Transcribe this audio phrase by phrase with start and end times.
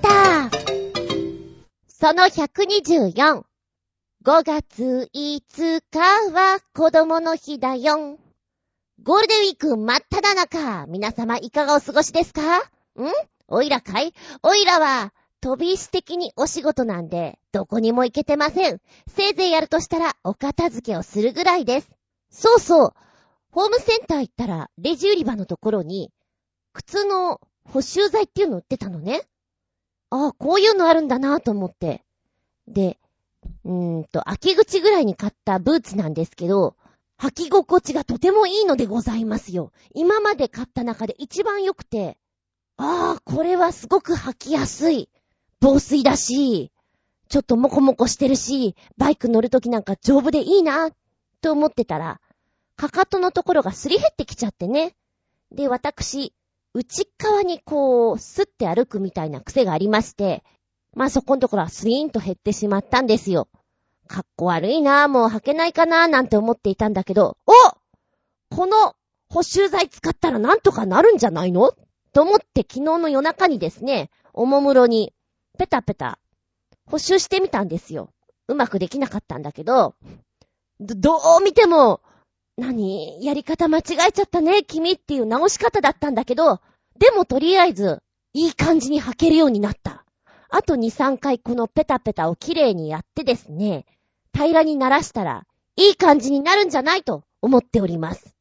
[0.00, 0.50] タ
[1.88, 3.44] その124。
[4.22, 8.18] 5月5日は子供の日だよ。
[9.02, 10.86] ゴールデンウィーク真っ只中。
[10.86, 12.58] 皆様いかがお過ごしですか？
[12.58, 12.62] ん？
[13.48, 14.12] おいらかい？
[14.42, 18.80] おいらは、飛び石的にお仕事なんで、どこにも行けてません。
[19.08, 21.90] せいぜいやるとしたら、お片付けをするぐらいです。
[22.30, 22.92] そうそう。
[23.50, 26.12] ホームセンター行ったら、レジ売り場のところに、
[26.74, 29.22] 靴の補修剤っていうの売ってたのね。
[30.10, 32.04] ああ、こういうのあるんだなと思って。
[32.66, 32.98] で、
[33.64, 36.76] うーんと、秋口ぐらいに買ったブーツなんですけど、
[37.18, 39.72] 履き心地がとてもいいのでございますよ。
[39.94, 42.16] 今まで買った中で一番良くて、
[42.76, 45.10] ああ、これはすごく履きやすい。
[45.60, 46.72] 防水だし、
[47.28, 50.90] ちょっとモコモコしてるし、バイク乗るときなんか丈夫でいいな、
[51.42, 52.20] と思ってたら、
[52.76, 54.96] かかとのところがすり減ってきちゃってね。
[55.52, 56.32] で、私、
[56.72, 60.44] 内側にこう、スッて歩くみたいな癖がありまして、
[60.94, 63.48] まあそこのところはスリーンと減ってしまったんですよ。
[64.06, 67.52] かっこ悪いなぁもう履けないかなぁなんて思っていたんだけど、お
[68.54, 68.96] この
[69.28, 71.74] 補修剤使ったらなんとかなるんじゃないの？
[72.12, 75.12] と思って昨日の夜中にですね、おもむろに
[75.58, 76.18] ペタペタ
[76.86, 78.10] 補修してみたんですよ。
[78.48, 79.94] うまくできなかったんだけど、
[80.80, 82.00] ど、どう見ても
[82.60, 83.24] 何？
[83.24, 86.60] やり方間違えちゃったね、君っていう直し方だったんだけど、
[86.98, 90.04] でもとりあえず、いい感じに履けるようになった。
[90.50, 93.86] あと2、3回このペタペタをきれいにやってですね、
[94.32, 98.36] 平らにならしたら、いい感じになるんじゃないと思っております。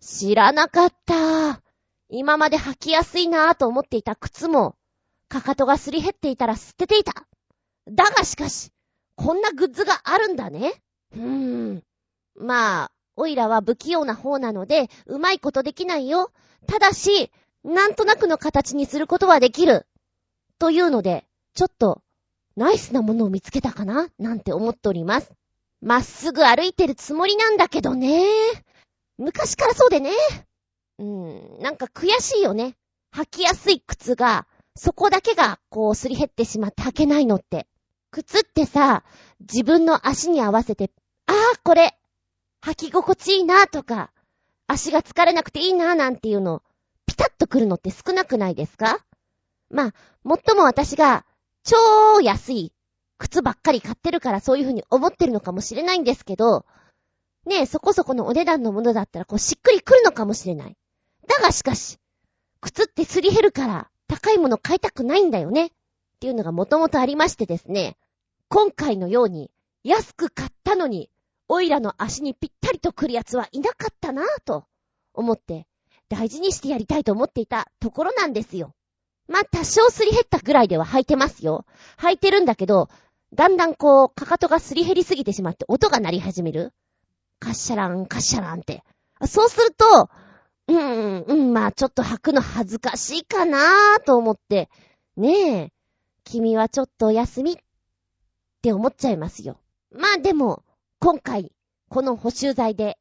[0.00, 1.62] 知らなかった。
[2.08, 4.74] 今まで履きやすいなぁと思っていた靴も、
[5.28, 7.12] かかとがすり減っていたら捨てていた。
[7.88, 8.72] だがしかし、
[9.14, 10.72] こんなグッズがあるんだね。
[11.14, 11.82] うーん。
[12.36, 16.32] まあ、おいらは不器用な方なので、うまいことできないよ。
[16.66, 17.30] ただし、
[17.62, 19.86] なんとなくの形にすることはできる。
[20.58, 22.02] というので、ちょっと、
[22.56, 24.08] ナイスなものを見つけたかな？
[24.18, 25.30] なんて思っております。
[25.82, 28.26] まっすぐ歩いてるつもりなんだけどね。
[29.18, 30.10] 昔からそうでね。
[30.98, 32.76] うーん、なんか悔しいよね。
[33.14, 37.66] 履きやすい靴が、そこだけが、こう、すり減ってしまって履けないのって。
[38.10, 39.04] 靴ってさ、
[39.40, 40.90] 自分の足に合わせて、
[41.26, 41.96] ああ、これ、
[42.62, 44.10] 履き心地いいなとか、
[44.66, 46.62] 足が疲れなくていいななんていうの、
[47.06, 49.04] ピタッとくるのって少なくないですか？
[49.70, 49.94] まあ、
[50.24, 51.24] もっとも私が、
[51.62, 52.72] 超安い
[53.18, 56.64] 靴ばっかり買ってるからそういう風に思ってるのかもしれないんですけど、
[57.46, 60.76] ねえ、そこそこのお値段のものだったらこうしっくりくるのかもしれない。
[61.26, 61.98] だがしかし、
[62.60, 65.66] 靴ってすり減るから高いもの買いたくないんだよね。
[65.66, 65.70] っ
[66.20, 67.96] ていうのがもともとありましてですね、
[68.48, 69.50] 今回のように
[69.84, 71.10] 安く買ったのに
[71.52, 74.66] オイラの足にぴったりと来るやつはいなかったなぁと
[75.12, 75.66] 思って
[76.08, 78.72] 大事にしてやりたいと思っていたところなんですよ。
[79.26, 81.64] まあ、多少すり減ったぐらいでは履いてますよ。
[81.98, 82.88] 履いてるんだけど、
[83.32, 86.72] だんだんこう、かかとがすり減りすぎてしまって音が鳴り始める。
[87.38, 88.82] カッシャラン、カッシャランって。
[89.26, 90.10] そうすると、
[90.66, 94.68] うん、うん、まあちょっと履くの恥ずかしいかなぁと思って、
[95.16, 95.72] ねえ、
[96.24, 97.56] 君はちょっとお休みっ
[98.62, 99.58] て思っちゃいますよ。
[99.92, 100.64] まあでも、
[101.02, 101.50] 今回、
[101.88, 102.98] この補修剤で、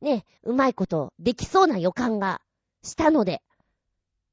[0.00, 2.40] ね、うまいことできそうな予感が
[2.82, 3.40] したので、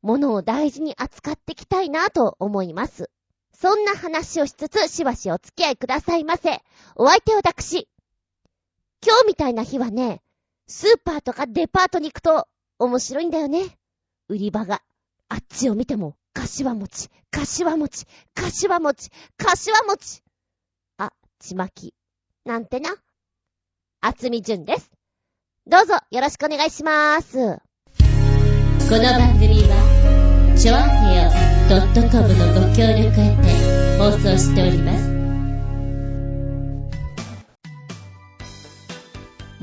[0.01, 3.11] 物を大事に扱っていきたいなと思います。
[3.53, 6.63] そんな話をしつつ、しばしお付き合いくださいませ。
[6.95, 7.87] お相手は私。
[9.05, 10.23] 今日みたいな日はね、
[10.65, 12.47] スーパーとかデパートに行くと
[12.79, 13.77] 面白いんだよね。
[14.27, 14.81] 売り場が。
[15.29, 20.23] あっちを見ても、柏餅、柏餅、柏餅、柏餅。
[20.97, 21.93] あ、ちまき。
[22.45, 22.89] なんてな？
[24.01, 24.91] あつみじゅんです。
[25.65, 27.37] どうぞよろしくお願いしまーす。
[27.37, 31.31] この番組は、ちょあへよ
[32.11, 33.43] .com のご協力へて
[33.97, 35.13] 放送しております。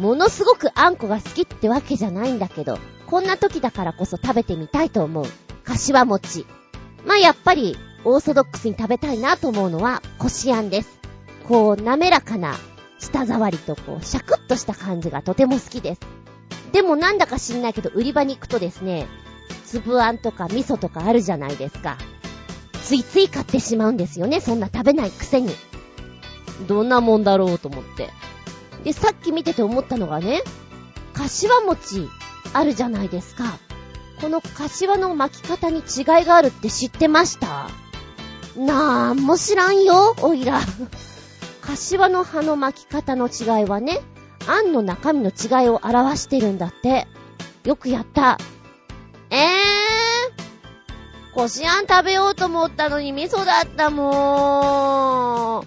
[0.01, 5.27] ものすごくあんこが好きってわけじゃないんだけど、こんな時だからこそ食べてみたいと思う。
[5.65, 6.47] 柏餅。
[7.05, 7.77] まあ、やっぱり、
[8.07, 11.00] オーソドックスに食べたいなと思うのは、こしあんです。
[11.51, 12.57] こう、滑らかな
[13.01, 16.01] 舌触りとこう、シャクッとした感じがとても好きです。
[16.71, 19.09] でもなんだか知んないけど、売り場に行くとですね、
[19.67, 21.99] 粒あんとか味噌とかあるじゃないですか。
[22.85, 25.53] ついつい買ってしまうんですよね、そんな食べないくせに。
[26.69, 28.11] どんなもんだろうと思って。
[28.85, 30.45] で、さっき見てて思ったのがね、
[31.15, 32.09] 柏餅
[32.53, 33.59] あるじゃないですか。
[34.21, 37.69] この柏の巻き方に違いがあるって知ってました？
[38.57, 40.61] なんも知らんよ、おいら。
[41.61, 44.01] 柏の葉の巻き方の違いはね、
[44.47, 47.07] あんの中身の違いを表してるんだって。
[47.65, 48.39] よくやった。
[49.31, 51.35] えー。
[51.35, 55.67] こしあん食べようと思ったのに味噌だったもん。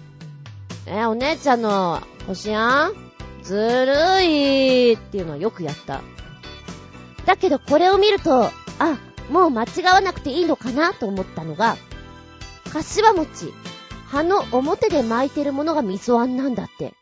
[0.86, 2.94] え、お姉ちゃんのこしあん
[3.42, 6.02] ずるいっていうのはよくやった。
[7.24, 8.50] だけどこれを見ると、あ、
[9.30, 11.76] もう間違わなくていいのかなと思ったのが、
[12.72, 13.52] かしわ餅。
[14.06, 16.94] 葉の表で巻いてるものが味噌あんなんだって。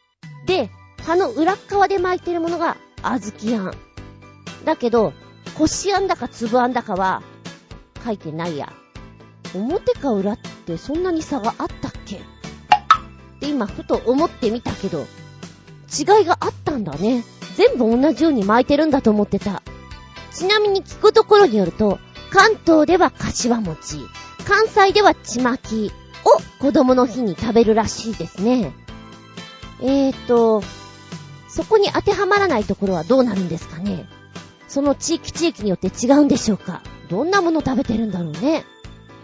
[0.46, 0.70] で、
[1.04, 3.74] 葉の裏側で巻いてるものが小豆あん。
[4.64, 5.12] だけど、
[5.58, 7.22] こしあんだか粒あんだかは
[8.04, 8.72] 書いてないや。
[9.54, 12.16] 表か裏ってそんなに差があったっけ？
[12.16, 12.20] っ
[13.40, 17.24] て今ふと思ってみたけど、違いがあったんだね。
[17.56, 19.62] 全部同じように巻いてるんだと思ってた。
[20.32, 21.98] ちなみに聞くところによると、
[22.30, 23.98] 関東では柏餅、
[24.46, 25.92] 関西ではちまき
[26.24, 28.72] を子供の日に食べるらしいですね。
[29.80, 30.62] えーと、
[31.48, 34.06] そこに当てはまらないところはどうなるんですかね
[34.68, 38.64] その地域地域によって違うんでしょうかどんなもの食べてるんだろうね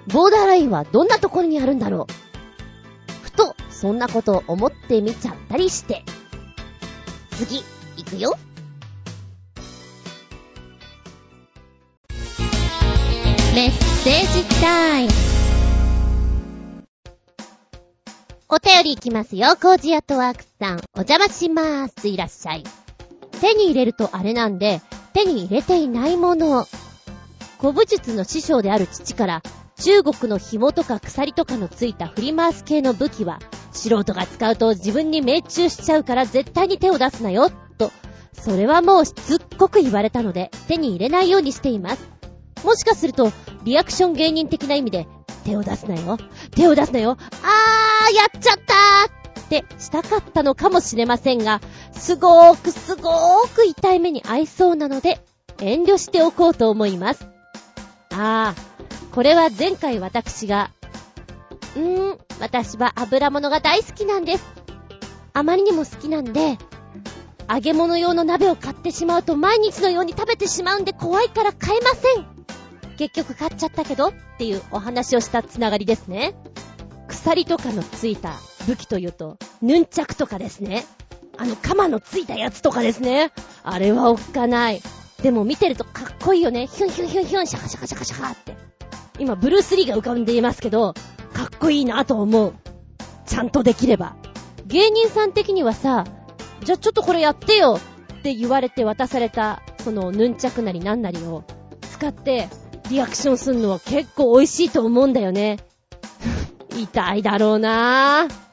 [0.09, 6.03] ボーダーラインはどんなところにあるんだろうふと、そんなことを思ってみちゃったりして。
[7.31, 7.63] 次、
[7.97, 8.37] 行くよ。
[13.55, 15.28] メッセージタイム。
[18.51, 20.79] お便り行きますよ、コージアトワークさん。
[20.95, 22.09] お邪魔しまーす。
[22.09, 22.65] いらっしゃい。
[23.43, 24.81] 手に入れるとあれなんで、
[25.13, 26.67] 手に入れていないもの。
[27.61, 29.43] 古武術の師匠である父から、
[29.77, 33.39] 中国の紐とか鎖とかのついた振り回す系の武器は、
[33.71, 37.93] 素人が使うと自分に命中しちゃうから絶対に手を出すなよ、と、
[38.33, 42.09] それはもうしつっこく言われたので、手に入れないようにしています。
[42.65, 43.31] もしかすると、
[43.65, 45.07] リアクション芸人的な意味で、
[45.45, 46.19] 手を出すなよ、
[46.53, 51.61] 手を出すなよ、あー、やっちゃったーってしたかったのかもしれませんが、
[51.93, 55.21] すごーくすごーく痛い目に合いそうなので、
[55.61, 57.27] 遠慮しておこうと思います。
[58.11, 60.71] あー、これは前回私が
[61.77, 64.45] うーん、私は油物が大好きなんです。
[65.33, 66.59] あまりにも好きなんで、
[67.49, 72.38] 揚げ物用の鍋を買ってしまうと毎日のように食べてしまうんで怖いから買えません。
[72.99, 76.35] 結局買っちゃったけどっていうお話をしたつながりですね。
[77.07, 78.35] 鎖とかのついた
[78.67, 80.85] 武器というと、ヌンチャクとかですね。
[81.37, 83.31] あの、鎌のついたやつとかですね。
[83.63, 84.83] あれはおっかない。
[85.23, 86.67] でも見てるとかっこいいよね。
[86.67, 88.57] ヒュンヒュンヒュンヒュン、シャカシャカシャカシャカって。
[89.21, 90.93] 今、ブルース・リーが浮かんでいますけど、
[91.33, 92.55] かっこいいなと思う。
[93.27, 94.17] ちゃんとできれば。
[94.67, 96.05] 芸人さん的にはさ、
[96.65, 97.79] じゃあちょっとこれやってよ
[98.19, 101.45] って言われて渡された、そのヌンチャクなりなんなりを
[101.93, 102.49] 使って
[102.91, 105.59] リアクションするのは結構美味しいと思うんだよね。
[106.77, 108.49] 痛いだろうなぁ。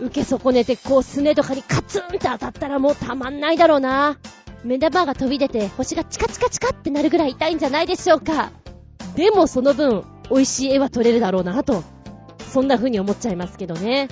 [0.00, 4.18] 受け損ねてこうすねとかにカツンって当たったらもうたまんないだろうな
[4.64, 8.50] 目玉が飛び出て星がチカチカチカってなるぐらい痛いんじゃないでしょうか。
[9.14, 11.84] でもその分、美味しい絵は撮れるだろうなと
[12.52, 14.08] そんな風に思っちゃいますけどね。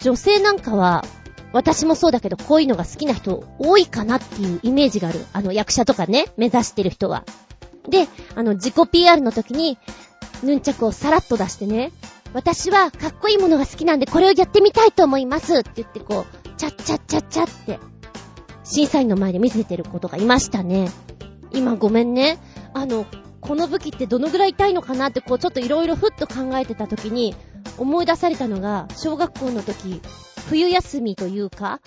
[0.00, 1.04] 女性なんかは、
[1.52, 5.24] 私もそうだけど、こういうのが好きな人多いかなっていうイメージがある。
[5.32, 7.24] あの、役者とかね、目指してる人は。
[7.88, 9.78] で、あの、自己 PR の時に、
[10.42, 11.92] ヌンチャクをさらっと出してね、
[12.32, 17.78] 私はかっこいいものが好きなんでこれをやってみたいと思いますって言ってこう、チャッチャッチャッチャって、
[18.64, 20.90] 審査員の前で見せてることがいましたね。
[21.52, 22.38] 今ごめんね。
[22.74, 23.06] あの、
[23.40, 27.34] この武器ってどのぐらい痛いのかなってこうちょっといろいろふっと考えてた時に、
[27.78, 30.00] 思い出されたのが、小学校の時、
[30.48, 31.80] 冬休みというか、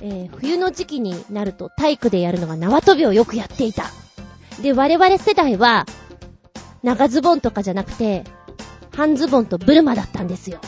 [0.00, 3.90] えー、冬の時期になると体育でやるのが縄跳びをよくやっていた。
[4.62, 5.86] で、我々世代は、
[6.82, 8.24] 長ズボンとかじゃなくて、
[8.94, 10.60] 半ズボンとブルマだったんですよ。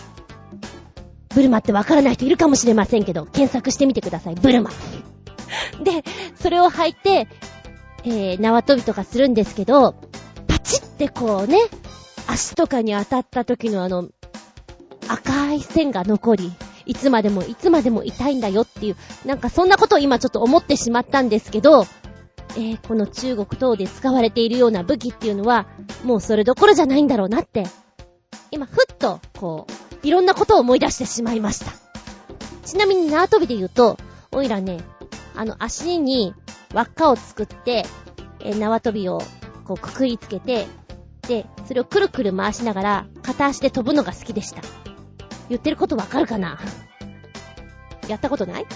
[1.35, 4.35] ブルマってわからない人いるかもしれませんけど、検索してみてください。
[4.35, 4.71] ブルマ。
[5.83, 6.05] で、
[6.41, 7.29] それを履いて、
[8.05, 9.95] えー、縄跳びとかするんですけど、
[10.47, 11.59] パチってこうね、
[12.27, 14.09] 足とかに当たった時のあの、
[15.09, 16.53] 赤い線が残り、
[16.87, 21.87] いつまでもいつまでも痛いんだよっていう、なんかそんなことを今ちょっと思ってしまったんですけど、
[22.57, 25.67] えー、この中国等で使われているような武器っていうのは、
[26.05, 27.65] もうそれどころじゃないんだろうなって、
[28.51, 29.67] 今ふっと、こ
[30.03, 31.73] う、いろんなことを思い出してしまいました。
[32.65, 33.97] ちなみに縄跳びで言うと、
[34.33, 34.81] おいらね、
[35.37, 36.35] あの足に
[36.75, 37.85] 輪っかを作って、
[38.41, 39.23] えー、縄跳びを
[39.65, 40.67] こうくくりつけて、
[41.29, 44.63] で、それをくるくる回しながら、片足で飛ぶのが好きでした。
[45.49, 46.59] 言ってることわかるかな？
[48.09, 48.67] やったことない？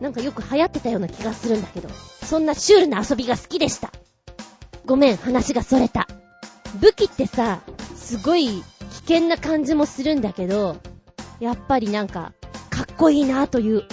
[0.00, 1.88] なんかよく流行ってたような気がするんだけど、
[2.24, 3.92] そんなシュールな遊びが好きでした。
[4.84, 6.08] ごめん、話がそれた。
[6.80, 7.60] 武器ってさ、
[7.94, 8.62] すごい危
[9.14, 10.76] 険な感じもするんだけど、
[11.40, 12.32] やっぱりなんか、
[12.70, 13.84] かっこいいなという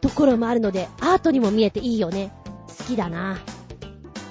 [0.00, 2.32] ところもあるので、アートにも見えていいよね。
[2.78, 3.38] 好きだな。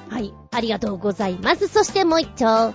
[0.10, 1.68] はい、ありがとうございます。
[1.68, 2.74] そしてもう一丁。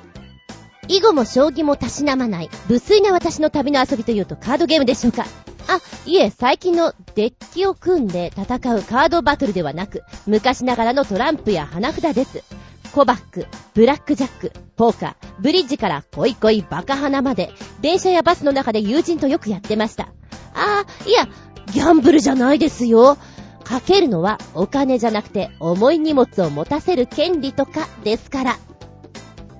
[0.88, 5.26] 囲碁も将棋もたしなまない、無粋な私の旅の遊びというとカードゲームでしょうか
[5.68, 8.44] あ、いえ、最近のデッキを組んで戦
[8.74, 12.44] うカードバトルではなく、昔ながらのトランプや花札です。
[12.92, 20.08] コバック、ブラックジャック、ポーカー、ブリッジから恋恋バカ花まで、電車やバスの中で友人とよくやってました。
[20.54, 21.28] あー、いや、
[21.72, 23.18] ギャンブルじゃないですよ。
[23.64, 28.58] かけるのはお金じゃなくて重い荷物を持たせる権利とかですから。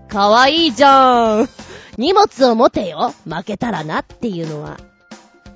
[0.08, 1.48] かわいいじゃーん。
[1.98, 3.12] 荷物を持てよ。
[3.24, 4.78] 負けたらなっていうのは。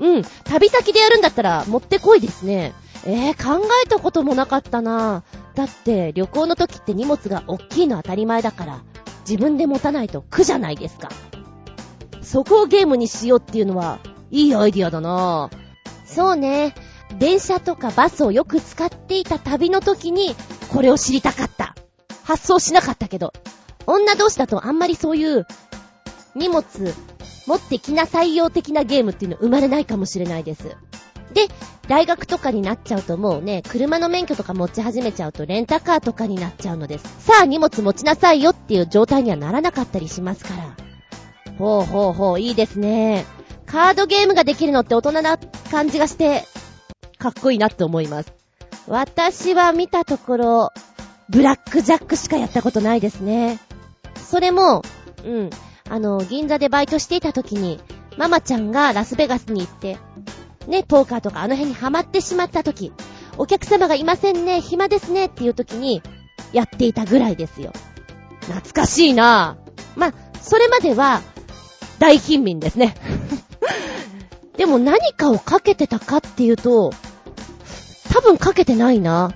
[0.01, 0.23] うん。
[0.45, 2.73] 旅先でやるんだったら持ってこいですね。
[3.07, 5.23] えー、考えたこともなかったな。
[5.55, 8.81] だって旅行の時って荷物が大きいの当たり前だから、
[9.29, 11.11] 自分で持たないと苦じゃないですか。
[12.23, 13.99] そこをゲームにしようっていうのは、
[14.31, 15.51] いいアイディアだな。
[16.05, 16.75] そうね。
[17.19, 20.35] 電車とかバスをよく使っていた旅の時に、
[20.73, 21.75] これを知りたかった。
[22.25, 23.33] 発想しなかったけど。
[23.87, 25.47] 女同士だとあんまりそういう
[26.37, 26.65] 荷物
[27.51, 30.77] 持ってきな採用的なゲームっていうの生まれないかもしれないです。
[31.35, 31.49] で、
[31.89, 37.27] 大学とかになっちゃうともうね、車の免許とか持ち始めちゃうとレンタカーとかになっちゃうのです。
[37.27, 40.77] さあ荷物持ちなさいよっていう状態にはならなかったりしますから。
[41.59, 43.27] ほうほうほう、いいですね。
[43.67, 45.37] カードゲームができるのって大人な
[45.73, 46.45] 感じがして、
[47.19, 48.33] かっこいいなって思います。
[48.87, 50.73] 私は見たところ、
[51.29, 53.59] ブラックジャックしかやったことないですね。
[54.25, 54.83] それも、
[55.25, 55.51] うん、
[55.91, 57.81] あの、銀座でバイトしていた時に、
[58.17, 59.99] ママちゃんがラスベガスに行って、
[60.69, 62.93] ね、ポーカーとかあの辺にハマってしまった時、
[63.39, 66.01] お客様がいませんね、暇ですねっていう時に、
[66.53, 67.73] やっていたぐらいですよ。
[68.43, 69.99] 懐かしいなぁ。
[69.99, 71.23] まあ、それまでは、
[71.99, 72.95] 大貧民ですね。
[74.57, 76.93] でも何かをかけてたかっていうと、
[78.13, 79.33] 多分かけてないな。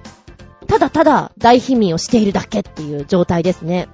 [0.69, 3.89] ただただ大貧民をしているだけっていう状態ですね。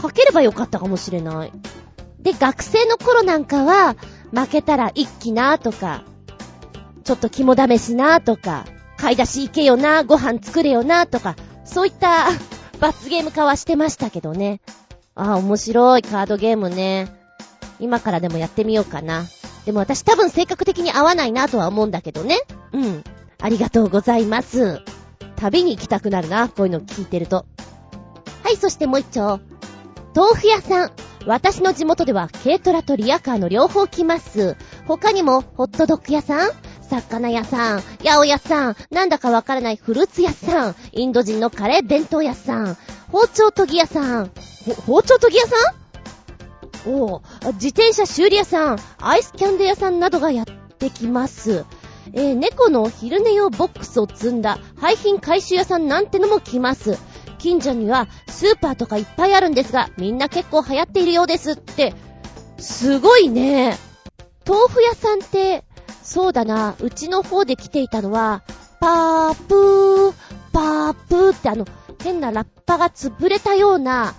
[0.00, 1.52] かければよかったかもしれない。
[2.22, 3.96] で、学生の頃なんかは、
[4.32, 6.04] 負けたら一気なとか、
[7.04, 8.64] ちょっと肝試しなとか、
[8.96, 12.28] 買い出し行けよな、ご飯作れよなとか、そういった
[12.80, 14.60] 罰ゲーム化はしてましたけどね。
[15.14, 17.12] ああ、面白いカードゲームね。
[17.80, 19.24] 今からでもやってみようかな。
[19.66, 22.40] でも私多分性格的に合わないなとは思うんだけどね。
[22.72, 23.04] うん。
[23.40, 24.80] ありがとうございます。
[25.36, 27.44] 旅に行きたくなるな、こういうの聞いてると。
[28.44, 29.40] はい、そしてもう一丁。
[30.14, 30.92] 豆腐屋さん。
[31.26, 34.56] 私の地元では軽トラとリアカーの両方来ます。
[34.86, 36.50] 他にも、ホットドッグ屋さん
[36.82, 42.76] 魚屋さん、八百屋さん、なんだかわからないフルーツ屋さん、インド人のカレー弁当屋さん、
[43.10, 44.30] 包丁研ぎ屋さん、
[44.86, 45.56] 包丁研ぎ屋さ
[46.90, 46.94] ん？
[46.94, 47.22] お
[47.54, 51.64] 自転車修理屋さん、アイスキャンデー屋さんなどがやってきます。
[52.12, 56.98] えー、猫の昼寝用ボックスを積んだ廃品回収屋さんなんてのも来ます。
[57.42, 61.92] 近所にはスーパーとかいっぱいあるんですが、みんな結構流行っているようですって。
[62.58, 63.76] すごいね。
[64.46, 65.64] 豆腐屋さんって、
[66.04, 68.44] そうだな、うちの方で来ていたのは、
[68.80, 70.14] パープー、
[70.52, 71.66] パープーってあの、
[72.00, 74.14] 変なラッパが潰れたような、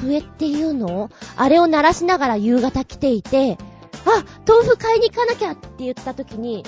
[0.00, 1.10] 笛っていうの？
[1.36, 3.58] あれを鳴らしながら夕方来ていて、
[4.06, 6.64] あ、豆腐買いに行かなきゃって言った時に、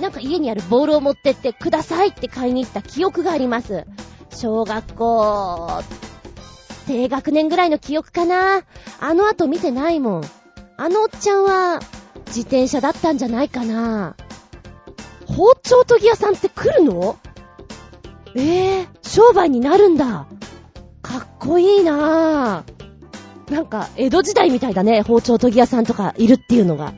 [0.00, 3.86] なんか家にあるボールを持ってってくださいって買いに行った記憶があります。
[4.34, 5.82] 小学校、
[6.86, 8.62] 低学年ぐらいの記憶かな。
[9.00, 10.24] あの後見てないもん。
[10.76, 11.80] あのおっちゃんは、
[12.26, 14.16] 自転車だったんじゃないかな。
[15.26, 17.16] 包丁研ぎ屋さんって来るの？
[18.34, 20.26] ええー、商売になるんだ。
[21.00, 23.52] かっこいいなぁ。
[23.52, 26.92] なんか、江戸時代みたいだね、包丁研ぎ屋さんとかいるっていうのが。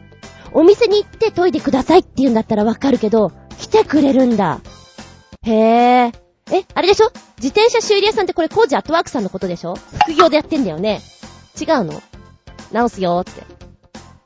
[0.53, 4.61] お店に行って研いでくださいって言うんだったらわかるけど、来てくれるんだ。
[5.43, 5.53] へ
[6.07, 6.13] え。
[6.53, 7.11] え、あれでしょ？
[7.39, 9.75] 自転車修理屋さんってこれ工事アットワークさんのことでしょ？
[10.05, 11.01] 副業でやってんだよね。
[11.61, 12.03] 違うの？
[12.73, 13.43] 直すよーって。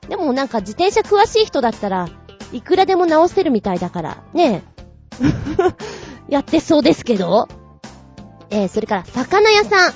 [0.08, 2.08] でもなんか自転車詳しい人だったら、
[2.52, 4.62] いくらでも直せるみたいだから、ね
[5.20, 5.30] え。
[6.28, 7.48] やってそうですけど。
[8.50, 9.94] えー、それから、魚屋さん。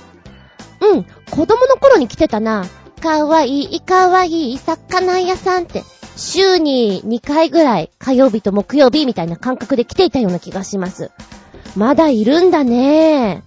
[0.80, 2.64] うん、子供の頃に来てたな。
[3.02, 5.82] かわいい、かわいい、魚屋さんって。
[6.16, 11.10] 週に2回ぐらい、火曜日と木曜日みたいな感覚で来ていたような気がします。
[11.76, 13.42] まだいるんだね。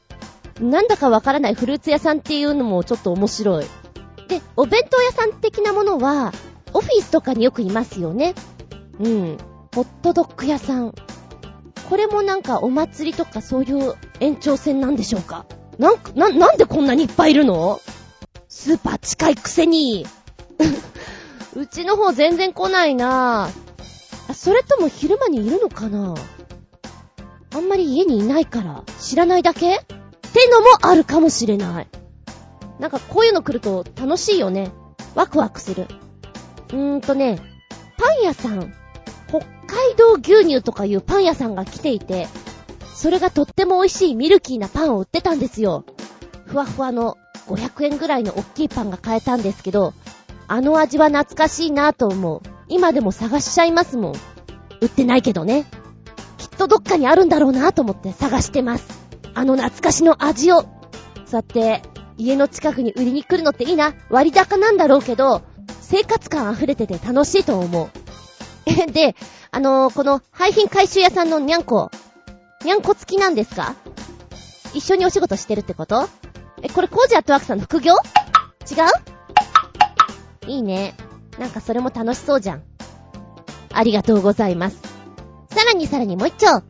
[0.60, 3.66] なんだかわからないフルーツ屋さんっていうのもちょっと面白い。
[4.28, 6.34] で、お弁当屋さん的なものは、
[6.74, 8.36] オフィスとかによくいますよね。
[9.00, 9.38] うん。
[9.74, 10.94] ホットドッグ屋さん。
[11.90, 15.46] これもなんかお祭りとかそういう延長線なんでしょうか
[15.78, 17.80] なん、な、なんでこんなにいっぱいいるの？
[18.50, 20.06] スーパー近いくせに。
[21.56, 24.34] うちの方全然来ないなぁ。
[24.34, 26.16] それとも昼間にいるのかな？
[27.58, 29.78] あんまり家にいないから知らないだけ？
[29.78, 31.88] ってのもあるかもしれない。
[32.80, 34.72] なんかこういうの来ると楽しいよね。
[35.16, 35.88] ワクワクする。
[36.70, 37.40] うーんとね、
[37.98, 38.76] パン屋さん、
[39.28, 42.28] 北海道牛乳とかいうパン屋さんが来ていて、
[42.94, 45.84] それがとっても美味しいミルキーなパンを売ってたんですよ。
[46.46, 49.96] ふわふわの500円ぐらいの大きいパンが買えたんですけど、
[50.48, 52.42] あの味は懐かしいなぁと思う。
[52.68, 54.14] 今でも探しちゃいますもん。
[54.82, 55.66] 売ってないけどね。
[56.58, 58.88] きっとどっかにあるんだろうなと思って探してます。
[59.36, 60.66] あの懐かしの味を。
[61.28, 61.84] さて、
[62.18, 63.94] 家の近くに売りに来るのっていいな。
[64.10, 65.44] 割高なんだろうけど、
[65.82, 67.90] 生活感溢れてて楽しいと思う。
[68.66, 69.16] え、 で、
[69.52, 71.92] あのー、この廃品回収屋さんのにゃんこ、
[72.66, 73.76] にゃんこ付きなんですか？
[74.74, 76.10] 一緒にお仕事してるってこと？
[76.64, 77.94] え、これコージアットワークさんの副業？
[77.94, 78.82] 違
[80.48, 80.50] う？
[80.50, 80.96] いいね。
[81.38, 82.64] なんかそれも楽しそうじゃん。
[83.72, 84.97] ありがとうございます。
[85.58, 86.62] さらにさらにもう一丁。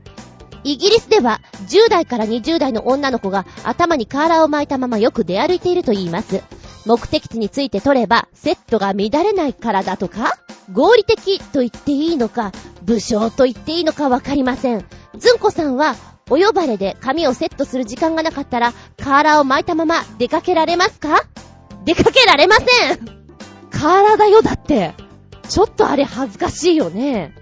[0.63, 6.41] イギリスでは10代から20代の女の子が頭にカーラーを巻いたままよく出歩いていると言います。
[6.85, 10.37] 目的地について取ればセットが乱れないからだとか
[10.71, 12.53] 合理的と言っていいのか、
[12.83, 14.85] 武将と言っていいのかわかりません。
[15.17, 15.95] ずんこさんは
[16.29, 21.25] お呼ばれで髪をセットする時間がなかったら、カーラーを巻いたまま出かけられますか？
[21.83, 22.63] 出かけられませ
[22.93, 22.97] ん
[23.69, 24.93] カーラーだよ、だって。
[25.49, 27.33] ちょっとあれ恥ずかしいよね。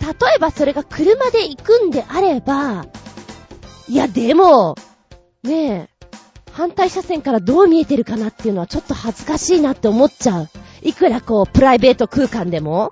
[0.00, 2.86] 例えばそれが車で行くんであれば、
[3.88, 4.76] いやでも、
[5.42, 5.88] ねえ、
[6.52, 10.48] 反対車線からどう見えてるかなっていうのはちょっと恥ずかしいなって思っちゃう。
[10.82, 12.90] いくらこう、プライベート空間でも。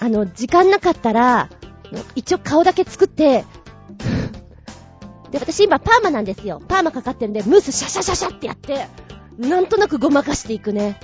[0.00, 1.48] あの、時間なかったら、
[2.14, 3.44] 一応顔だけ作って、
[5.30, 6.60] で、私今パーマなんですよ。
[6.66, 8.88] パーマかかってるんで、ムースシャシャシャシャってやって、
[9.38, 10.98] なんとなくごまかしていくね。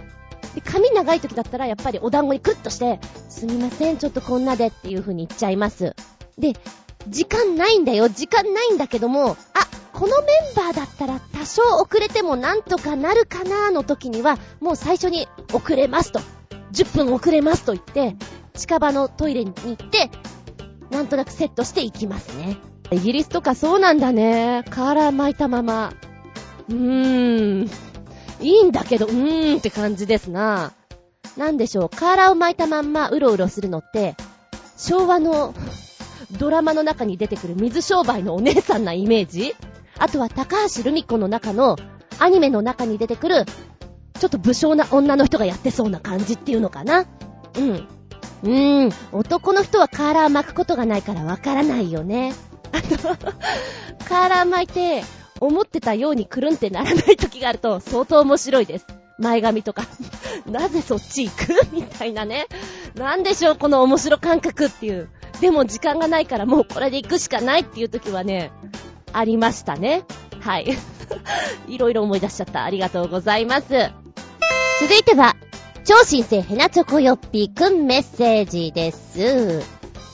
[0.54, 5.94] で、髪長い時だったらやっぱりお団子にクッとして、すみません、ちょっとこんなでっていう風に言っちゃいます。
[6.38, 6.54] で、
[7.08, 16.20] 時間ないんだよ、時間ないんだけども、あ、このメンバーだったら多少遅れてもなんとかなるかなの時には、もう最初に遅れますと。
[16.72, 18.16] 10分遅れますと言って、
[18.54, 20.10] 近場のトイレに行って、
[20.90, 22.56] なんとなくセットしていきますね。
[22.90, 24.64] イギリスとかそうなんだね。
[24.70, 25.92] カーラー巻いたまま。
[26.68, 27.70] うーん。
[28.40, 30.72] いいんだけど、うーんって感じですな。
[31.36, 34.16] なんでしょう、カーラーを巻いたまんまうろうろするのって、
[34.76, 35.54] 昭和の
[36.38, 39.54] ドラマの中に出てくる水商売のお姉さんなイメージ？
[39.98, 41.76] あとは高橋留美子の中の
[42.18, 43.44] アニメの中に出てくる、
[44.18, 47.06] ちょっと武将な女の人がやってそうな感じっていうのかな？
[47.56, 47.88] うん。
[48.44, 52.32] うーん、男の人はカーラー巻くことがないからわからないよね。
[52.72, 53.16] あの、
[54.08, 55.02] カーラー巻いて、
[55.40, 58.86] 思ってたようにくるんってならない時があると 相当面白いです。
[59.18, 59.82] 前髪とか。
[60.46, 61.66] なぜそっち行く？
[61.72, 62.46] みたいなね。
[62.94, 65.08] なんでしょう、この面白感覚っていう。
[65.40, 68.50] でも時間がないからもうこれで行くしかないっていう時はね、
[69.12, 70.04] ありましたね。
[70.40, 70.66] はい。
[71.68, 72.64] いろいろ思い出しちゃった。
[72.64, 73.66] ありがとうございます。
[74.80, 75.36] 続いては、
[75.84, 79.62] 超新星ヘナチョコヨッピーくんメッセージです。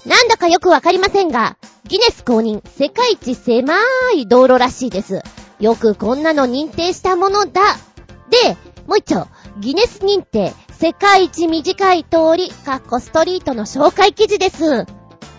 [0.06, 3.74] なんだかよくわかりませんが、ギネス公認世界一狭
[4.14, 5.20] い道路らしいです。
[5.60, 7.60] よくこんなの認定したものだ。
[8.30, 9.28] で、もう一丁、
[9.60, 14.86] ギネス認定世界一短い通り、カッコストリートの紹介記事です。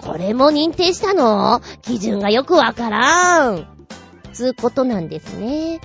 [0.01, 1.61] これも認定したの？
[1.81, 3.67] 基準がよくわからん。
[4.31, 5.81] つうことなんですね。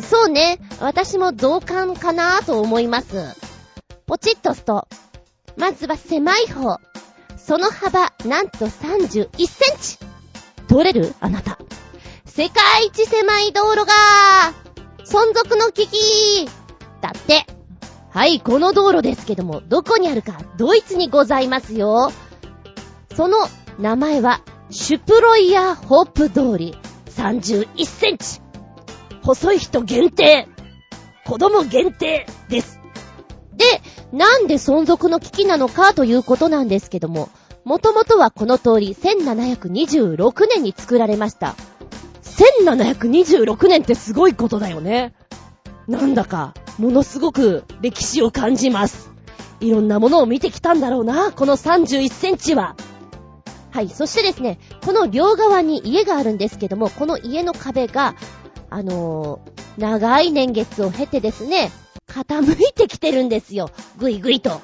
[0.00, 3.36] そうね、私も同感かなと思います。
[4.06, 4.88] ポチッと押すと、
[5.56, 6.80] まずは狭い方。
[7.46, 9.98] その幅、なんと31センチ。
[10.66, 11.14] 通れる？
[11.20, 11.58] あなた。
[12.24, 13.92] 世界一狭い道路が、
[15.04, 16.48] 存続の危機
[17.00, 17.46] だって。
[18.10, 22.10] はい、この道路ですけども、どこにあるか、ドイツにございますよ。
[23.14, 23.36] その
[23.78, 26.76] 名前は、シュプロイヤーホープ通り、
[27.10, 28.40] 31センチ。
[29.22, 30.48] 細い人限定。
[31.24, 32.80] 子供限定です。
[33.54, 33.64] で、
[34.16, 37.28] なんで存続の危機なのかということなんですけども、
[37.64, 41.54] もともとはこの通り1726年に作られました。
[42.22, 45.12] 1726年ってすごいことだよね。
[45.86, 49.10] なんだか、ものすごく歴史を感じます。
[49.60, 52.74] いろんなものを見てきたんだろうな、この31センチは。
[53.70, 58.14] はい、そしてですね、この両側に家があるんですけども、この家の壁が、
[58.70, 61.70] あのー、長い年月を経てですね、
[62.08, 63.70] 傾いてきてるんですよ。
[63.98, 64.60] ぐいぐいと。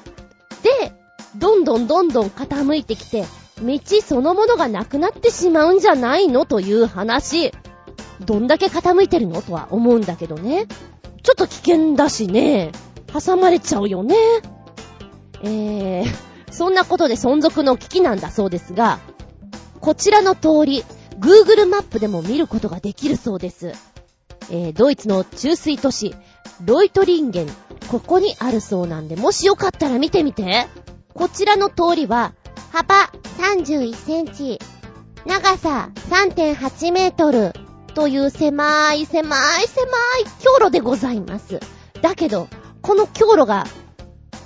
[0.63, 0.93] で、
[1.35, 3.25] どんどんどんどん傾いてきて、
[3.61, 7.51] 道そのものがなくなってしまうんじゃないのという話。
[8.21, 10.67] どんだけ傾いてるのとは思うんだけどね。
[11.23, 12.71] ちょっと危険だしね。
[13.11, 14.15] 挟まれちゃうよね。
[15.43, 16.05] えー、
[16.51, 18.99] そんなことで存続の危機なんだそうですが、
[19.81, 20.83] こちらの通り、
[21.19, 23.73] Google マップでも見ることができるそうです。
[24.49, 26.15] えー、ドイツの中水都市、
[26.65, 27.47] ロイトリンゲン、
[27.89, 30.67] ここにあるそうなんで、もしよかったら見てみて。
[31.13, 32.33] こちらの通りは、
[32.71, 32.95] 幅
[33.37, 34.59] 31センチ、
[35.25, 37.53] 長さ3.8メートル
[37.93, 41.59] という狭い狭い狭い強路でございます。
[42.01, 42.47] だけど、
[42.81, 43.65] この強路が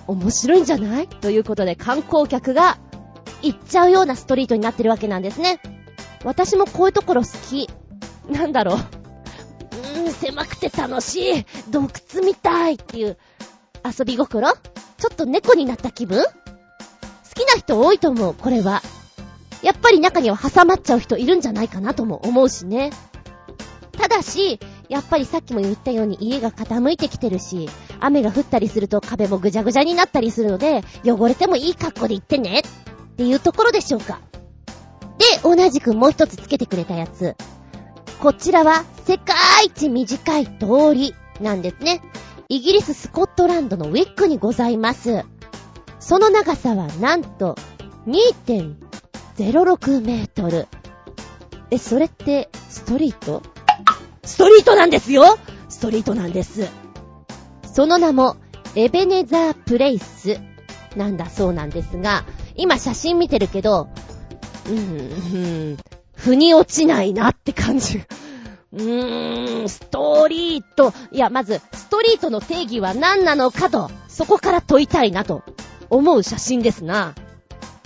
[0.08, 1.08] 面白いんじゃない？
[1.08, 2.78] ということで観光客が
[3.42, 5.60] 行っちゃうようなストリートになってるわけなんですね。
[6.24, 7.70] 私もこういうところ好き。
[8.30, 8.78] なんだろう。
[9.98, 11.46] うん、狭くて楽しい。
[11.70, 13.18] 洞窟みたいっていう
[13.84, 14.54] 遊び心？
[14.54, 16.24] ちょっと猫になった気分？
[16.24, 16.32] 好
[17.34, 18.82] きな人多いと思う、これは。
[19.64, 22.92] やっぱり中には挟まっちゃう人いるんじゃないかなとも思うしね。
[23.92, 27.68] ただし、やっぱりさっきも言ったように家が傾いてきてるし、
[28.00, 34.20] 雨が降ったりすると壁もぐじゃぐじゃになったりするので、汚れてもいい格好で行ってねっていうところでしょうか。
[35.18, 37.36] で、同じくもう一つつけてくれたやつ。
[38.20, 42.02] こちらは世界一短い通りなんですね。
[42.50, 45.24] イギリス・スコットランドのウィックにございます。
[46.00, 47.56] その長さはなんと
[48.08, 50.68] 2.06メートル。
[51.70, 53.44] え、それってストリート？
[54.24, 55.38] ストリートなんですよ
[55.70, 56.68] ストリートなんです。
[57.72, 58.38] その名も、
[58.76, 60.40] エベネザープレイス
[60.96, 62.26] なんだそうなんですが、
[62.56, 63.90] 今写真見てるけど、
[64.66, 65.78] うーん、
[66.18, 68.04] 腑に落ちないなって感じ。
[68.74, 70.94] うーん、ストリート。
[71.12, 75.44] いや、まず、ストリートの定義は何なのかと、そこから問いたいなと、
[75.90, 77.16] 思う写真ですな。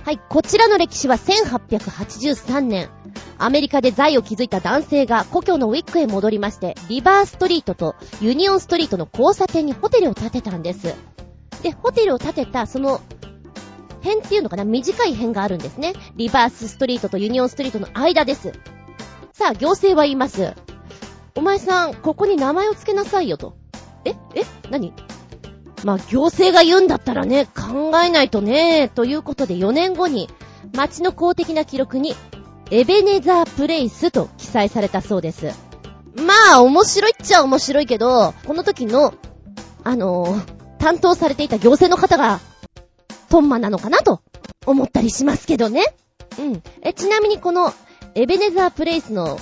[0.04, 2.90] はい、こちらの歴史は1883年。
[3.38, 10.96] アメリカで財を築いた男性が故郷のウィックへ戻りまして、リバーストリートとユニオンストリートの交差点にホテルを建てたんです。
[11.62, 13.02] で、ホテルを建てたその
[14.02, 14.66] 辺っていうのかな？
[14.66, 15.94] 短い辺があるんですね。
[16.16, 18.52] リバースストリートとユニオンストリートの間です。
[19.34, 20.54] さあ、行政は言います。
[21.36, 23.56] お前さん、ここに名前を付けなさいよと。
[24.06, 24.12] え？
[24.36, 24.44] え？
[24.70, 24.94] 何？
[25.84, 30.30] まあ、行政が言うんだったらね、考えないとね、ということで4年後に、
[30.76, 32.14] 町の公的な記録に、
[32.70, 35.52] エベネザープレイスと記載されたそうです。
[36.16, 39.14] まあ、面白いっちゃ面白いけど、この時の、
[39.84, 42.40] あのー、担当されていた行政の方が、
[43.32, 44.22] トンマなのかなと
[44.66, 45.86] 思ったりしますけどね。
[46.38, 46.62] うん。
[46.82, 47.74] え、ちなみにこの、
[48.14, 49.40] エベネザープレイスの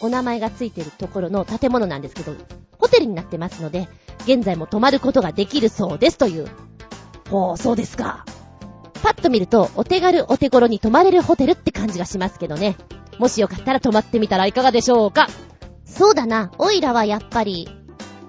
[0.00, 2.34] お名前がついてるところの建物なんですけど、
[2.78, 3.88] ホテルになってますので、
[4.20, 6.48] 現在も泊まることができるそうですという。
[7.28, 8.24] ほう、そうですか。
[9.02, 12.76] パッと見ると、お手軽お手頃に泊まれるホテルって感じがしますけどね。
[13.18, 15.28] もしよかったら泊まってみたらいかがでしょうか。
[15.84, 17.68] そうだな、オイラはやっぱり、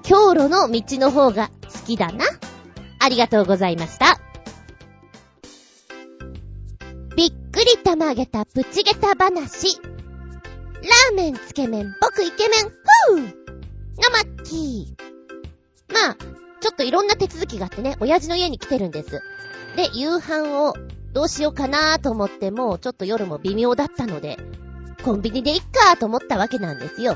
[0.03, 2.25] 京路の道の方が好きだな。
[2.99, 4.24] ありがとうございました。
[7.55, 9.77] くりたまげたプチゲタ話。
[9.77, 13.29] ラーメン、つけ麺、僕イケメン、ふぅの
[14.11, 15.93] まっきー。
[15.93, 16.17] まあ、
[16.59, 19.21] ちょっといろんな手続きがあってね、親父の家に来てるんです。
[19.77, 20.73] で、夕飯を
[21.13, 24.37] どうしようかなーと思っても、ちょっと夜も微妙だったので、
[25.05, 27.15] コンビニでいっかーと思ったわけなんですよ。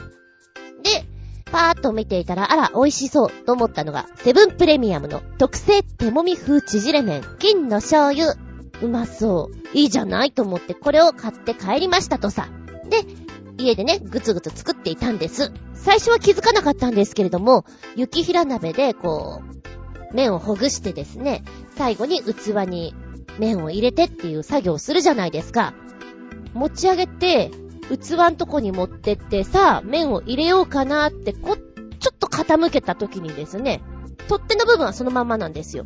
[0.84, 1.04] で、
[1.52, 8.49] パーッと見ていたら、あら、美味しそうと思ったのが、セブンプレミアムの特製手もみ風縮れ麺、金の醤油。
[8.82, 9.78] うまそう。
[9.78, 12.48] いいじゃないと思ってこれを買って帰りましたとさ。
[12.90, 13.04] で、
[13.58, 15.52] 家でね、ぐつぐつ作っていたんです。
[15.74, 17.66] 最初は気づかなかったんですけれども、
[17.96, 21.44] 雪平鍋でこう、麺をほぐしてですね、
[21.76, 22.96] 最後に器に
[23.38, 25.74] 麺を入れてっていう作業をするじゃないですか。
[26.54, 27.52] 持ち上げて、
[27.90, 33.82] 器んとこに持ってって、さ、麺を入れようかなってこ、ちょっと傾けた時にですね、
[34.28, 35.86] 取っ手の部分はそのままなんですよ。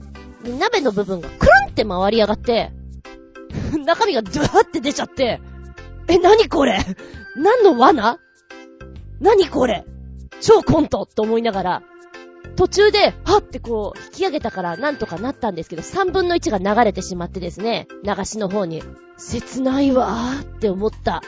[0.60, 2.72] 鍋の部分がクルンって回り上がって、
[3.86, 5.42] 中身がドゥーって出ちゃって、
[6.08, 6.80] え、なにこれ？
[7.36, 8.20] 何の罠？
[9.20, 9.86] 何これ？
[10.42, 11.84] 超コントと思いながら、
[12.56, 18.84] 途中で、はってこう、引き上げたからなんとかなったんですけど、3分の1が流れてしまってですね、流しの方に。
[19.18, 21.22] 切ないわーって思った。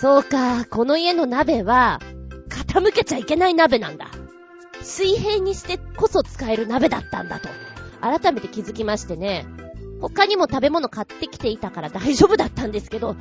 [0.00, 2.00] そうか、この家の鍋は、
[2.48, 4.08] 傾けちゃいけない鍋なんだ。
[4.82, 7.48] 水平にしてこそ使える鍋だったんだと。
[8.00, 9.46] 改めて気づきましてね。
[10.00, 13.16] 他にも食べ物買ってきていたから大丈夫だったんですけど、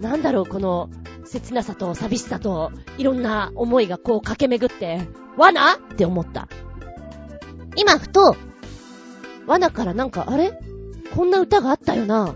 [0.00, 0.88] なんだろう、この、
[1.24, 5.74] 切なさと寂しさと、いろんな思いがこう駆け巡って、罠？
[5.74, 6.48] って思った。
[7.76, 8.36] 今ふと、
[9.46, 10.58] 罠からなんか、あれ？
[11.14, 12.34] こんな歌があったよな。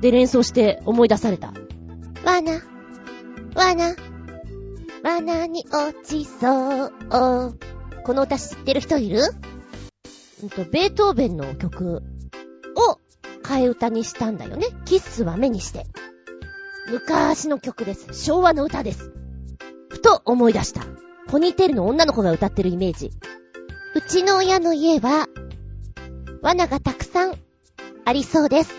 [0.00, 1.52] で連想して思い出された。
[2.24, 2.62] 罠、
[3.54, 3.94] 罠、
[5.02, 6.92] 罠に落ちそう。
[8.04, 9.22] この歌知ってる人いる？
[10.42, 12.00] うんと、ベートーベンの曲を
[13.46, 14.66] 替え歌にしたんだよね。
[14.84, 15.86] キッスは目にして。
[16.90, 18.12] 昔の曲です。
[18.12, 19.12] 昭和の歌です。
[19.88, 20.82] ふと思い出した。
[21.28, 23.12] ポニーテールの女の子が歌ってるイメージ。
[23.94, 25.28] うちの親の家は、
[26.42, 27.34] 罠がたくさん
[28.04, 28.74] ありそうです。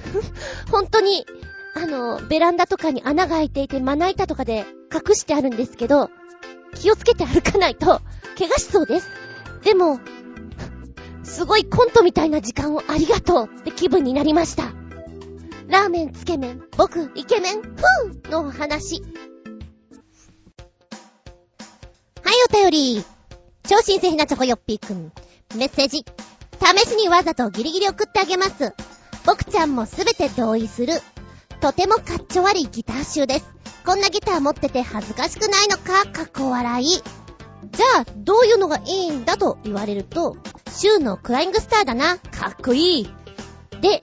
[0.72, 1.26] 本当に、
[1.74, 6.10] あの、ベランダとかに穴が開いていて、まな板とかで隠してあるんですけど、
[6.74, 8.00] 気をつけて歩かないと、
[8.38, 9.08] 怪我しそうです。
[9.64, 10.00] でも、
[11.24, 14.64] すごいコントみたいな時間をありがとうって気分になりました。
[15.68, 19.02] ラーメン、つけ麺、僕、イケメン、ふーのお話。
[22.22, 23.04] はい、お便り。
[23.68, 25.12] 超新鮮なチョコヨッピーくん。
[25.56, 26.04] メッセージ。
[26.60, 28.74] 試しにわざとギリギリ送ってあげます。
[29.24, 30.94] 僕ちゃんもすべて同意する。
[31.60, 33.46] とてもかっちょ悪いギター集です。
[33.86, 37.21] こんなギター持ってて恥ずかしくないのか、かっこ笑い。
[37.70, 40.36] じゃあ、どういうのがいいんだと言われると、
[40.74, 42.18] 週のクライングスターだな。
[42.18, 43.08] かっこいい。
[43.80, 44.02] で、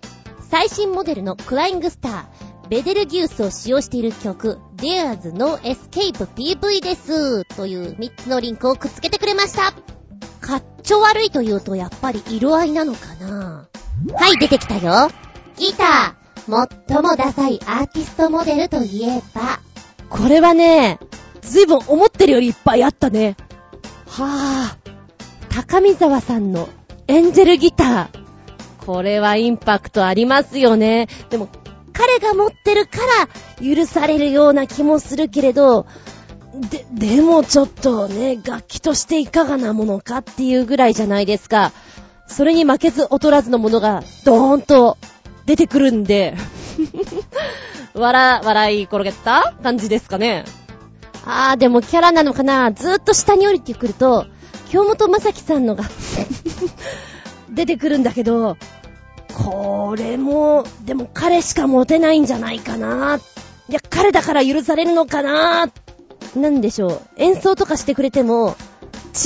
[0.50, 2.24] 最新モデルのクライングスター、
[2.70, 7.44] ベデルギウスを使用している曲、There's No Escape PV です。
[7.56, 9.74] という3つのリンクをくっつけてくれました。
[10.40, 13.68] かっちょ悪いというとやっぱり色合いなのかな
[14.14, 15.10] はい、出てきたよ。
[15.58, 19.60] ギター、最もダサいアーティストモデルといえば。
[20.10, 21.00] これはね、
[21.42, 23.36] ずいぶん思ってるよりいっぱいあったね。
[24.10, 24.90] はぁ。
[25.50, 26.70] 高見沢さんの
[27.08, 28.20] エンジェルギター。
[28.86, 31.08] これはインパクトありますよね。
[31.30, 31.48] でも、
[31.94, 32.98] 彼が持ってるか
[33.60, 35.86] ら許されるような気もするけれど、
[36.72, 41.72] で、でもちょっとね、楽器としていかがなものかっていうぐらいじゃないですか。
[42.28, 44.98] それに負けず劣らずのものがドーンと
[45.46, 46.36] 出てくるんで
[47.94, 50.46] 笑、笑い転げた感じですかね。
[51.30, 54.26] あー、でもキャラなのかなずーっと下に降りてくると、
[54.70, 55.84] 京本正樹さんのが
[57.50, 58.58] 出てくるんだけど、
[59.36, 63.20] これも、でも彼しか持てないんじゃないかな。
[63.70, 65.70] いや、彼だから許されるのかな。
[66.36, 67.02] なんでしょう。
[67.18, 68.56] 演奏とかしてくれても、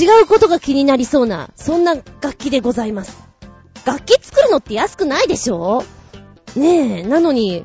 [0.00, 3.18] 違うことが気になりそうな、そんな楽器でございます。
[3.84, 5.84] 楽器作るのって安くないでしょ？
[6.56, 7.64] ねえ、なのに、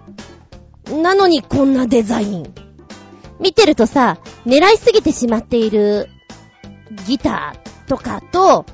[1.02, 2.54] なのにこんなデザイン。
[3.40, 6.10] 見てるとさ、狙いすぎてしまっている
[7.08, 8.66] ギターとかと、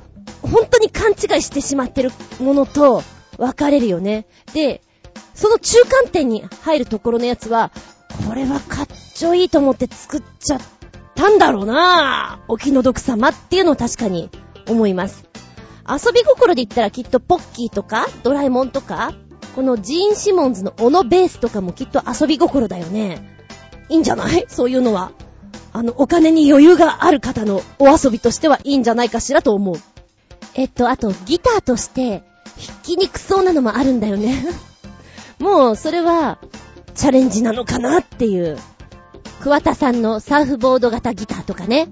[0.41, 3.03] 本当に勘違いしてしまってるものと
[3.37, 4.25] 分かれるよね。
[4.53, 4.81] で、
[5.33, 7.71] その中間点に入るところのやつは、
[8.27, 10.59] これはかっちょいいと思って作っちゃっ
[11.15, 14.29] たんだろうなぁお気の毒様っていうのを確かに
[14.67, 15.25] 思います。
[15.87, 19.13] 遊び心で言ったらきっとポッキーとかドラえもんとか、
[19.55, 23.34] このジーン・シモンズのオノベースとかもきっと遊び心だよね。
[23.89, 24.45] いいんじゃない？
[24.47, 25.11] そういうのは。
[25.73, 29.75] あの、お金に余裕がある方のお遊びとしてはいいんじゃないかしらと思う。
[30.53, 32.23] えっと、あと、ギターとして、
[32.65, 34.45] 弾きにくそうなのもあるんだよね。
[35.37, 36.37] もう、それは、
[36.93, 38.57] チャレンジなのかなっていう。
[39.41, 41.89] 桑田さんのサーフボード型ギターとかね。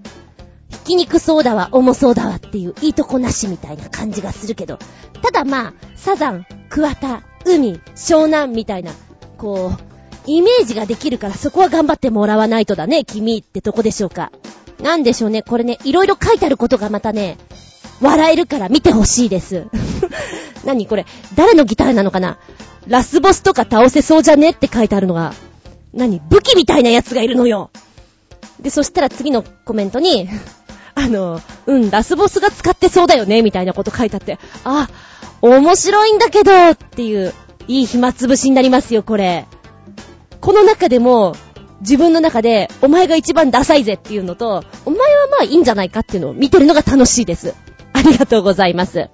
[0.71, 4.79] 弾きにくそうだわ、重そうだわっていう、いいとこなしみたいな感じがするけど。
[5.21, 8.91] ただまあ、サザン、桑田、海、湘南みたいな、
[9.37, 9.92] こう、
[10.25, 14.31] イメージができるからそこは頑張ってもらわないとだね、君ってとこでしょうか。
[14.81, 17.37] なんでしょうね、これね、いろいろ書いてあることがまたね、
[18.01, 19.67] 笑えるから見てほしいです。
[20.65, 21.05] 何これ、
[21.35, 22.37] 誰のギターなのかな？
[22.87, 24.51] ラスボスとか倒せそうじゃね？
[24.51, 25.33] って書いてあるのが、
[25.93, 27.69] 何武器みたいなやつがいるのよ。
[28.61, 30.27] で、そしたら次のコメントに、
[30.95, 34.89] あの、うん、ラスボスが使ってそうだよね、みたいなこと書いてあって、あ、
[35.41, 37.33] 面白いんだけどっていう、
[37.67, 39.45] いい暇つぶしになりますよ、これ。
[40.43, 41.37] この中でも、
[41.79, 47.55] 自分の中で、お前が一番ダサいぜっていうのと、お前はまあいいんじゃないかっていうのを見てるのが楽しいです。
[47.93, 49.09] ありがとうございます。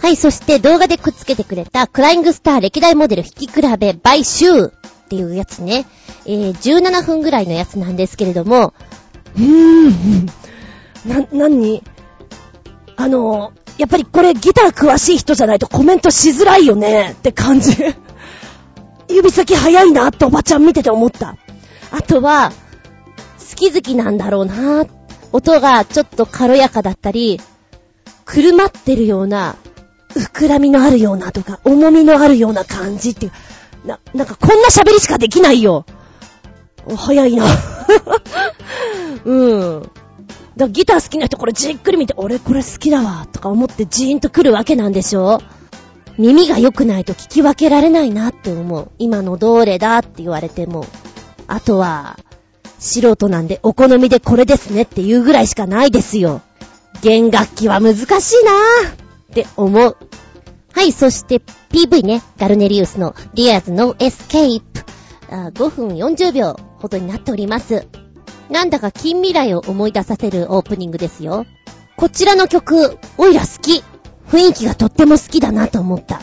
[0.00, 4.70] はい、そして動画でくっつけてくれた、クライングスター歴代モデル引き比べ、買収っ
[5.08, 5.86] ていうやつね。
[6.24, 8.74] えー、17分ぐらいのやつなんですけれども、
[9.36, 10.26] うーん、
[11.04, 11.82] な、なに
[12.94, 17.76] あの、やっぱりこれギター詳しい人じゃないとコメントしづらいよねって感じ。
[19.12, 21.36] 指先早いなっておばちゃん見てて思った。
[21.90, 22.52] あとは、
[23.50, 24.86] 好き好きなんだろうな。
[25.32, 27.40] 音がちょっと軽やかだったり、
[28.24, 29.56] くるまってるような、
[30.10, 33.32] 膨らみのあるようなとか、重みのあるような感じっていう。
[33.86, 35.84] な、なんかこんな喋りしかできないよ。
[36.96, 37.44] 早いな。
[39.24, 39.90] うん。
[40.56, 45.40] だギター好きな人これじっくり見て、俺これ好きだわ、とか思ってジーンと来るわけなんでしょ？
[46.18, 48.90] 耳が良くないと聞き分けられないなって思う。
[48.98, 50.86] 今のどれだって言われても。
[51.46, 52.18] あとは、
[52.78, 56.40] 素人なんでお好みでこれですねっていうぐらいしかないですよ。
[57.02, 58.94] 弦楽器は難しいなぁっ
[59.34, 59.96] て思う。
[60.72, 64.62] はい、そして PV ね、ガルネリウスの Dears No Escape。
[65.28, 67.86] 5分40秒ほどになっております。
[68.50, 71.46] なんだか近未来を思い出させるオープニングですよ。
[71.96, 73.82] こちらの曲、おいら好き。
[74.32, 76.20] 雰囲気がとっても好きだなと思った。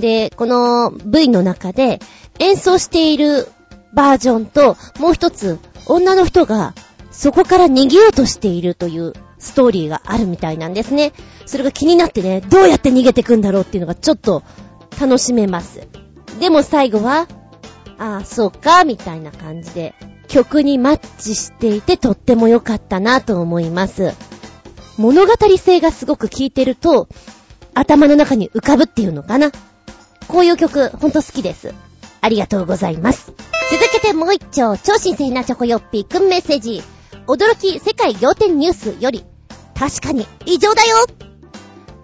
[0.00, 2.00] で、この V の中で
[2.40, 3.48] 演奏している
[3.94, 6.74] バージョンと、もう一つ、女の人が
[7.12, 11.12] そこから逃げようとしているというストーリーがあるみたいなんですね。
[11.46, 14.42] それが気になってね、どうやって逃げてくんだろうっていうのがちょっと
[15.00, 15.86] 楽しめます。
[16.40, 17.28] でも最後は、
[17.98, 19.94] ああ、そうか、みたいな感じで、
[20.28, 24.12] 曲にマッチしていてとっても良かったなと思います。
[24.98, 27.08] 物語性がすごく効いてると、
[27.74, 29.52] 頭の中に浮かぶっていうのかな。
[30.28, 31.74] こういう曲、ほんと好きです。
[32.20, 33.32] ありがとうございます。
[33.70, 36.82] 続けてもう一丁、超新鮮なチョコヨッピーくんメッセージ。
[37.26, 39.24] 驚き世界仰天ニュースより、
[39.74, 41.06] 確かに異常だよ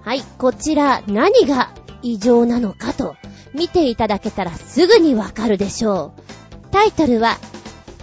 [0.04, 3.14] はい、こちら何が異常なのかと
[3.54, 6.70] 見ていただけたらすぐにわかるでしょう。
[6.72, 7.38] タイトルは、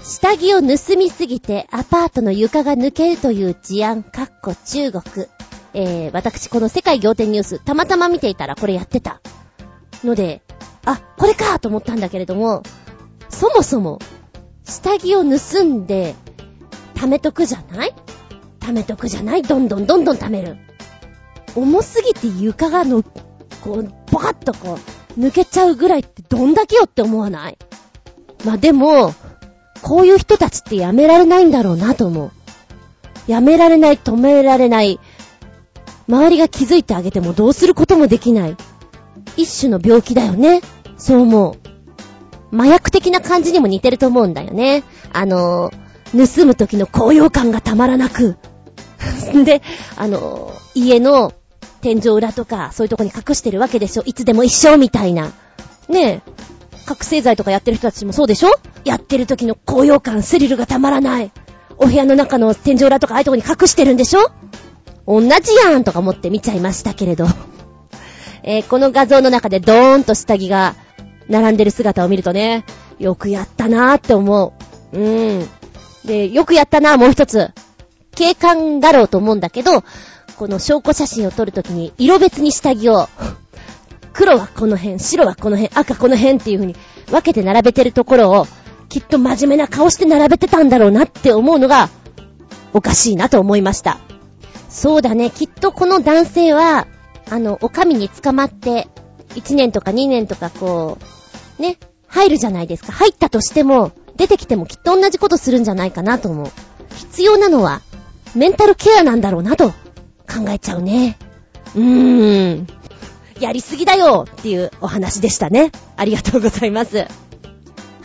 [0.04, 5.28] 下着を盗みすぎてアパートの床が抜けるという事案、かっこ中国。
[5.74, 9.22] えー、私この世界仰天ニュース、たまたま見ていたらこれやってた。
[10.04, 10.42] ので、
[10.86, 12.64] あ、これかと思ったんだけれども、
[13.30, 14.00] そもそも、
[14.64, 16.16] 下着を盗んで、
[16.96, 17.94] 貯めとくじゃない？
[18.60, 19.44] 貯めとくじゃない？
[19.44, 20.58] どんどんどんどん貯める。
[21.56, 24.80] 重すぎて床がの、こう、ボカッとこ
[25.18, 27.58] う、抜けちゃうぐらいってどんだけよって思わない？
[28.44, 29.14] まあでも、
[29.82, 32.32] こういう人たちってやめられないんだろうなと思う。
[33.28, 35.00] やめられない、止められない。
[36.08, 38.58] 周りが気づいてあげてもどうすることもできない。
[39.38, 40.62] 一種の病気だよね。
[40.98, 42.56] そう思う。
[42.56, 44.84] 麻薬的な感じにも似てると思うんだよね。
[45.13, 45.72] あの、
[46.12, 48.38] 盗む時の高揚感がたまらなく。
[49.46, 49.62] で、
[49.96, 51.34] あの、家の
[51.82, 54.04] 天井裏とか、そういうとこに隠してるわけでしょ。
[54.06, 55.32] いつでも一緒みたいな。
[55.88, 56.22] ねえ。
[56.89, 58.49] 覚醒剤とかやってる人たちもそうでしょ？
[58.84, 61.32] やってる時の高揚感、スリルがたまらない。
[61.78, 64.32] お部屋の中の天井裏とかああいうとこに隠してるんでしょ？
[65.06, 67.28] 同じやんとか思って見ちゃいましたけれど。
[68.41, 70.73] えー、この画像の中でドーンと下着が
[71.28, 72.65] 並んでる姿を見るとね、
[72.97, 74.54] よくやったなーって思
[74.91, 74.97] う。
[74.97, 75.47] うん。
[76.06, 77.52] で、よくやったなー、もう一つ。
[78.15, 79.84] 警官だろうと思うんだけど、
[80.38, 83.08] この証拠写真を撮るときに、色別に下着を、
[84.13, 86.76] 黒はこの辺、白はこの辺、赤この辺っていう風に
[87.08, 88.48] 分けて並べてるところを、
[88.89, 91.89] きっと真面目な顔して並べてたんだろうなって思うのが、
[92.74, 94.00] おかしいなと思いました。
[94.69, 96.88] そうだね、きっとこの男性は、
[97.30, 98.88] あの、お上に捕まって、
[99.36, 100.98] 1年とか2年とかこ
[101.60, 102.91] う、ね、入るじゃないですか。
[102.91, 106.52] 入ったとしても、出てきてもきっと同じことするんじゃないかなと思う。
[106.95, 107.82] 必要なのは、
[108.36, 111.17] メンタルケアなんだろうなと考えちゃうね。
[111.76, 112.67] うーん。
[113.39, 115.71] やりすぎだよっていうお話でしたね。
[115.95, 116.97] ありがとうございます。
[116.97, 117.06] は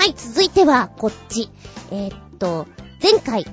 [0.06, 1.50] い、続いてはこっち。
[1.90, 2.66] えー、っと、
[3.02, 3.46] 前回、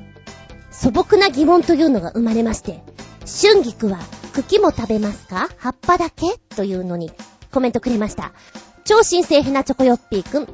[0.70, 2.84] 素朴な疑問というのが生まれまして、
[3.26, 4.00] 春菊は
[4.34, 5.50] 茎も食べますか？
[5.58, 6.38] 葉っぱだけ？
[6.56, 7.12] というのに
[7.52, 8.32] コメントくれました。
[8.84, 10.48] 超新星ヘナチョコヨッピーくん。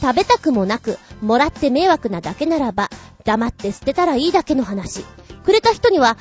[0.00, 2.90] 食べたくもなく、もらって迷惑なだけならば、
[3.24, 5.02] 黙って捨てたらいいだけの話。
[5.44, 6.18] くれた人には、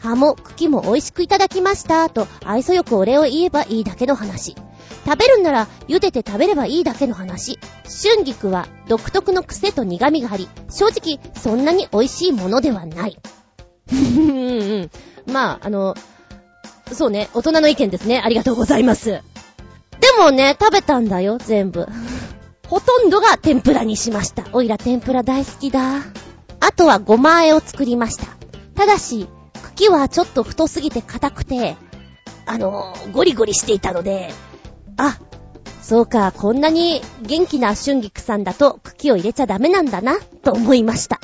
[0.00, 4.56] 葉も茎も美味しくいただきました、と愛想よくお礼を言えばいいだけの話。
[5.04, 7.58] 食べるんなら茹でて食べればいいだけの話。
[7.84, 13.18] 春菊は独特の癖と苦味があり、正直そんなに美味しいものではない。
[15.26, 15.94] まあ、あの、
[16.92, 18.20] そうね、大人の意見ですね。
[18.24, 19.10] ありがとうございます。
[19.10, 19.22] で
[20.18, 21.86] もね、食べたんだよ、全部。
[22.68, 24.44] ほとんどが天ぷらにしました。
[24.52, 25.96] おいら天ぷら大好きだ。
[26.60, 28.26] あとはごま和えを作りました。
[28.74, 29.28] ただし、
[29.80, 31.76] 茎はちょっと太すぎて硬くて、
[32.44, 34.30] あのゴリゴリしていたので、
[34.98, 35.18] あ、
[35.80, 41.18] そうか、こんなに元気な春菊さんだと茎を入れちゃダメなんだな、と思いました。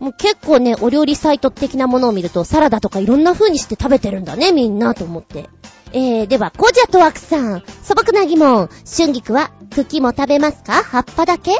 [0.00, 5.48] もう結構ね、お料理サイト的なものを見ると、サラダとかいろんな風にして食べてるんだね、みんな、と思って。
[5.92, 7.62] えー、では、コジャトワクさん。
[7.82, 8.68] 素朴な疑問。
[8.84, 10.82] 春菊は茎も食べますか？
[10.82, 11.52] 葉っぱだけ？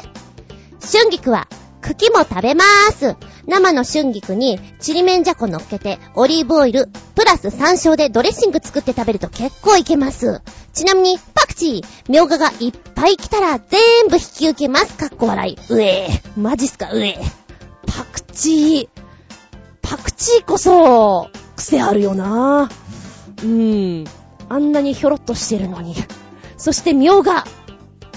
[0.80, 1.46] 春菊は
[1.82, 3.16] 茎も食べまーす。
[3.47, 10.43] 生の春菊にちりめんじゃこ乗っけて、オリーブオイル、プラス山椒でドレッシング作って食べると結構いけます。
[10.72, 14.97] ちなみに、パクチー、みょうががいっぱい来たら全部引き受けます。
[14.97, 15.59] かっこ笑い。
[15.74, 16.41] うえー。
[16.41, 16.91] マジっすか？
[16.93, 17.41] うえー。
[17.86, 19.01] パクチー。
[19.82, 22.70] パクチーこそ、癖あるよな
[23.43, 24.05] うーん。
[24.49, 25.97] あんなにひょろっとしてるのに。
[26.57, 27.45] そして、みょうが。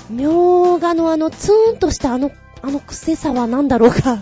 [0.09, 4.19] みょうがのあの、ツーンとしたあの、あの癖さは何だろうか。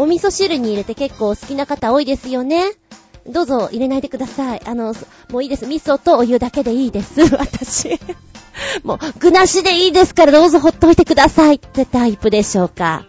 [0.00, 2.72] お味噌汁に入れて結構好きな方多いですよね。
[3.26, 4.62] どうぞ入れないでください。
[4.64, 4.94] あの、
[5.30, 5.66] もういいです。
[5.66, 7.20] 味噌とお湯だけでいいです。
[7.36, 8.00] 私。
[8.82, 13.04] もう、具なしでいいですからどうぞほっといてくださいってタイプでしょうか。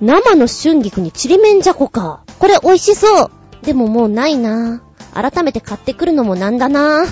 [0.00, 2.20] 生の春菊にちりめんじゃこか。
[2.38, 3.30] これ美味しそう。
[3.62, 4.82] でももうないな。
[5.14, 7.06] 改めて買ってくるのもなんだな。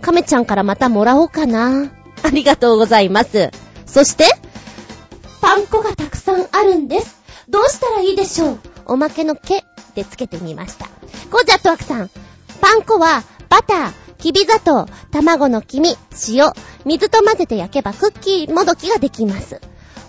[0.00, 1.90] 亀ちゃんからまたもらおうかな。
[2.22, 3.50] ありがとうございます。
[3.84, 4.24] そして、
[5.42, 7.18] パン粉がたくさんあるんです。
[7.50, 8.58] どうしたらいいでしょう
[8.88, 9.64] おまけの毛
[9.94, 10.86] でつけてみました。
[11.30, 12.10] ゴージャットワークさん。
[12.60, 15.96] パン粉は、バター、きび砂糖、卵の黄身、
[16.28, 16.52] 塩、
[16.84, 19.60] 水と混ぜて焼けばクッキーもどきができます。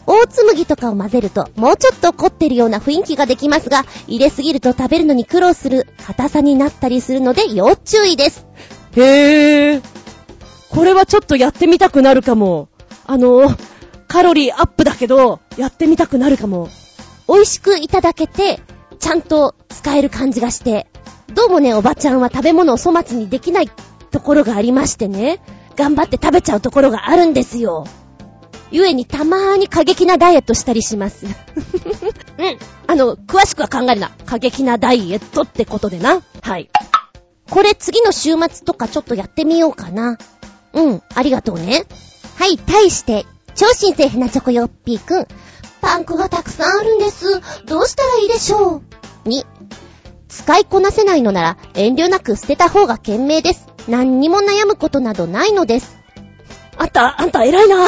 [0.08, 8.48] 大つ麦とかを混ぜると、もうちょっと凝ってるような雰囲気ができますが、入れすぎると食べるのに苦労する硬さになったりするので要注意です。
[8.96, 9.82] へー。
[10.72, 12.70] これはちょっとやってみたくなるかも。
[13.06, 13.56] あの、
[14.08, 16.70] カロリーアップだけど、やってみたくなるかも。
[17.30, 18.60] 美味しくいただけて、
[18.98, 20.88] ちゃんと使える感じがして。
[21.36, 23.70] どうもね、おばちゃんは食べ物を粗末にできない
[24.10, 25.40] ところがありましてね。
[25.76, 27.86] 頑張って食べちゃうところがあるんですよ。
[28.72, 31.28] ゆえにたまーに過激なダイエットしたりします。
[32.40, 32.58] うん。
[32.88, 34.10] あの、詳しくは考えるな。
[34.26, 36.22] 過激なダイエットってことでな。
[36.42, 36.72] はい。
[37.52, 40.18] これ次の週末とかちょっとやってみようかな。
[40.74, 41.86] うん、ありがとうね。
[42.40, 45.28] はい、対して、超新星ヘナチョコヨッピーくん。
[45.82, 47.42] パン粉がたくさんあるんです。
[47.66, 48.82] どうしたらいいでしょ
[49.26, 49.46] う ?2、
[50.28, 53.68] 使いこなせないのなら遠慮なく捨てた方が賢明です。
[53.88, 55.98] 何にも悩むことなどないのです。
[56.78, 57.88] あんた、あんた偉いな。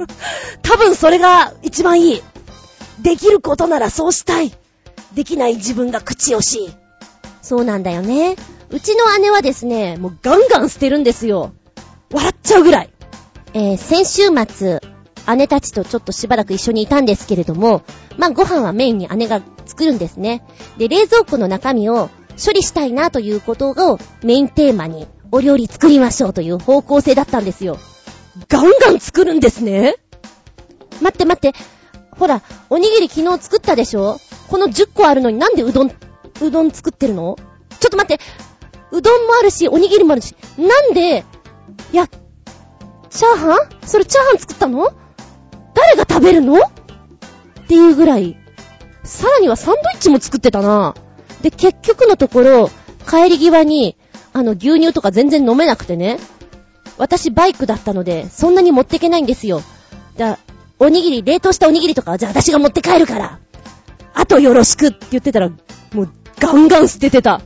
[0.62, 2.22] 多分それが一番いい。
[3.00, 4.52] できることならそうしたい。
[5.14, 6.74] できない自分が口惜しい。
[7.42, 8.36] そうなんだよね。
[8.70, 11.52] うちの姉はですね、もうガンガン捨てるんですよ。
[12.12, 12.90] 笑っちゃうぐらい。
[13.52, 14.80] えー、先週末、
[15.36, 17.82] 姉たちとちょっとしばらく一緒にいたんですけれども、
[18.18, 20.44] まあご飯はメインに姉が作るんですね。
[20.78, 22.10] で、冷蔵庫の中身を
[22.44, 27.78] 処理したいなということをメインテーマにお料理作りましょうという方向性だったんですよ。
[28.48, 29.96] ガンガン作るんですね。
[31.00, 31.58] 待って待って。
[32.18, 34.18] ほら、おにぎり昨日作ったでしょ？
[34.48, 35.90] この10個あるのになんでうどん、
[36.42, 37.36] うどん作ってるの？
[37.80, 38.22] ちょっと待って。
[38.92, 40.36] うどんもあるし、おにぎりもあるし。
[40.56, 41.24] なんで、
[41.92, 43.86] いや、チャーハン？
[43.86, 44.92] それチャーハン作ったの？
[45.74, 46.58] 誰が食べるの？
[46.58, 46.60] っ
[47.66, 48.36] ていうぐらい。
[49.02, 50.94] さらにはサンドイッチも作ってたな。
[51.42, 52.70] で、結局のところ、
[53.08, 53.96] 帰り際に、
[54.32, 56.18] あの、牛乳とか全然飲めなくてね。
[56.96, 59.62] 私バイクだったので、そんなに持ってけないんですよ。
[60.16, 60.38] だ、
[60.78, 63.40] おにぎり、冷凍したおにぎりとかじゃあ私が持って帰るから。
[64.14, 66.08] あとよろしくって言ってたら、もう
[66.38, 67.42] ガンガン捨ててた。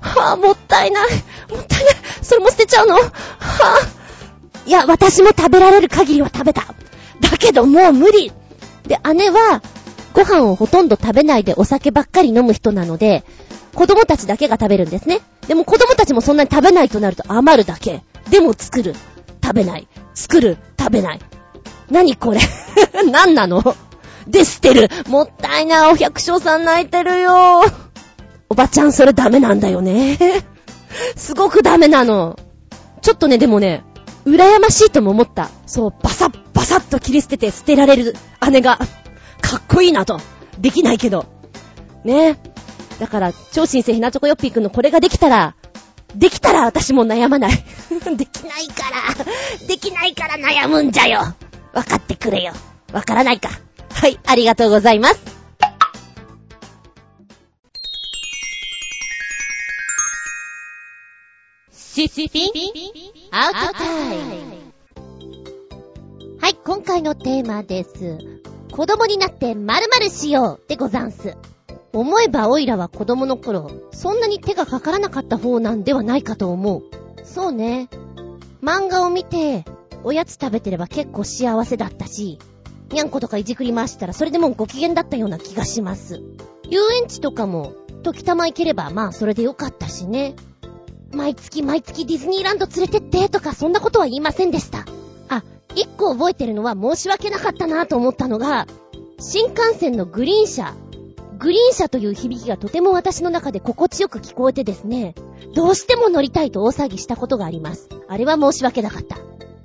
[0.00, 1.10] はぁ、もったいない。
[1.50, 1.94] もったいない。
[2.22, 2.94] それも捨てちゃうの？
[2.94, 4.68] はぁ。
[4.68, 6.74] いや、私も食べられる限りは食べた。
[7.40, 8.32] けどもう無理。
[8.86, 9.62] で、姉は、
[10.12, 13.24] ご飯をほとんど食べないでお酒ばっかり飲む人なので、
[13.74, 15.20] 子供たちだけが食べるんですね。
[15.48, 18.02] でも子供たちもそんなに食べないとなると余るだけ。
[18.30, 18.94] でも作る。
[19.42, 19.88] 食べない。
[20.14, 20.58] 作る。
[20.78, 21.20] 食べない。
[21.90, 22.40] 何これ？
[23.10, 23.62] 何なの？
[24.26, 24.88] で捨てる。
[25.08, 25.90] もったいな。
[25.90, 27.62] お百姓さん泣いてるよ。
[28.48, 30.18] おばちゃんそれダメなんだよね。
[31.16, 32.36] すごくダメなの。
[33.00, 33.84] ちょっとね、でもね、
[34.24, 35.50] 羨ましいとも思った。
[35.66, 38.14] そう、バサッバサッと切り捨てて捨てられる
[38.50, 38.78] 姉が、
[39.40, 40.20] かっこいいなと。
[40.58, 41.26] できないけど。
[42.04, 42.38] ね。
[42.98, 45.54] だから、超新星ひなチョコヨッピーくんのこれができたら、
[46.14, 47.52] できたら私も悩まない。
[48.16, 51.34] できないから、できないから悩むんじゃよ。
[51.72, 52.52] わかってくれよ。
[52.92, 53.48] わからないか。
[53.92, 55.40] はい、ありがとうございます。
[61.72, 64.42] シシピンアウトタイム
[66.40, 68.18] はい、今回のテーマです。
[68.72, 71.36] 子供になって〇〇しようでござんす。
[71.92, 76.82] 思えばオイラは子供の頃、そんなに手がかからなかった方なんではないかと思う。
[77.22, 77.88] そうね。
[78.62, 79.64] 漫画を見て、
[80.02, 82.40] おやつ食べてれば結構幸せだったし、
[82.90, 86.20] にゃんことかいじくり回したらそれでもうご機嫌だったような気がします。
[86.68, 90.34] 遊園地とかも、時たま行ければまあそれでよかったしね。
[91.12, 94.84] 毎月毎月ディズニーランド連れてってとかそんなことは言いませんでした。
[95.28, 95.42] あ、
[95.74, 98.66] 一個覚えてるのは申し訳なかったなと思ったのが、
[99.18, 100.74] 新幹線のグリーン車。
[101.38, 105.14] グリーン車という響きがとても私の中で心地よく聞こえてですね、
[105.54, 107.88] どうしても乗りたいと大騒ぎしたことがあります。
[108.08, 109.16] あれは申し訳なかった。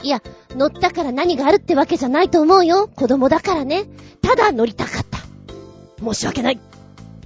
[0.04, 0.22] いや、
[0.52, 2.88] 乗ったから何があるってわけじゃないと思うよ。
[2.88, 3.86] 子供だからね。
[4.22, 5.20] ただ乗りたかった。
[6.04, 6.60] 申し訳ない。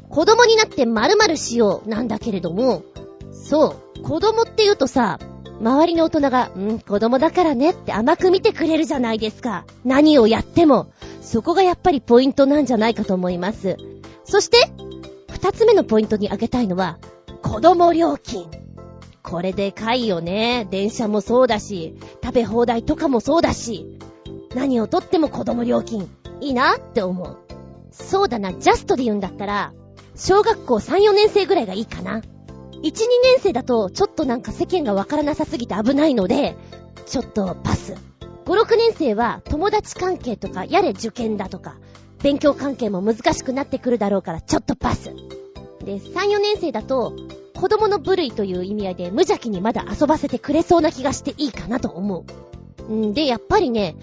[0.09, 2.83] 子供になって〇〇しようなんだけれども、
[3.31, 5.19] そう、子供って言うとさ、
[5.61, 9.65] 周りの大人が、うん、子供だからねって甘く見てくれるじゃないですか。
[9.83, 10.91] 何をやっても。
[11.21, 13.77] そこがやっぱりポイントなんじゃないかと思います。
[14.23, 14.57] そして、
[15.29, 16.97] 二つ目のポイントに挙げたいのは、
[17.41, 18.49] 子供料金。
[19.21, 20.65] これでかいよね。
[20.71, 23.99] 電車もそうだし、食べ放題とかもそうだし、
[24.55, 26.09] 何をとっても子供料金、
[26.41, 27.37] いいなって思う。
[27.91, 29.73] そうだな、ジャストで言うんだったら、
[30.15, 32.21] 小学校3、4年生ぐらいがいいかな。
[32.81, 32.91] 1、2
[33.23, 36.55] 年生だと、ちょっとなんか世間がわからなさすぎて危ないので、
[37.05, 37.95] ちょっとパス。
[38.45, 41.75] 5、6年生は友達関係とか、やれ受験だとか、
[42.23, 45.13] 勉強関係も難しくなってくるだろうからちょっとパス。
[45.83, 47.13] で、3、4年生だと、
[47.55, 52.25] 子供の部類という意味合いで無邪気にまだ遊ばせてくれそうな気がしていいかなと思
[52.87, 52.93] う。
[52.93, 53.95] んで、やっぱりね、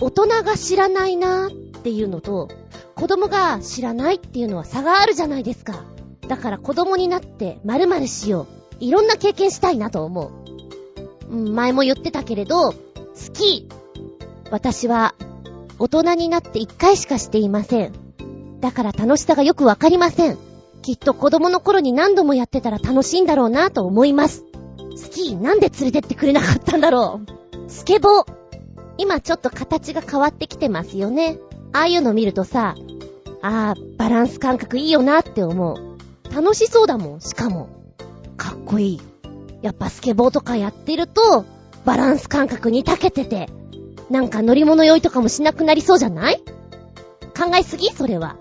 [0.00, 2.48] 大人が知らないなーっていうのと、
[2.96, 5.84] 子供が知らないっていうのは差があるじゃないですか。
[6.28, 8.46] だから子供になって〇〇しよ
[8.80, 8.84] う。
[8.84, 10.32] いろんな経験したいなと思う。
[11.30, 12.76] うん、前も言ってたけれど、好
[13.32, 13.68] き。
[14.50, 15.14] 私は、
[15.78, 17.92] 大人になって一回しかしていません。
[18.60, 20.38] だから楽しさがよくわかりません。
[20.82, 24.44] きっと子供の頃に何度もやってたら楽しいんだろうなと思います。
[24.96, 27.20] スキーなんで連れてってくれなかったんだろ
[27.66, 27.70] う。
[27.70, 28.24] スケボー。
[28.98, 31.38] 今ちょっと形が変わってきてますよね。
[31.72, 32.74] ああいうの見るとさ、
[33.42, 35.95] ああ、バランス感覚いいよなって思う。
[36.36, 37.70] 楽しそうだもん、しかも。
[38.36, 39.00] かっこいい。
[39.62, 41.46] やっぱスケボーとかやってると、
[41.86, 43.48] バランス感覚に長けてて、
[44.10, 46.42] なんか乗り物酔いとかもしなくなりそうじゃない？
[47.34, 47.90] 考えすぎ？
[47.90, 48.36] それは。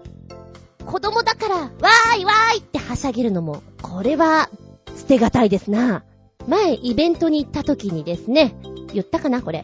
[0.85, 4.49] 子供だから、わーいわーいってはしゃげるのも、これは、
[4.97, 6.03] 捨てがたいですな。
[6.49, 8.57] 前、イベントに行った時にですね、
[8.93, 9.63] 言ったかなこれ。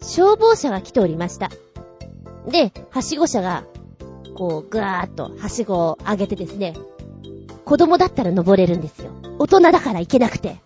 [0.00, 1.50] 消防車が来ておりました。
[2.46, 3.64] で、はしご車が、
[4.36, 6.74] こう、ぐわーっと、はしごを上げてですね、
[7.68, 9.10] 子供だったら登れるんですよ。
[9.38, 10.56] 大人だから行けなくて。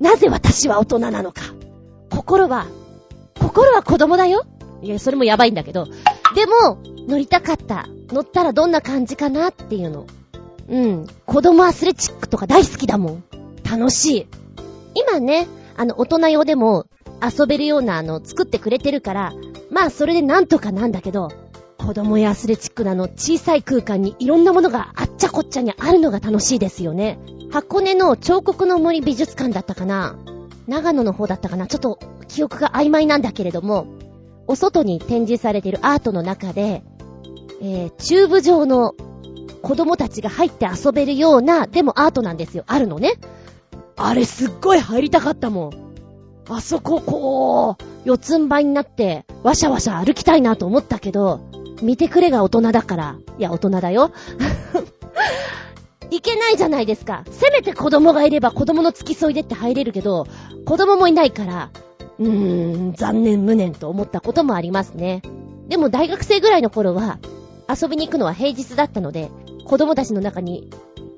[0.00, 1.42] なぜ私は大人なのか。
[2.08, 2.68] 心は、
[3.38, 4.46] 心は子供だよ。
[4.80, 5.88] いや、それもやばいんだけど。
[6.34, 7.86] でも、乗りたかった。
[8.08, 10.06] 乗ったらどんな感じかなっていうの。
[10.70, 11.06] うん。
[11.26, 13.24] 子供アスレチックとか大好きだもん。
[13.70, 14.26] 楽しい。
[14.94, 16.86] 今ね、あの、大人用でも
[17.20, 19.34] 遊べるようなあの、作ってくれてるから、
[19.70, 21.28] まあそれでなんとかなんだけど、
[21.82, 27.18] 子供やアスレチックなの小さい空間にいろんなものがあっちゃこっちゃにあるのが楽しいですよね。
[27.50, 30.16] 箱根の彫刻の森美術館だったかな
[30.68, 33.86] 長野の方だったかなちょっと記憶が曖昧なんだけれども、
[34.46, 36.84] お外に展示されているアートの中で、
[37.60, 38.94] えー、チューブ状の
[39.62, 42.64] 子供たちが入って遊べるような、でもアートなんですよ。
[42.68, 43.14] あるのね。
[43.96, 45.92] あれすっごい入りたかったもん。
[46.48, 51.40] あそこ、こう、四つん這いになって、わしゃわしゃ歩きたいなと思ったけど、
[51.82, 53.16] 見てくれが大人だから。
[53.38, 54.12] いや、大人だよ。
[56.10, 57.24] いけないじゃないですか。
[57.30, 60.26] せめて子供がいれば子供の付き添いでって入れるけど、
[60.66, 61.70] 子供もいないから、
[62.18, 65.22] うーん、残念無念と思ったこともありますね。
[65.68, 67.18] でも大学生ぐらいの頃は、
[67.68, 69.30] 遊びに行くのは平日だったので、
[69.64, 70.68] 子供たちの中に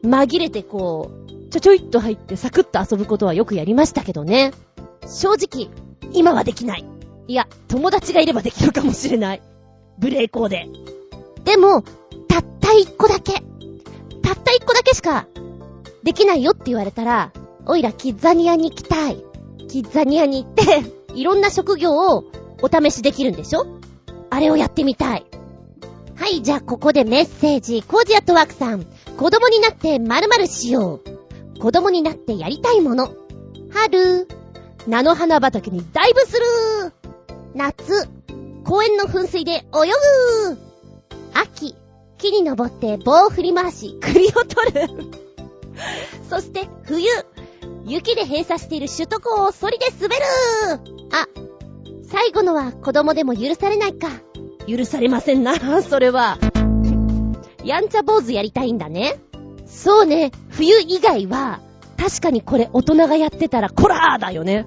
[0.04, 4.52] 紛れてこう、ちょちょいっと入ってサクッと遊ぶことはよくやりましたけどね。
[5.06, 5.70] 正直、
[6.12, 6.84] 今はできない。
[7.26, 9.42] いや、友達がいればできるかもしれない。
[9.98, 10.66] ブレーコーで。
[11.44, 11.82] でも、
[12.28, 13.32] たった一個だけ。
[13.32, 13.42] たっ
[14.42, 15.26] た一個だけしか、
[16.02, 17.32] できないよって言われたら、
[17.66, 19.24] おいらキッザニアに行きたい。
[19.68, 20.84] キッザニアに行って、
[21.14, 22.24] いろんな職業を
[22.62, 23.66] お試しできるんでしょ？
[24.30, 25.26] あれをやってみたい。
[26.16, 27.82] はい、じゃあここでメッセージ。
[27.82, 28.84] コージアットワークさん。
[29.16, 31.00] 子供になって〇〇しよ
[31.56, 31.58] う。
[31.60, 33.12] 子供になってやりたいもの。
[33.70, 34.28] 春。
[34.86, 36.92] 菜の花畑にダイブする
[37.54, 38.08] 夏。
[38.64, 39.62] 公園の噴水で泳
[40.52, 40.58] ぐ
[41.34, 41.76] 秋。
[42.18, 44.88] 木に登って棒を振り回し、栗を取る
[46.30, 47.06] そして冬。
[47.86, 50.22] 雪で閉鎖している首都高をソリで滑る
[51.12, 51.28] あ、
[52.08, 54.08] 最後のは子供でも許されないか。
[54.66, 56.38] 許されませんな、 それは。
[57.62, 59.20] やんちゃ坊主やりたいんだね。
[59.66, 61.60] そうね、冬以外は、
[61.98, 64.66] 確かにこれ大人がやってたらコラーだよね。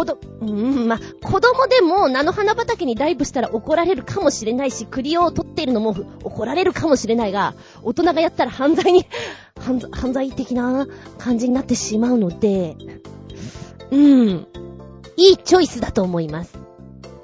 [0.00, 5.94] 子ど、うん、ま子供でも菜の花畑にダイブしたら怒られるかもしれないし、栗を取っているのも
[6.24, 9.04] 怒られるかもしれないが、大人がやったら犯罪に
[9.60, 10.86] 犯、犯罪的な
[11.18, 12.76] 感じになってしまうので、
[13.90, 14.46] うん、
[15.16, 16.58] いいチョイスだと思います。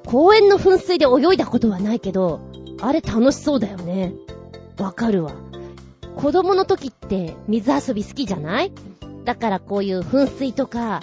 [0.04, 2.40] 公園の噴水で泳いだことはないけど、
[2.80, 4.12] あれ楽しそうだよね。
[4.78, 5.32] わかるわ。
[6.16, 8.72] 子供の時って水遊び好きじゃない？
[9.24, 11.00] だからこういう噴水とか、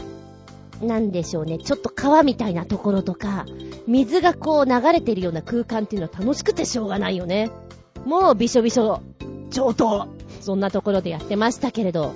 [0.84, 3.46] なんでしょうね、ちょっと川みたいなところとか、
[3.88, 7.52] 水がこう流れてるような空間っていうのは楽しくてしょうがないよね。
[8.06, 9.02] もうびしょびしょ、
[9.50, 10.08] 上等。
[10.42, 12.14] そんなところでやってましたけれど。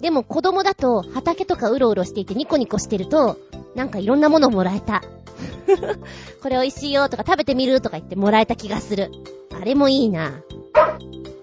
[0.00, 3.38] でも子供だと畑とかうろうろしていてニコニコしてると、
[3.74, 5.02] なんかいろんなものをもらえた。
[6.42, 9.10] これ美味しいよとか食べてみるとか言ってもらえた気がする。
[9.58, 10.42] あれもいいな。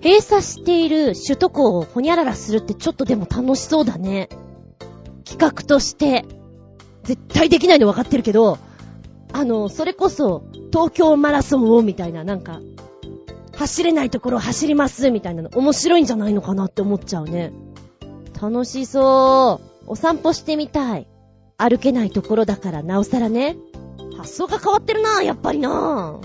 [0.03, 4.30] 閉鎖している首都高をほにゃららするってちょっとでも楽しそうだね。
[5.26, 6.26] 企画として。
[7.03, 8.57] 絶対できないの分かってるけど、
[9.33, 12.61] あの、それこそ、東京マラソンをみたいな、なんか、
[13.55, 17.53] 走れないところ走りますみたいなの面白いんじゃないのかなって思っちゃうね。
[18.41, 19.83] 楽しそう。
[19.87, 21.07] お散歩してみたい。
[21.57, 23.57] 歩けないところだからなおさらね。
[24.17, 26.19] 発想が変わってるなやっぱりな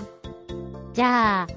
[0.93, 1.47] じゃあ、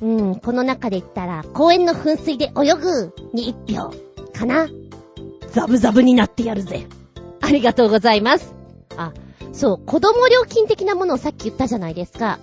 [0.00, 3.90] うん、この中で言ったら、公園の噴水で泳ぐに一票、
[4.32, 4.68] かな。
[5.52, 6.86] ザブザブになってやるぜ。
[7.40, 8.54] ありがとうございます。
[8.96, 9.12] あ、
[9.52, 12.38] そう、子供料金的なものをさっき言ったじゃないですか。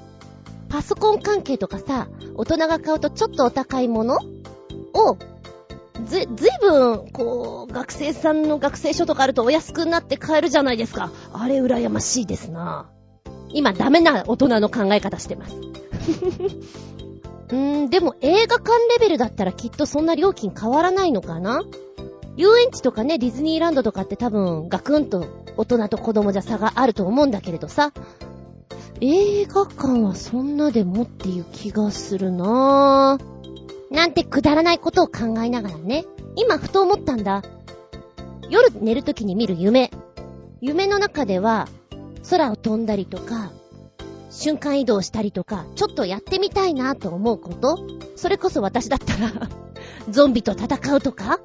[0.70, 4.20] パソコン関係とかさ、大人が買うとちょっとお高いもの
[4.94, 5.18] を、
[6.06, 11.12] ず、ずいぶん、こう、学生さんの学生証とかあるとお安くなって買えるじゃないですか。
[11.34, 12.90] あれ羨ましいですな。
[13.50, 15.56] 今ダメな大人の考え方してます。
[17.52, 21.64] うーん、でも映画館レベルだったらきっとそんな料金変わらないのかな
[22.38, 25.26] 遊園地とかね、ディズニーランドとかって多分ガクンと
[25.58, 27.92] 大人と子供じゃ差があると思うんだけれどさ、
[29.02, 33.94] 映画館はそんなでもっていう気がするなぁ。
[33.94, 36.06] なんてくだらないことを考えながらね、
[36.36, 37.44] 今ふと思ったんだ。
[38.50, 39.92] 夜寝るときに見る夢。
[40.62, 41.68] 夢の中では、
[42.30, 43.52] 空を飛んだりとか、
[44.30, 47.78] 瞬間移動したりとか、ちょっとやってみたいなと思うこと
[48.16, 49.50] それこそ私だったら
[50.10, 51.40] ゾンビと戦うとか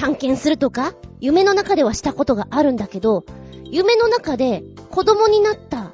[0.00, 3.24] 探検するとか夢の中ではしたことがあるんだけど、
[3.64, 5.92] 夢の中で子供になった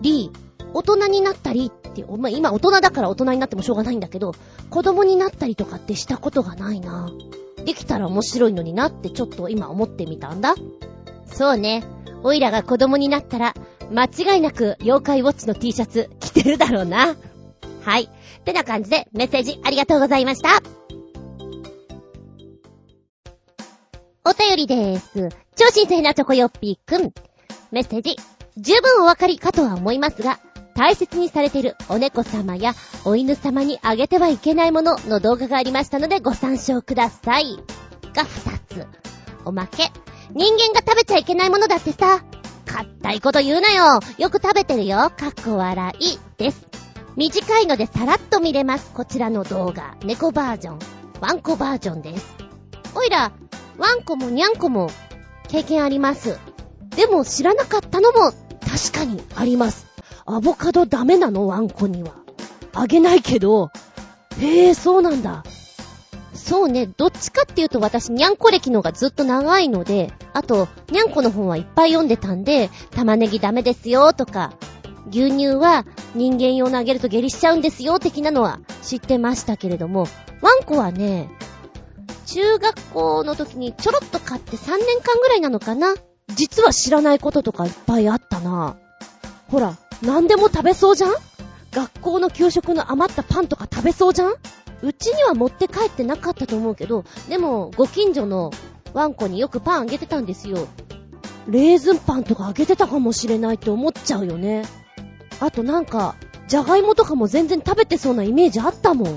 [0.00, 0.30] り、
[0.72, 4.32] 大人になったりって、まあ、今大人だから大人になってもしょうがないんだけど、
[4.70, 7.10] 子供になったりとかってしたことがないな。
[7.64, 10.54] できたら面白いのになってちょっと今思ってみたんだ。
[11.26, 11.82] そうね。
[12.22, 13.54] おいらが子供になったら、
[13.90, 17.16] 間違いなく妖怪ウォッチの T シャツ着てるだろうな。
[17.82, 18.04] はい。
[18.04, 18.08] っ
[18.44, 20.77] てな感じでメッセージありがとうございました。
[24.24, 25.28] お便りでーす。
[25.56, 27.12] 超新鮮なチョコヨッピーくん。
[27.70, 28.16] メッセージ。
[28.56, 30.38] 十分お分かりかとは思いますが、
[30.74, 32.72] 大切にされているお猫様や
[33.04, 37.56] お犬様にあげてはいけないものの動画がありましたのでご参照ください。
[38.14, 38.86] が二つ。
[39.44, 39.90] おまけ。
[40.34, 42.20] 人間が食べちゃいけないものだってさ。
[42.66, 44.00] かったいこと言うなよ。
[44.18, 45.10] よく食べてるよ。
[45.16, 46.18] かっこ笑い。
[46.36, 46.66] です。
[47.16, 48.92] 短いのでさらっと見れます。
[48.92, 49.96] こちらの動画。
[50.04, 50.78] 猫バージョン。
[51.20, 52.36] ワンコバージョンです。
[52.94, 53.32] おいら、
[53.78, 54.90] ワンコもニャンコも
[55.48, 56.38] 経験あります。
[56.96, 59.86] でも知らなかったのも確かにあります。
[60.26, 62.12] アボカドダメなのワンコには。
[62.74, 63.70] あげないけど、
[64.40, 65.42] へえ、そうなんだ。
[66.34, 74.52] そうね、どっちかっていうと私、ニャンコ歴の方がずっと長いので、あと、ニャンコの本はいっぱい読んでたんで、玉ねぎダメですよとか、
[75.10, 80.06] 牛乳は人間用のあげると下痢しちゃうんですよ的なのは知ってましたけれども、
[80.40, 81.28] ワンコはね、
[82.28, 85.94] 中学校の時にちょろっと買って3年間ぐらいなのかな？
[86.28, 88.76] 実は知らないこととかいっぱいあったな。
[89.48, 91.12] ほら、何でも食べそうじゃん？
[91.72, 94.34] 学校の給食の余ったパンとか食べそうじゃん？
[94.82, 98.50] うちには持って帰ってなかったと思うけど、でも、ご近所の
[98.92, 100.68] ワンコによくパンあげてたんですよ。
[101.48, 104.64] レーズンパンとかあげてたかもしれないって思っちゃうよね。
[105.40, 106.14] あとなんか、
[106.46, 109.14] じゃがいもとかも全然食べてそうなイメージあったもん。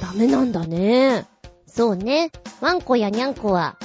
[0.00, 1.26] ダメなんだね。
[1.72, 2.30] そうね。
[2.60, 3.76] ワンコやニャンコは、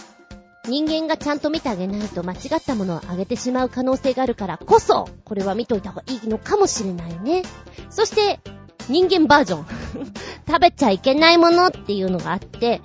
[0.67, 7.43] 人間がちゃんと見てあげないと間違ったものをあげてしまう可能性があるからこそ、これは見といた方がいいのかもしれないね。
[7.89, 8.39] そして、
[8.89, 9.65] 人間バージョン。
[10.47, 12.81] 食べちゃいけないものっていうのがあって、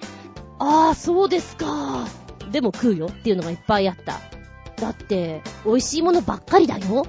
[0.59, 2.07] ああ、そうですか。
[2.51, 4.21] でも食うよっていうのがいっぱいあった。
[4.77, 7.07] だって、美味しいものばっかりだよ。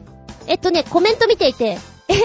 [0.48, 1.78] えっとね、コメント見ていて、
[2.08, 2.16] え？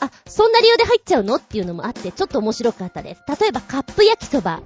[0.00, 1.36] あ、そんな理由で入っちゃうの？
[1.36, 3.22] っていうのもあって、ちょっと面白かったです。
[3.40, 4.60] 例えば、カップ焼きそば。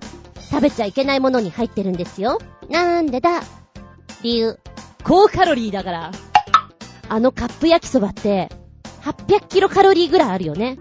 [0.50, 2.38] 食べちゃいけないものに入ってるんですよ。
[2.68, 3.42] なんでだ？
[4.22, 4.58] 理由。
[5.04, 6.12] 高カロリーだから。
[7.08, 8.50] あのカップ焼きそばって、
[9.02, 10.78] 800キロカロリーぐらいあるよね。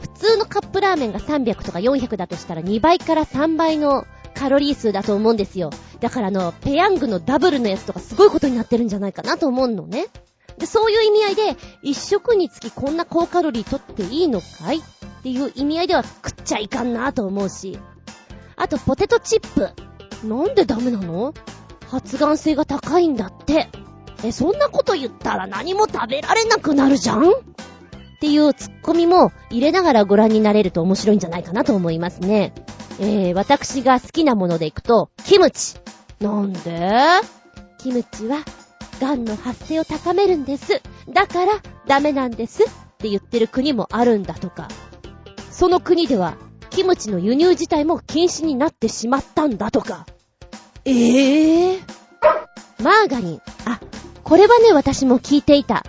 [0.00, 4.04] 普通のカップラーメンが300とか400だとしたら2倍から3倍の
[4.34, 5.70] カロリー数だと思うんですよ。
[6.00, 10.06] だからあの、ペヤングのダブルのやつとかすごいことになってるんじゃないかなと思うのね。
[10.58, 14.78] で、そういう意味合いで、一食につきこんな高カロリー取っていいのかい？
[14.78, 14.82] っ
[15.22, 17.78] ていう意味合いでは食っちゃいかんなと思うし。
[18.56, 19.70] あと、ポテトチップ。
[20.26, 21.34] なんでダメなの？
[21.88, 23.68] 発がん性が高いんだって。
[24.24, 27.30] え、そんなこと言ったら何も食べられなくなるじゃん？
[27.30, 27.34] っ
[28.20, 32.54] ていうツッコミも入れながらご覧になれると面白いんじゃないかなと思いますね。
[33.00, 35.76] えー、私が好きなものでいくと、キムチ。
[36.20, 36.92] なんで？
[37.78, 38.38] キムチは、
[39.00, 40.80] 癌の発生を高めるんです。
[41.12, 41.52] だから、
[41.88, 42.62] ダメなんです。
[42.62, 42.66] っ
[42.98, 44.68] て言ってる国もあるんだとか。
[45.50, 46.36] その国では、
[46.72, 50.06] キムチの輸入自体も禁止になってしまったんだとか。
[50.86, 51.80] ええー、
[52.82, 53.40] マーガリン。
[53.66, 53.80] あ、
[54.24, 55.84] これはね、私も聞いていた。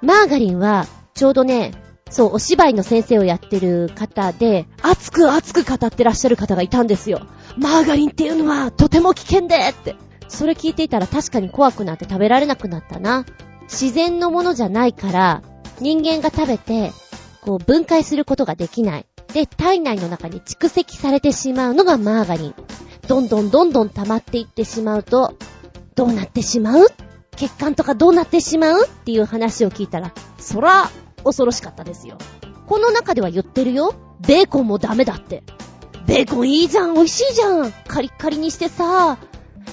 [0.00, 1.72] マーガリンは、ちょうどね、
[2.08, 7.26] そう、お芝居の先生をやってる方で、熱く熱く語ってらっしゃる方がいたんですよ。
[7.56, 9.96] マーガリンっていうのはとても危険でって。
[10.28, 13.26] それ聞いていたら確かに怖くなって食べられなくなったな。
[13.64, 15.42] 自然のものじゃないから、
[15.80, 16.92] 人間が食べて、
[17.40, 19.06] こう分解することができない。
[19.32, 22.54] で、体内の中に蓄積されてしまうのがマーガリン。
[23.08, 25.34] どんどんどんどん溜まっていってしまうと、
[25.94, 26.86] どうなってしまう
[27.36, 30.90] 血管とかどうなってしまうっていう話を聞いたら、そら、
[31.24, 32.16] 恐ろしかったですよ。
[32.66, 33.94] この中では言ってるよ。
[34.20, 35.42] ベーコンもダメだって。
[36.06, 37.72] ベーコンいいじゃん、美味しいじゃん。
[37.88, 39.18] カリッカリにしてさ、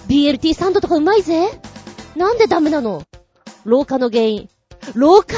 [0.08, 1.50] BLT サンドとかうまいぜ。
[2.16, 3.04] なんでダメなの？
[3.66, 4.50] 老化の原因。
[4.96, 5.36] 老化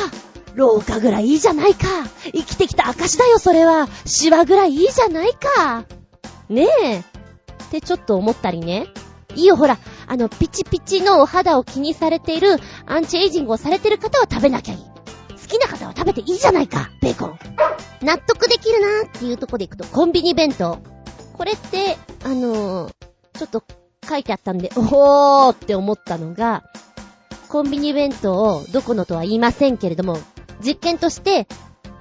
[0.56, 1.88] 老化ぐらいいいじゃないか。
[2.24, 3.88] 生きてきた証だよ、それは。
[4.06, 5.86] シワぐらいいいじゃないか。
[6.50, 7.00] ねえ。
[7.00, 7.04] っ
[7.72, 8.88] てちょっと思ったりね。
[9.36, 9.78] いいよ、ほら、
[10.08, 14.80] あの、ピチピチのお肌を気にされている、アンチエイジングをされている方は食べなきゃいい。
[14.80, 17.40] 好きな方は食べていいじゃないか、ベーコン。
[18.02, 20.80] 納得できるなーっていうとこで行くと、コンビニ弁当。
[21.34, 22.92] これって、あのー、
[23.38, 23.64] ちょっと
[24.08, 26.64] 書いてあったんで、おーって思ったのが、
[27.48, 30.18] コンビニ弁当をどこのとは言いませんけれども、
[30.62, 31.48] 実験として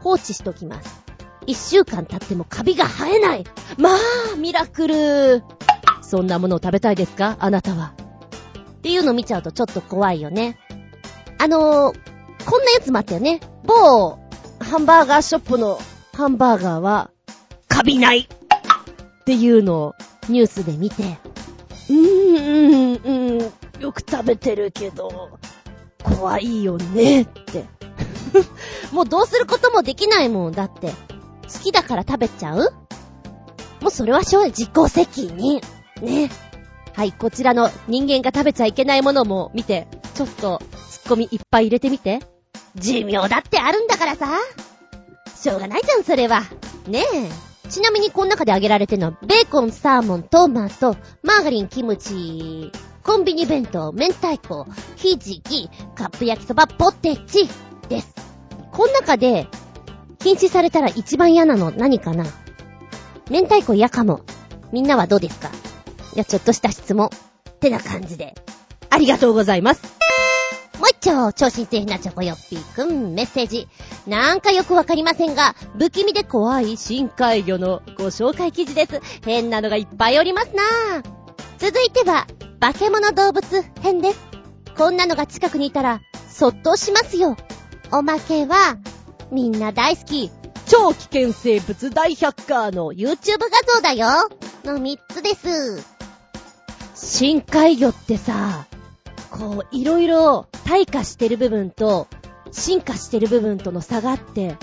[0.00, 1.00] 放置しときます。
[1.46, 3.44] 一週間経ってもカビが生えない。
[3.78, 5.42] まあ、ミラクル。
[6.02, 7.36] そんなものを食べたいですか？
[7.40, 7.94] あなたは。
[8.78, 10.58] っていうの見ちゃうとちょっと怖いよね。
[11.38, 13.40] あのー、こんなやつもあったよね。
[13.64, 14.18] 某、
[14.58, 15.78] ハンバーガーショップの
[16.12, 17.10] ハンバーガーは、
[17.68, 19.94] カビないっていうのを
[20.28, 21.18] ニュースで見て、
[21.88, 25.38] うーん、うーん、よく食べてるけど、
[26.02, 27.64] 怖いよねって。
[28.92, 30.52] もうどうすることもできないもん。
[30.52, 30.92] だって、
[31.52, 32.72] 好きだから食べちゃう？
[33.80, 35.60] もうそれは正直自己責任。
[36.02, 36.30] ね。
[36.94, 40.60] はい、こちらの人間が食べちゃいけないものも見て、ちょっと
[40.90, 42.20] ツッコミいっぱい入れてみて。
[42.76, 44.28] 寿命だってあるんだからさ。
[45.34, 46.42] しょうがないじゃん、それは。
[46.86, 47.50] ねえ。
[47.70, 52.70] ちなみにこの中で挙げられてるのは、ベーコン、サーモン、トマト、マーガリン、キムチ、
[53.02, 54.66] コンビニ弁当、明太子、
[54.96, 57.48] ひじき、カップ焼きそば、ポテチ
[57.90, 58.14] です。
[58.72, 59.46] この中で、
[60.18, 62.24] 禁止されたら一番嫌なの何かな？
[63.30, 64.22] 明太子嫌かも。
[64.72, 65.50] みんなはどうですか？
[66.14, 67.08] いや、ちょっとした質問。
[67.08, 68.34] ってな感じで。
[68.88, 69.82] ありがとうございます。
[70.78, 73.68] もう一丁、超新星なチョコよっぴーくん、メッセージ。
[74.06, 79.00] なんかよくわかりませんが、不気味で怖い深海魚のご紹介記事です。
[79.24, 80.62] 変なのがいっぱいおりますな
[81.58, 82.26] 続いては、
[82.60, 84.20] 化け物動物編です。
[84.76, 87.36] こんなのが近くにいたら、そっとしますよ。
[87.92, 88.78] おまけは、
[89.32, 90.30] みんな大好き、
[90.66, 94.28] 超危険生物大百科の YouTube 画像だよ
[94.64, 95.84] の3つです。
[96.94, 98.66] 深海魚ってさ、
[99.32, 102.06] こう、いろいろ退化してる部分と、
[102.52, 104.56] 進化してる部分との差があって、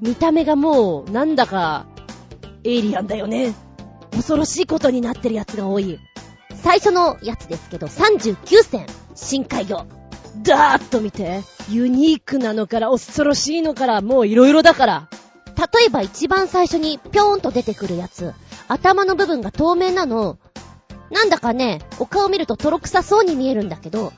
[0.00, 1.86] 見た目がもう、なんだか、
[2.64, 3.54] エイリアンだよね。
[4.10, 6.00] 恐ろしいことになってるやつが多い。
[6.62, 9.86] 最初のやつですけど、39戦、深海魚。
[10.42, 11.42] ダーッと見て。
[11.68, 15.08] ユニークなのから、恐ろしいのから、もういろいろだから。
[15.56, 18.34] 例えば一番最初にぴょーんと出てくるやつ。
[18.68, 20.38] 頭の部分が透明なの。
[21.10, 24.12] なんだかね、お顔見ると泥臭そうに見えるんだけど、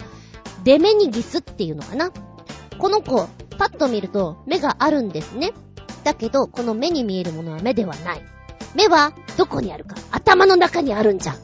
[0.64, 2.10] デメニギスっていうのかな
[2.78, 5.52] この子、パッと見ると目があるんですね。
[6.04, 8.22] だけど、この目に見えるものは目ではない。
[8.74, 11.36] 目はどこにあるか頭の中にあるんじゃ。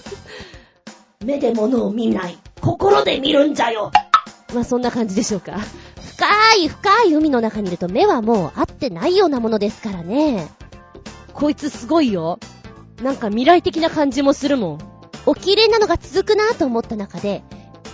[1.24, 2.38] 目で物を見ない。
[2.66, 3.92] 心で見るんじゃよ。
[4.52, 5.58] まあ、そんな感じでしょうか。
[6.16, 6.26] 深
[6.64, 10.48] い深い海の中にいると目はもう合ってないようなものですからね。
[11.32, 12.40] こいつすごいよ。
[13.02, 14.78] なんか未来的な感じもするもん。
[15.26, 17.44] お綺麗なのが続くなと思った中で、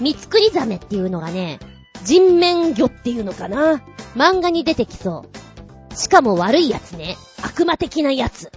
[0.01, 1.59] 三つくりザメっていうのがね、
[2.05, 3.83] 人面魚っていうのかな。
[4.15, 5.27] 漫画に出てきそ
[5.91, 5.95] う。
[5.95, 7.17] しかも悪いやつね。
[7.43, 8.51] 悪魔的なやつ。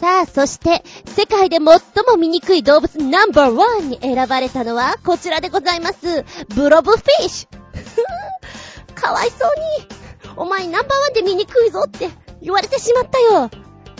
[0.00, 6.24] さあ、そして、世界で最も醜い動物ナンバーワンに選ばれたのは、こちらでございます。
[6.54, 8.92] ブロブフィッシュ。
[8.94, 10.36] かわいそうに。
[10.36, 12.10] お前ナンバーワンで醜いぞって
[12.42, 13.50] 言われてしまったよ。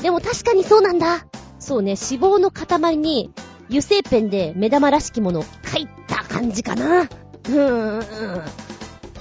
[0.03, 1.27] でも確かにそうなんだ。
[1.59, 3.31] そうね、脂肪の塊に
[3.69, 7.03] 油性ペンで目玉らしきものを描いた感じかな。
[7.03, 8.43] うーん。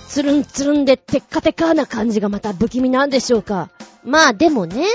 [0.07, 3.69] つるんつるんでテッカテカな感じがまた不気味なんでしょうか。
[4.03, 4.86] まあでもね、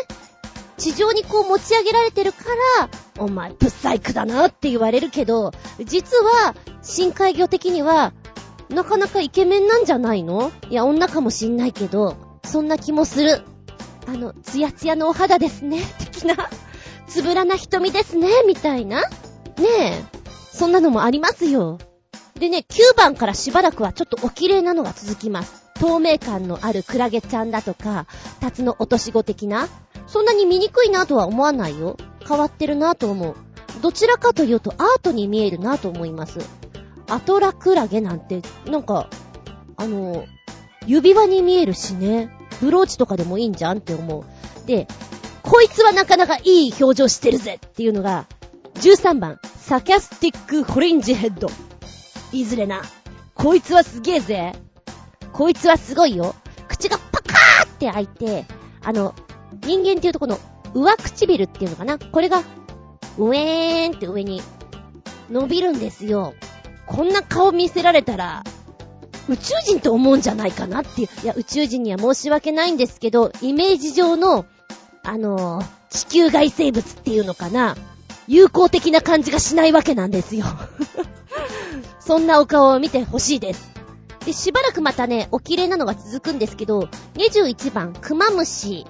[0.80, 2.38] 地上にこう持ち上げられてるか
[2.78, 2.88] ら、
[3.22, 5.52] お前、ブサイクだなって言われるけど、
[5.84, 8.14] 実は、深海魚的には、
[8.70, 10.50] なかなかイケメンなんじゃないの？
[10.70, 13.42] いや、女かもしんないけど、そんな気もする。
[14.06, 16.48] あの、ツヤツヤのお肌ですね、的な。
[17.06, 19.02] つぶらな瞳ですね、みたいな。
[19.02, 19.06] ね
[19.78, 20.04] え。
[20.50, 21.78] そんなのもありますよ。
[22.38, 25.66] でね、9番からしばらくはちょっとお綺麗なのが続きます。
[25.74, 28.06] 透明感のあるクラゲちゃんだとか、
[28.40, 29.68] タツノ落とし子的な、
[30.10, 31.96] そんなに見にくいなとは思わないよ。
[32.26, 33.36] 変わってるなと思う。
[33.80, 36.40] どちらかというとアートに見えるなと思います。
[37.08, 39.08] アトラクラゲなんて、なんか、
[39.76, 40.24] あの、
[40.84, 42.36] 指輪に見えるしね。
[42.60, 44.66] ブローチとかでもいいんじゃんって思う。
[44.66, 44.88] で、
[45.42, 48.26] こいつはなかなかいい表情してるぜっていうのが、
[48.74, 51.48] 13番、サキャスティックフリンジヘッド。
[52.32, 52.82] いずれな。
[53.34, 54.54] こいつはすげえぜ。
[55.32, 56.34] こいつはすごいよ。
[56.68, 58.44] 口がパカーって開いて、
[58.82, 59.14] あの、
[59.62, 60.38] 人間っていうとこの
[60.74, 61.98] 上唇っていうのかな？
[61.98, 62.42] これが、
[63.18, 64.42] ウェーンって上に
[65.30, 66.34] 伸びるんですよ。
[66.86, 68.44] こんな顔見せられたら、
[69.28, 71.08] 宇宙人と思うんじゃないかなっていう。
[71.22, 74.46] いや、宇宙人には申し訳ないんですけど、イメージ上の、
[75.02, 77.76] あのー、地球外生物っていうのかな？
[78.26, 80.46] 友好的な感じがしないわけなんですよ。
[82.00, 83.70] そんなお顔を見てほしいです。
[84.24, 88.86] で、しばらくまたね、お綺麗なのが続くんですけど、21番、クマムシ。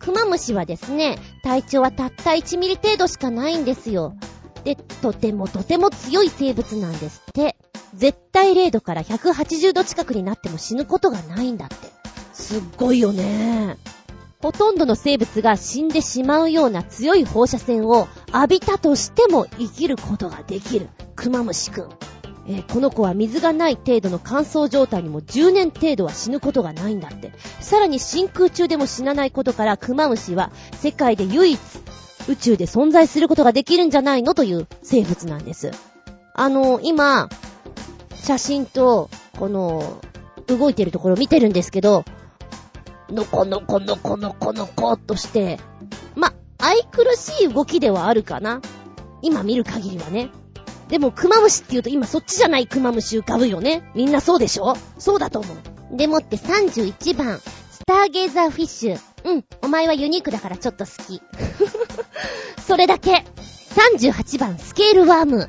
[0.00, 4.14] クマムシはですね、体長はたった1ミリ程度しかないんですよ。
[4.64, 7.56] で、とてもとても強い生物なんですって。
[7.94, 11.74] 絶対0度から180度近くになっても死ぬことがないんだって。
[12.32, 13.76] すっごいよね。
[14.40, 20.88] ほとんどの生物が死んでしまうような強い放射線を浴びたとしても生きることができる。
[21.14, 21.88] クマムシくん。
[22.50, 27.32] えー、この子は水がない程度の乾燥状態にも10年程度は死ぬことがないんだって。
[27.60, 31.60] さらに真空中でも死なないことからクマムシは世界で唯一
[32.28, 35.70] 宇宙で存在することができるんじゃないのという生物なんです。
[36.34, 37.28] あの、今、
[38.16, 40.00] 写真と、この、
[40.48, 42.04] 動いてるところ見てるんですけど、
[43.08, 45.58] のこのこのこのこのこっとして、
[46.16, 48.60] ま、愛くるしい動きではあるかな。
[49.22, 50.30] 今見る限りはね。
[50.90, 53.90] でも、クマムシって言うと今そっちじゃないクマムシ浮かぶよね。
[53.94, 54.74] みんなそうでしょ？
[54.98, 55.54] そうだと思
[55.92, 55.96] う。
[55.96, 59.00] でもって31番、スターゲーザーフィッシュ。
[59.24, 61.22] うん、お前はユニークだからちょっと好き。
[62.66, 63.24] それだけ。
[63.98, 65.48] 38番、スケールワーム。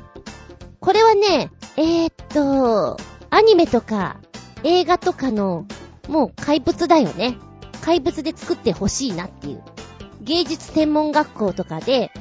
[0.80, 2.96] これはね、えー、っと、
[3.30, 4.18] アニメとか
[4.62, 5.66] 映画とかの、
[6.08, 7.36] もう怪物だよね。
[7.80, 9.62] 怪物で作ってほしいなっていう。
[10.20, 12.12] 芸術専門学校とかで、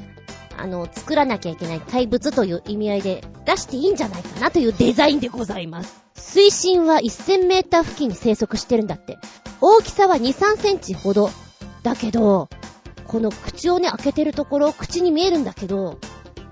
[0.62, 6.04] あの、作らなきゃいけない怪物という意味合いで出していいんじゃないかなというデザインでございます。
[6.14, 9.18] 水深は1000メーター付近に生息してるんだって。
[9.60, 11.32] 大きさは2、3センチほど。
[11.82, 12.48] だけど、
[13.08, 15.98] この口をね、開けてるところ、口に見えるんだけど、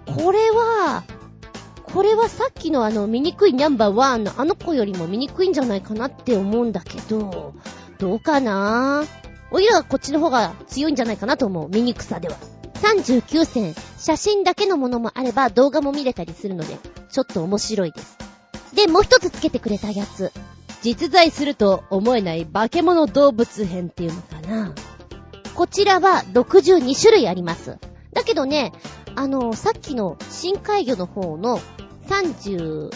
[0.05, 1.03] これは、
[1.83, 7.53] これはさっきのあの、醜いナンバーワンのあの子よりも醜いんじゃないかなって思うんだけど、
[7.99, 9.03] どうかな？
[9.51, 11.69] おいらはこっちの方が強いんじゃないかなと思う。
[11.69, 12.35] 醜さでは。
[12.81, 16.77] 39戦、写真だけのものもあれば動画も見れたりするので、
[17.11, 18.17] ちょっと面白いです。
[18.75, 20.31] で、もう一つつけてくれたやつ。
[20.81, 24.73] 実在すると思えない化け物動物編っていうのかな。
[25.55, 27.77] こちらは62種類あります。
[28.13, 28.71] だけどね、
[29.15, 31.59] あの、さっきの深海魚の方の
[32.07, 32.91] 39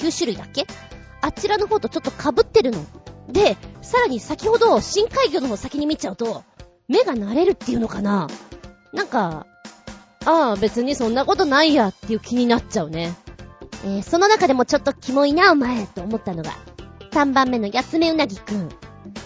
[0.00, 0.66] 種類だっけ？
[1.20, 2.82] あちらの方とちょっと被ってるの。
[3.28, 6.42] で、さらに先ほど深海魚の方先に見ちゃうと、
[6.88, 8.28] 目が慣れるっていうのかな
[8.92, 9.46] なんか、
[10.26, 13.14] ああ、別にそんなことないやっていう気になっちゃうね。
[13.84, 16.52] えー、その中でもちょっとキモいな、お前、と思ったのが、
[17.12, 18.68] 3番目のヤツメウナギくん。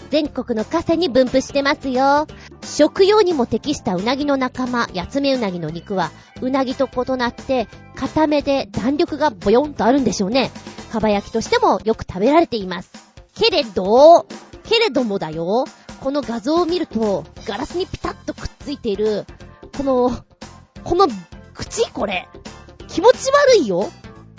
[0.09, 2.27] 全国の河川に分布してますよ。
[2.63, 6.11] 食用にも適したうなぎの仲間、ヤツメウナギの肉は、
[6.41, 10.51] うなぎと異なって、固めで弾力がボヨンとあるんでしょうね。
[10.91, 12.91] かば焼きとしてもよく食べられています。
[13.35, 14.27] けれど、
[14.63, 15.65] けれどもだよ。
[16.01, 19.25] この画像を見ると、ガラスにピタッとくっついている、
[19.77, 20.11] この、
[20.83, 21.07] この、
[21.53, 22.27] 口これ。
[22.87, 23.91] 気持ち悪いよ。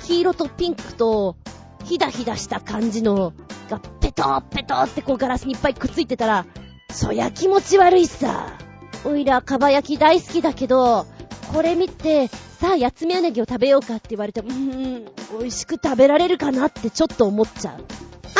[0.04, 1.36] 黄色とピンクと、
[1.84, 3.32] ひだひだした感じの、
[3.68, 6.46] が、ペトーペトーってこうガラスにいっぱいくっついてたら、
[6.90, 8.56] そりゃ気持ち悪いさ。
[9.04, 11.06] おいら、かば焼き大好きだけど、
[11.52, 15.04] これ見て、さあ、やつめうなぎを食べようかって言われて、うーん、
[15.38, 17.84] 美味しく食べられるかなってちょっと思っちゃう。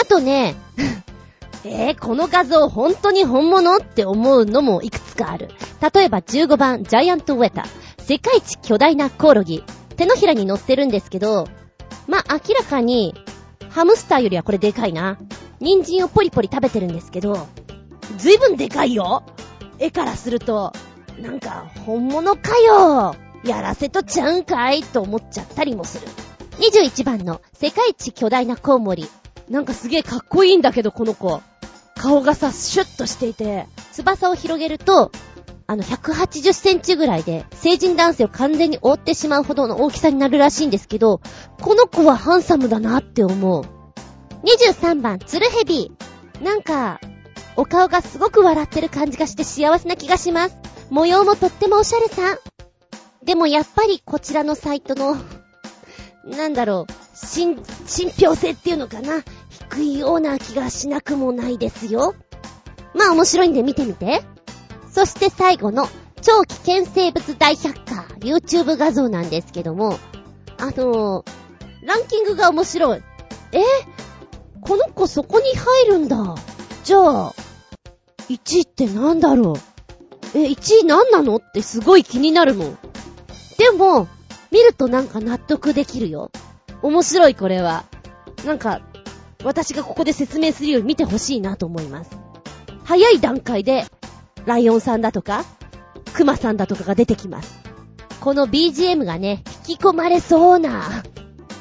[0.01, 0.55] あとね、
[1.64, 5.51] えー、この画像本当に本物って思うのもいくつかある。
[5.80, 7.64] 例えば15番、ジャイアントウェタ。
[7.98, 9.64] 世界一巨大なコオロギ。
[9.96, 11.48] 手のひらに乗ってるんですけど、
[12.06, 13.14] まあ、明らかに、
[13.70, 15.18] ハムスターよりはこれでかいな。
[15.60, 17.46] 人参をポリポリ食べてるんですけど、
[18.16, 19.22] ずいぶんでかいよ
[19.78, 20.72] 絵からすると、
[21.20, 23.14] なんか、本物かよ
[23.44, 26.06] やらせとちゃうんかいと思っちゃったりもする。
[26.58, 29.06] 21番の世界一巨大なコウモリ。
[29.48, 31.40] なんかすげえかっこいいんだけど、この子。
[31.94, 35.10] 顔がさ、シュッとしていて、翼を広げると、
[35.68, 41.20] あの、180センチぐらいで、成人男性を完全に覆ってしまうほどの大きさになるらしいんですけど、
[41.60, 43.64] この子はハンサムだなって思う。
[44.44, 45.90] 23番、ツルヘビ。
[46.40, 47.00] なんか、
[47.56, 50.56] お顔がすごく笑ってる感じがして幸せな気がします。
[50.90, 52.38] 模様もとってもおしゃれさ。
[53.24, 55.16] でもやっぱりこちらのサイトの、
[56.24, 59.24] なんだろう、信、信憑性っていうのかな。
[59.70, 62.14] 低いような気がしなくもないですよ。
[62.94, 64.22] まあ面白いんで見てみて。
[64.97, 65.90] そして最後の
[66.22, 69.99] 超危険生物大百科 YouTube 画像なんですけども、
[70.57, 71.24] あのー、
[71.82, 73.03] ランキングが面白い。
[73.53, 73.59] え？
[74.62, 76.34] この子そこに入るんだ。
[76.82, 77.34] じゃあ、
[78.30, 79.57] 1位ってなんだろう？
[80.38, 81.36] え、1位なんなの？
[81.36, 82.78] ってすごい気になるもん。
[83.59, 84.09] でも、
[84.51, 86.30] 見るとなんか納得できるよ。
[86.80, 87.84] 面白いこれは。
[88.47, 88.80] なんか、
[89.44, 92.12] 私がここで説明するより見てほしいなと思います。
[92.84, 93.84] 早い段階で、
[94.47, 95.44] ライオンさんだとか、
[96.14, 97.59] クマさんだとかが出てきます。
[98.20, 101.05] この BGM がね、引き込まれそうな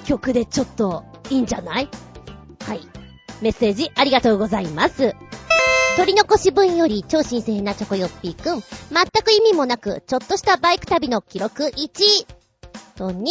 [0.05, 1.89] 曲でちょっといいんじゃない？
[2.65, 2.81] はい。
[3.41, 5.15] メッセージありがとうございます。
[5.97, 8.61] 取り残し分より超新鮮なチョコヨッピーくん。
[8.61, 12.25] 全く意味もなく、ちょっとしたバイク旅の記録1。
[12.95, 13.25] と2。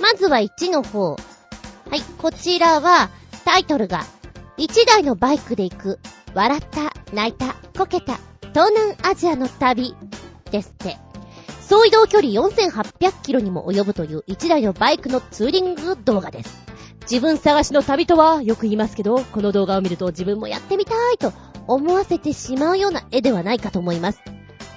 [0.00, 1.12] まずは1の方。
[1.12, 1.16] は
[1.94, 3.10] い、こちらは、
[3.44, 4.04] タイトルが、
[4.58, 5.98] 1台のバイクで行く、
[6.34, 8.18] 笑った、泣いた、こけた、
[8.50, 9.94] 東南アジアの旅、
[10.50, 10.96] ですって。
[11.60, 16.56] 総移動距離4800キロにも及ぶという1台のバイクのツーリング動画です。
[17.02, 21.32] 自分探しの旅とはよく言いますけど、この動画を見ると自分もやってみたいと
[21.66, 24.20] 思わせてしまうような絵ではないかと思います。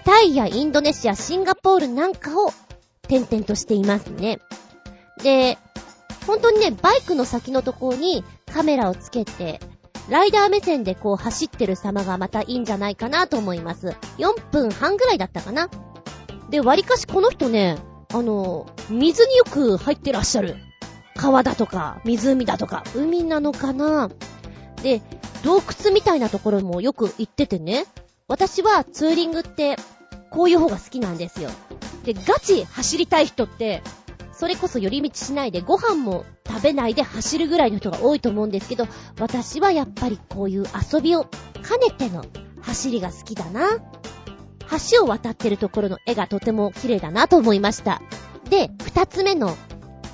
[0.04, 2.52] タイやインドネシア、シンガポールなんかを
[3.08, 4.40] 点々としていますね。
[5.24, 5.58] で、
[6.28, 9.60] 本当にね、バイクの先のところにカメラをつけて、
[10.10, 13.96] ライダー目線でこう走ってる様がまたいいんじゃないかなと思います。
[14.18, 15.70] 4分半ぐらいだったかな。
[16.50, 17.78] で、割かしこの人ね、
[18.14, 20.58] あの、水によく入ってらっしゃる。
[21.16, 24.10] 川だとか、湖だとか、海なのかな
[24.82, 25.02] で、
[25.44, 27.86] 洞窟みたいなところもよく行っててね。
[28.28, 29.78] 私はツーリングって、
[30.30, 31.50] こういう方が好きなんですよ。
[32.04, 33.82] で、ガチ走りたい人って、
[34.42, 38.88] それこそ寄り道しないでご飯も食べないで走るぐらいの人が多いと思うんですけど、
[39.20, 42.26] 私はやっぱりこういう遊びを兼ねての
[42.60, 43.78] 走りが好きだな。
[44.90, 48.02] 橋を渡ってるところの絵がとても綺麗だなと思いました。
[48.50, 49.56] で、二つ目の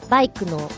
[0.09, 0.69] バイクの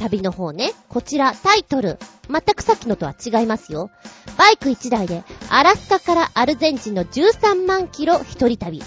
[0.00, 0.72] 旅の方ね。
[0.88, 2.00] こちら、タイトル。
[2.28, 3.92] 全くさっきのとは違いますよ。
[4.36, 8.82] バイク1台で、アラスカからアルゼンチンの13万キロ一人旅。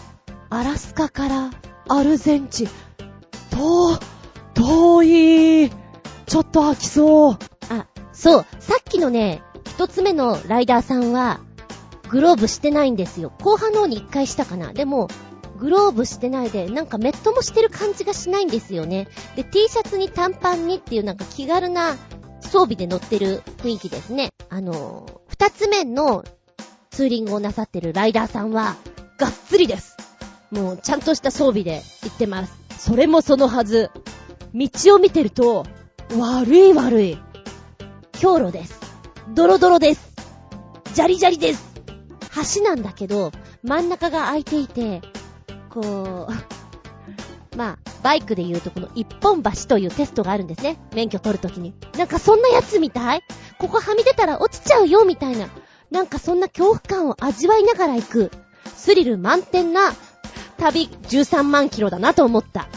[0.50, 1.52] アラスカから
[1.88, 2.87] アルゼンチン。
[3.52, 4.00] 遠、
[4.54, 5.70] 遠い。
[6.26, 7.38] ちょっと飽きそう。
[7.70, 8.45] あ、そう。
[8.60, 11.39] さっきのね、一つ目のライダーさんは、
[12.10, 13.32] グローブしてないんですよ。
[13.41, 14.74] 後半の方に一回したかな。
[14.74, 15.10] でも、
[15.58, 19.08] グローブしてないで、なんかメットもしてる感じがしないんですよね。
[19.36, 21.95] で、T シャツに短パンにっていうなんか気軽な
[22.41, 24.30] 装備で乗ってる雰囲気ですね。
[24.50, 26.24] あの二つ目の
[26.91, 28.76] ツーリングをなさってるライダーさんは、
[29.18, 29.97] がっつりです。
[30.52, 32.54] もう、ちゃんとした装備で行ってます。
[32.78, 33.91] それもそのはず。
[34.54, 35.66] 道を見てると、
[36.18, 37.18] 悪い悪い。
[38.14, 38.80] 強路です。
[39.34, 40.14] ドロドロです。
[40.93, 41.68] ジャリジャリです。
[42.56, 43.32] 橋なんだけど、
[43.64, 45.02] 真ん中が空いていて、
[45.70, 50.80] こう、まあ、バイクで言うとこの一本橋というテストがあるんですね。
[50.93, 51.74] 免許取るときに。
[51.98, 53.24] なんかそんなやつみたい？
[53.58, 55.50] ここはみ出たら落ちちゃうよみたいな。
[55.89, 58.32] なんかそんな恐怖感を味わいながら行く、
[58.76, 59.91] スリル満点な
[60.58, 62.68] 旅13万キロだなと思った。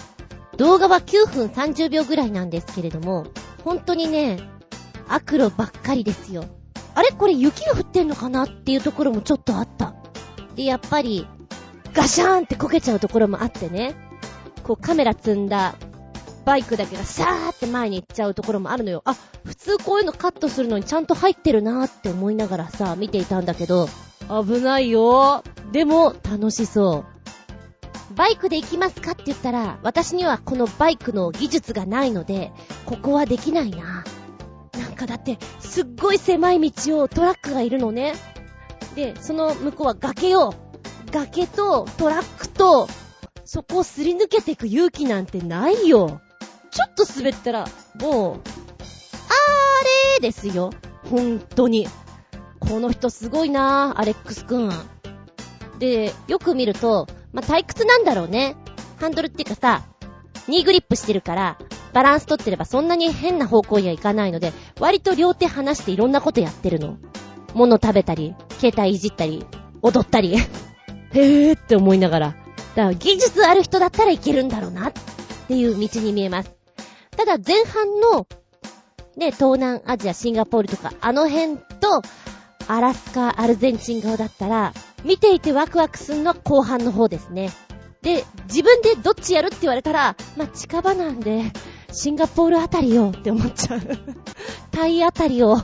[0.56, 3.26] 動画は9分30秒ぐらいなんですけれども、
[3.64, 4.38] 本当にね、
[5.08, 6.44] 悪路ばっかりですよ。
[6.94, 7.10] あれ？
[7.10, 8.44] これ雪が降ってんのかな？
[8.44, 9.94] っていうところもちょっとあった。
[10.54, 11.26] で、やっぱり、
[11.92, 13.94] ガシャーンってこけちゃうところもあってね、
[14.62, 15.74] こうカメラ積んだ
[16.44, 19.02] バイクだけがシャーって前に行っちゃうところもあるのよ。
[19.04, 19.14] あ、
[19.44, 23.88] 普通こういうのカットするのにちゃんと入ってるなーって思いながらさ、見ていたんだけど、
[24.28, 27.19] 危ないよでも、楽しそう。
[28.14, 32.52] バイクで行きますかって言ったら、私にはこのバイクの技術がないので、
[32.84, 34.04] ここはできないな。
[34.78, 38.14] なんかだって、すっごい狭い道をトラックがいるのね。
[38.94, 40.54] で、その向こうは崖よ。
[41.12, 42.88] 崖とトラックと、
[43.44, 46.20] そこをすり抜けていく勇気なんてないよ。
[46.70, 47.66] ちょっと滑ったら、
[48.00, 50.70] もう、あーれーですよ。
[51.08, 51.88] ほんとに。
[52.58, 54.70] この人すごいなーアレックスくん。
[55.78, 58.56] で、よく見ると、まあ、退屈なんだろうね。
[58.98, 59.82] ハンドルっていうかさ、
[60.48, 61.58] ニーグリップしてるから、
[61.92, 66.98] バランス取ってればそんなに変な方向にはいかないので、割と両手離していろんなことやってるの。
[67.54, 69.44] 物食べたり、携帯いじったり、
[69.82, 70.36] 踊ったり。
[71.12, 72.26] へーって思いながら。
[72.28, 74.92] だから技術ある人だったらいけるんだろうなっ
[75.48, 76.52] ていう道に見えます。
[77.16, 78.26] ただ前半の、
[79.16, 82.02] ね、東南アジア、シンガポールとか、あの辺と、
[82.68, 84.72] アラスカ、アルゼンチン側だったら、
[85.04, 87.50] 見ていてワクワクするのは後半の方ですね。
[88.02, 91.44] で、自分でどっちやるって言われたら、まあ、近場なんで、
[91.92, 93.80] シンガポールあたりよって思っちゃう。
[94.70, 95.58] タイあたりを。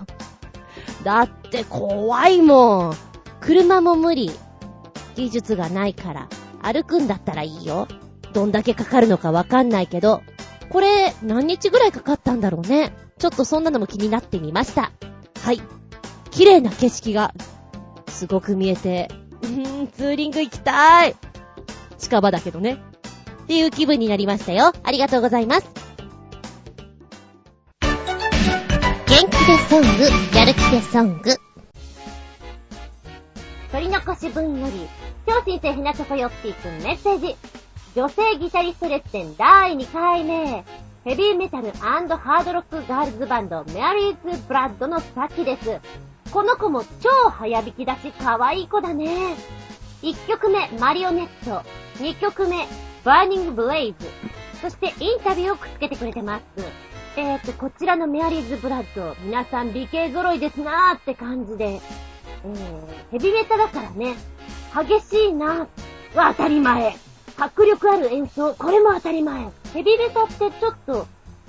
[1.05, 2.95] だって怖いもん。
[3.41, 4.31] 車も無理。
[5.15, 6.29] 技術がないから。
[6.63, 7.87] 歩くんだったらいいよ。
[8.33, 10.23] どんだけかかるのかわかんないけど、
[10.69, 12.93] これ何日ぐらいかかったんだろうね。
[13.19, 14.91] ちょっとそんなのも気になってみました。
[15.41, 15.63] はい。
[16.31, 17.33] 綺麗な景色が
[18.09, 19.09] すごく見えて、
[19.47, 21.15] うーん、ツーリング行きたい。
[21.99, 22.79] 近場だけどね。
[23.45, 24.73] っていう気分になりましたよ。
[24.83, 25.71] ありがとうございます。
[29.07, 31.37] 元気でソング、やる気でソング。
[33.71, 34.89] 取り残し分より、
[35.27, 37.37] 超新星ひなチョコヨッピーくんメッセージ。
[37.95, 40.65] 女性ギタリストレッスン第2回目。
[41.05, 45.81] ヘビーメタルハードロックガールズバンドメアリーズ・ブラッドのサキです。
[46.31, 49.37] この子も超早弾きだし可愛い子だね。
[50.03, 51.63] 1曲目、マリオネット。
[51.99, 52.67] 2曲目、
[53.05, 54.07] バーニング・ブレイズ。
[54.61, 56.43] そしてインタビューをくっつけてくれてます。
[57.17, 61.81] えーと、こちらのメアリーズ・ブラッド、皆さん美形揃いですなーって感じで、
[62.45, 64.17] えー、ヘビメタだからね、
[64.75, 65.67] 激しいの
[66.15, 66.97] は当たり前。
[67.39, 69.51] 迫力ある演奏、これも当たり前。
[69.73, 71.07] ヘビメタってちょっと、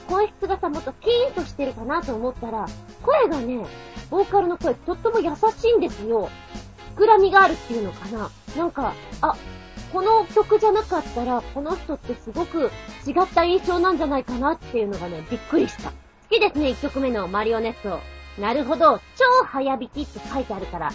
[0.08, 2.66] 声質がさ、もっとキーンとしてるかなと思ったら、
[3.04, 3.66] 声がね、
[4.10, 6.30] ボーカルの声とっても優しいんですよ。
[6.96, 8.30] 膨らみがあるっていうのかな。
[8.56, 9.36] なんか、あ、
[9.94, 12.72] この曲じゃなかったら、この人ってすごく
[13.06, 15.92] 違った印象なんじゃないかなっていうのがね、びっくりした。
[15.92, 15.96] 好
[16.30, 18.00] きですね、1曲目のマリオネット。
[18.42, 20.92] なるほど、超早弾きって書いてあるから、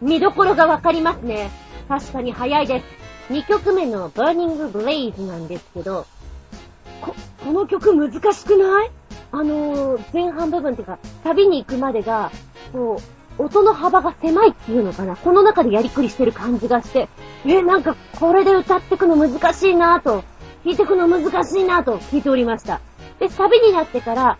[0.00, 1.50] 見どころがわかりますね。
[1.88, 3.32] 確かに早いです。
[3.32, 6.06] 2曲目の Burning Blaze なんですけど、
[7.00, 8.90] こ、この曲難しくない？
[9.32, 12.32] あのー、前半部分っていうか、旅に行くまでが、
[12.72, 13.00] こ
[13.38, 15.16] う、音の幅が狭いっていうのかな。
[15.16, 17.08] この中でやりくりしてる感じがして、
[17.46, 20.24] え、なんかこれで歌ってくの難しいなぁと、
[20.64, 22.80] 弾いてくの難しいなぁと聞いておりました。
[23.18, 24.38] で、サビになってから、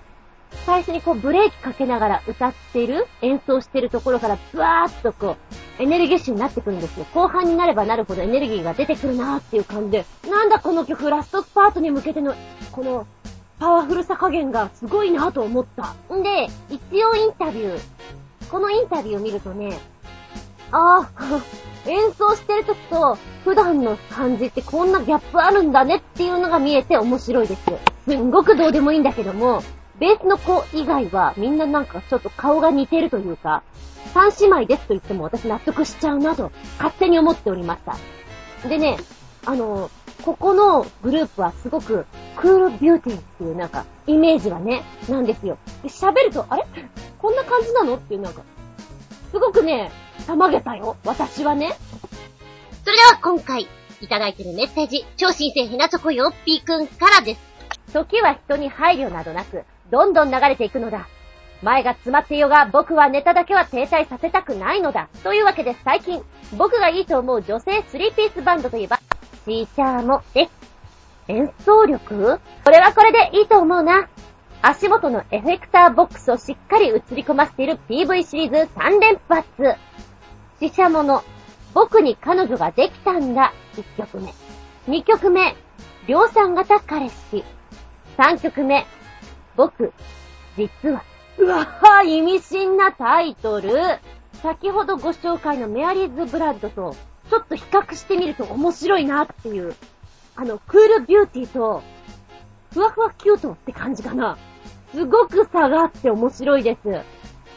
[0.66, 5.37] 最初にこうブレーキかけながら歌ってる、演奏してるところからブワーッとこ
[5.78, 7.07] う、エネルギッシュになってくるんですよ。
[7.14, 12.35] 後半になればなるほどエネルギーが出てくるなーっていう感じで、なんだこの曲、ラストスパートに向けての、
[12.72, 13.07] この、
[13.61, 15.95] パワフルさ加減がすごいなと思った。
[16.15, 17.81] んで、一応インタビュー。
[18.51, 19.79] このインタビューを見るとね、
[20.73, 21.41] ああ、
[21.87, 27.63] 演奏してる時と普段の感じってこんなギャップあるんだねっていうのが見えて面白いです。
[28.07, 29.63] すんごくどうでもいいんだけども、
[29.99, 33.63] ベースの子以外はみんななんかちょっと顔が似てるというか、
[34.15, 38.69] 三姉妹ですと言っても私納得しちゃうなと勝手に思っておりました。
[38.69, 38.97] でね、
[39.47, 39.91] あの、
[40.24, 45.59] ここのグループはすごくクールビューティーっていうなんかイメージがね、なんですよ。
[45.84, 46.66] 喋ると、あれ？
[47.18, 47.97] こんな感じなの？
[47.97, 48.43] っていうなんか、
[49.30, 49.91] すごくね、
[50.26, 50.97] たまげたよ。
[51.05, 51.72] 私はね。
[52.84, 53.68] それでは今回
[54.01, 57.41] いただいてるメッセージ、超新星ひなチョコヨッピーくんからです。
[57.93, 61.09] 時は人に配慮などなく、どんどん流れていくのだ。
[61.62, 65.09] 前が詰まっていようが、僕はネタだけは停滞させたくないのだ。
[65.22, 66.22] というわけで最近、
[66.57, 68.99] 僕がいいと思う女性スリーピースバンドといえば、
[69.51, 70.51] シーシャーモです。
[71.27, 72.39] 演奏力？
[72.65, 74.09] これはこれでいいと思うな。
[74.63, 79.45] 足元のエフェクターボックスをしっかり映り込ませている PV シリーズ3連発。
[80.61, 81.25] 死者もの、
[81.75, 83.53] 僕に彼女ができたんだ。
[83.75, 84.33] 1曲目。
[84.87, 85.57] 2曲目、
[86.07, 87.43] 量産型彼氏。
[88.18, 88.87] 3曲目、
[89.57, 89.93] 僕、
[90.57, 91.03] 実は、
[91.39, 93.72] うわぁ、意味深なタイトル。
[94.45, 96.95] 先ほどご紹介のメアリーズ・ブラッドと、
[97.31, 99.75] ちょっと比較してみると面白いなっていう、
[100.35, 101.83] あの、クールビューティーと、
[102.73, 104.37] ふわふわキュートって感じかな。
[104.93, 107.05] すごく差があって面白いです。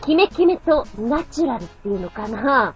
[0.06, 2.76] キメキメとナチュラルっていうのかな。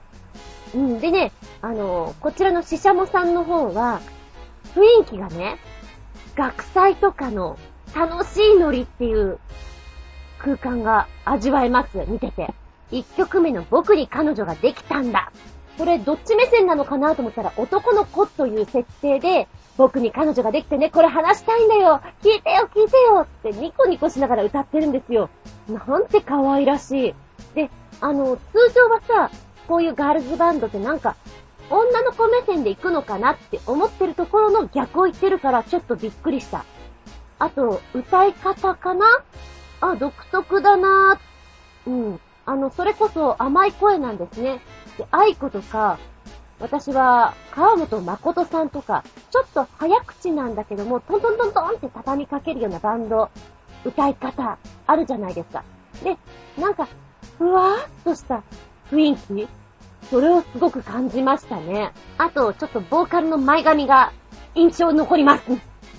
[0.74, 4.02] うん、でね、あの、こちらのシシャモさんの方は、
[4.74, 5.60] 雰囲気がね、
[6.36, 7.60] 学祭とかの
[7.96, 9.40] 楽しいノリっていう
[10.40, 12.54] 空間が味わえます、見てて。
[12.90, 15.32] 一曲目の僕に彼女ができたんだ。
[15.78, 19.48] これどっち目線なのかなと思ったら男の子という設定で
[19.78, 25.30] 僕に彼女ができてね、これ話したいんだよ聞いてよ聞いてよってニコニコしながら歌ってるんですよ。
[25.70, 27.16] なんて可愛らしい。
[27.54, 27.70] で、
[28.02, 28.42] あの、通
[28.74, 29.32] 常はさ、
[29.68, 31.16] こういうガールズバンドってなんか、
[31.70, 36.66] 女の子目線で行くのかなって思ってるところの逆を言ってるからちょっとびっくりした。
[37.38, 39.06] あと、歌い方かな？
[39.82, 41.20] あ、独特だな
[41.86, 42.20] うん。
[42.46, 44.60] あの、それこそ甘い声なんですね。
[44.98, 45.98] で、愛子とか、
[46.60, 53.30] 私は、川本誠さんとか、ちょっと早口なんだけども、トントントントンって畳みかけるようなバンド、
[53.86, 54.58] 歌い方、
[54.88, 55.64] あるじゃないですか。
[56.04, 56.18] で、
[56.60, 56.88] なんか、
[57.38, 58.42] ふわーっとした、
[58.92, 59.48] 雰囲気
[60.10, 61.92] それをすごく感じましたね。
[62.18, 64.12] あと、ちょっとボーカルの前髪が
[64.56, 65.44] 印象残ります。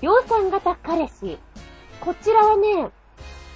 [0.01, 1.39] 量産型彼氏。
[2.01, 2.91] こちらはね、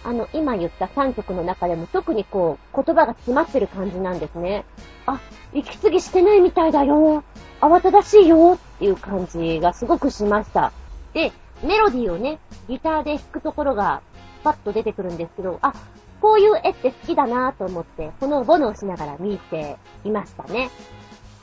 [0.05, 4.65] あの、今言った3曲の中でも特にこう、言葉が詰まってる感じなんですね。
[5.07, 5.21] あ、
[5.53, 7.25] 息継ぎしてないみたいだよ。
[7.61, 10.73] 慌ただしいよっていう感じがすごくしました。
[11.15, 14.03] で、メロディーをね、ギターで弾くところが
[14.43, 15.73] パッと出てくるんですけど、あ、
[16.21, 20.71] こういう絵って好きだなと思って、ほのぼのしながら見ていましたね。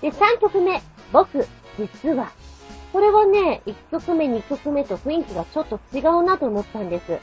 [0.02, 0.82] で、3曲目、
[1.12, 1.46] 僕、
[1.78, 2.32] 実は。
[2.92, 7.20] これはね、1曲目、2曲目と雰囲気がちょっと違うなと思ったんです。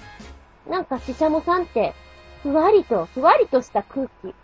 [0.68, 1.94] なんか、ししゃもさんって、
[2.42, 4.34] ふわりと、ふわりとした空気。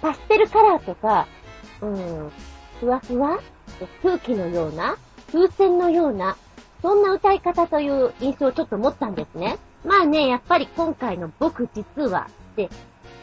[0.00, 1.26] パステルカラーとか、
[1.80, 2.30] うん、
[2.80, 3.40] ふわふわ
[4.02, 4.96] 空気のような、
[5.32, 6.36] 風船のような、
[6.82, 9.58] そんな歌い方という印象をちょっと持ったんですね。
[9.84, 12.68] まあね、やっぱり今回の僕実はって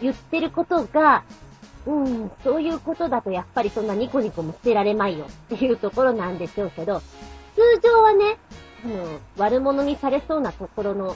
[0.01, 1.23] 言ってることが、
[1.85, 7.01] うん、そういうことだとやっぱりそんなニコニコも捨てられまいよっていうところなんでしょうけど、
[7.55, 8.37] 通常はね、
[8.83, 11.15] あの、悪者にされそうなところの、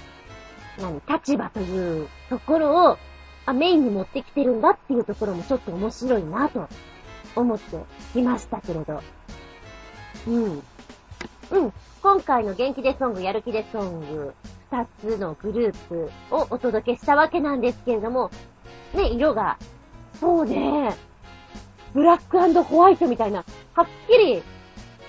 [0.79, 2.97] 何、立場というところを、
[3.45, 6.67] あ、メインに持ってきてるんだっていうところもちょっと面白いなと
[7.35, 9.01] 思っていましたけれど。
[10.27, 10.43] うん。
[11.51, 11.73] うん。
[12.01, 14.33] 今回の元気でソング、やる気でソング、
[14.71, 18.31] 二つのグループをお届けしたわけなんですけれども、
[18.93, 19.57] ね、色が、
[20.19, 20.95] そうね、
[21.93, 24.43] ブラックホワイトみたいな、はっきり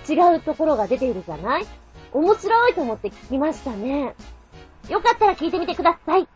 [0.08, 1.66] 違うところが出ているじゃない？
[2.12, 4.14] 面白いと思って聞きましたね。
[4.88, 6.28] よかったら聞いてみてください。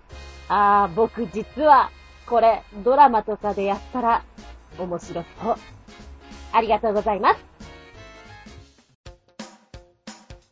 [0.48, 1.90] あー、僕実は、
[2.26, 4.24] これ、ドラマとかでやったら、
[4.78, 5.56] 面白そう。
[6.52, 7.40] ありがとうございます。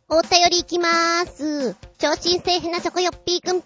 [0.09, 1.77] お便り行きまーす。
[1.99, 3.57] 超新星ヘナチョコヨッピーくん。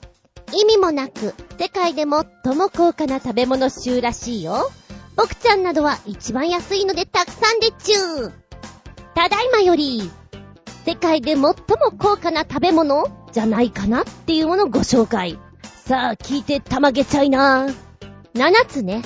[0.54, 2.08] 意味もなく、世界で最
[2.56, 4.70] も高価な食べ物集らしいよ。
[5.16, 8.32] 僕ちゃんなどは一番安いのでたくさんでちゅー。
[9.14, 10.10] ただいまより、
[10.84, 11.54] 世界で最も
[11.98, 15.38] 高価な食べ物じゃないかなっていうものをご紹介。
[15.64, 17.66] さあ、聞いてたまげちゃいな。
[18.34, 19.02] 7つね。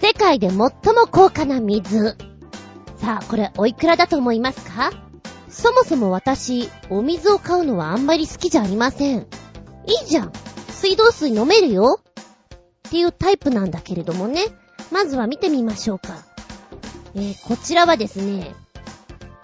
[0.00, 0.70] 世界で最も
[1.10, 2.16] 高価な水。
[2.96, 4.92] さあ、これおいくらだと思いますか？
[5.48, 9.18] そもそも私、お水を買うのはあんまり好きじゃありません。
[9.18, 9.24] い
[10.02, 10.32] いじゃん。
[10.70, 12.00] 水道水飲めるよ。
[12.88, 14.46] っていうタイプなんだけれどもね。
[14.90, 16.08] まずは見てみましょうか。
[17.14, 18.54] えー、こちらはですね、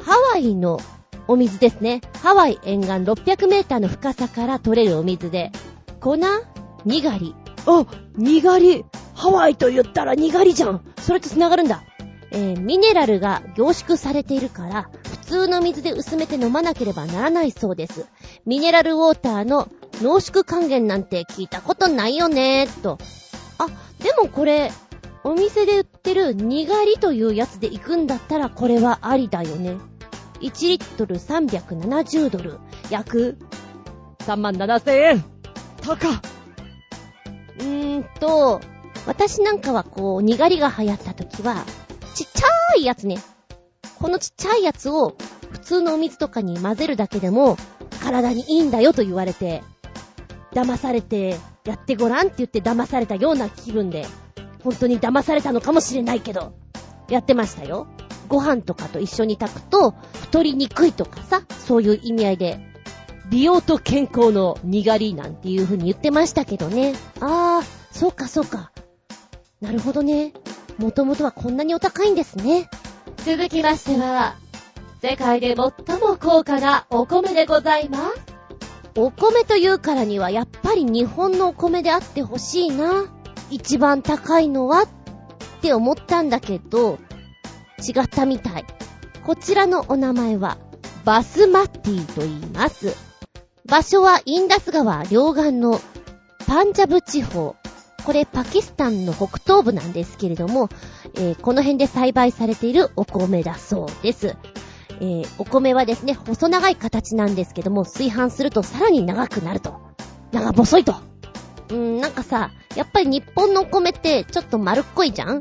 [0.02, 0.80] ハワイの
[1.28, 2.00] お水ですね。
[2.22, 5.52] ハワイ沿岸600メーターの深さから取れるお水で、
[6.00, 6.16] 粉
[6.86, 7.34] にがり。
[7.66, 7.86] あ、
[8.16, 8.84] にがり。
[9.14, 10.84] ハワイと言ったらにがりじゃん。
[10.98, 11.84] それと繋がるんだ。
[12.30, 18.06] えー、ミネラルが凝縮されているから、普通の水で薄めて飲まなければならないそうです。
[18.46, 19.68] ミネラルウォーターの
[20.00, 22.98] 濃縮還元なんて聞いたことないよねーと。
[23.58, 23.66] あ、
[24.02, 24.72] でもこれ、
[25.24, 29.76] お店で売ってるにがりというやつで行くんだったらこれはありだよね。
[30.40, 32.58] 1リットル370ドル。
[32.90, 33.38] 約
[34.20, 35.24] 3万7千円。
[35.82, 38.60] 高うーんと、
[39.06, 41.64] 私なんかはこう、にがりが流行った時は、
[42.14, 42.48] ちっちゃ
[42.78, 43.18] いやつね。
[43.98, 45.16] このちっちゃいやつを
[45.50, 47.56] 普通のお水とかに混ぜるだけでも
[48.00, 49.62] 体にいいんだよと言われて、
[50.52, 54.06] 騙されてやってごらんって言って騙されたような気分で、
[54.62, 56.54] 本当に騙されたのかもしれないけど、
[57.08, 57.86] やってましたよ。
[58.28, 62.60] ご飯とかと一緒に炊くと太りにくいとかさ、そういう意味合いで、
[63.30, 66.94] 美容と健康のにがりなんていう風に言ってましたけどね。
[67.20, 68.70] あー、そうかそうか。
[69.60, 70.32] なるほどね。
[70.78, 72.70] もともとはこんなにお高いんですね。
[73.26, 74.36] 続きましては、
[75.02, 78.28] 世界で最も高価なお米でございます。
[78.96, 83.04] お米というからにはやっぱり日本のお米であってほしいな。
[83.50, 84.88] 一番高いのはっ
[85.60, 86.98] て思ったんだけど、
[87.78, 88.64] 違ったみたい。
[89.24, 90.58] こちらのお名前は、
[91.04, 92.94] バスマッティと言います。
[93.66, 95.80] 場所はインダス川両岸の
[96.46, 97.56] パンジャブ地方。
[98.04, 100.70] これパキスタンの北東部なんですけれども、
[101.14, 104.36] えー、この辺で栽培されているお米だそうです。
[105.00, 109.80] えー、お米はですね、細長い形なんですけども、炊飯するとさらに長くなると。
[110.32, 110.94] 長細いと。
[111.68, 115.40] うーん、なんかさ、やっぱり日本のお米ってちょっと丸っこいじゃん？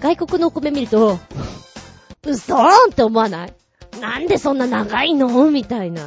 [0.00, 1.18] 外国のお米見ると、
[2.26, 3.54] うそーんって思わない？
[4.00, 5.50] なんでそんな長いの？
[5.50, 6.02] みたいな。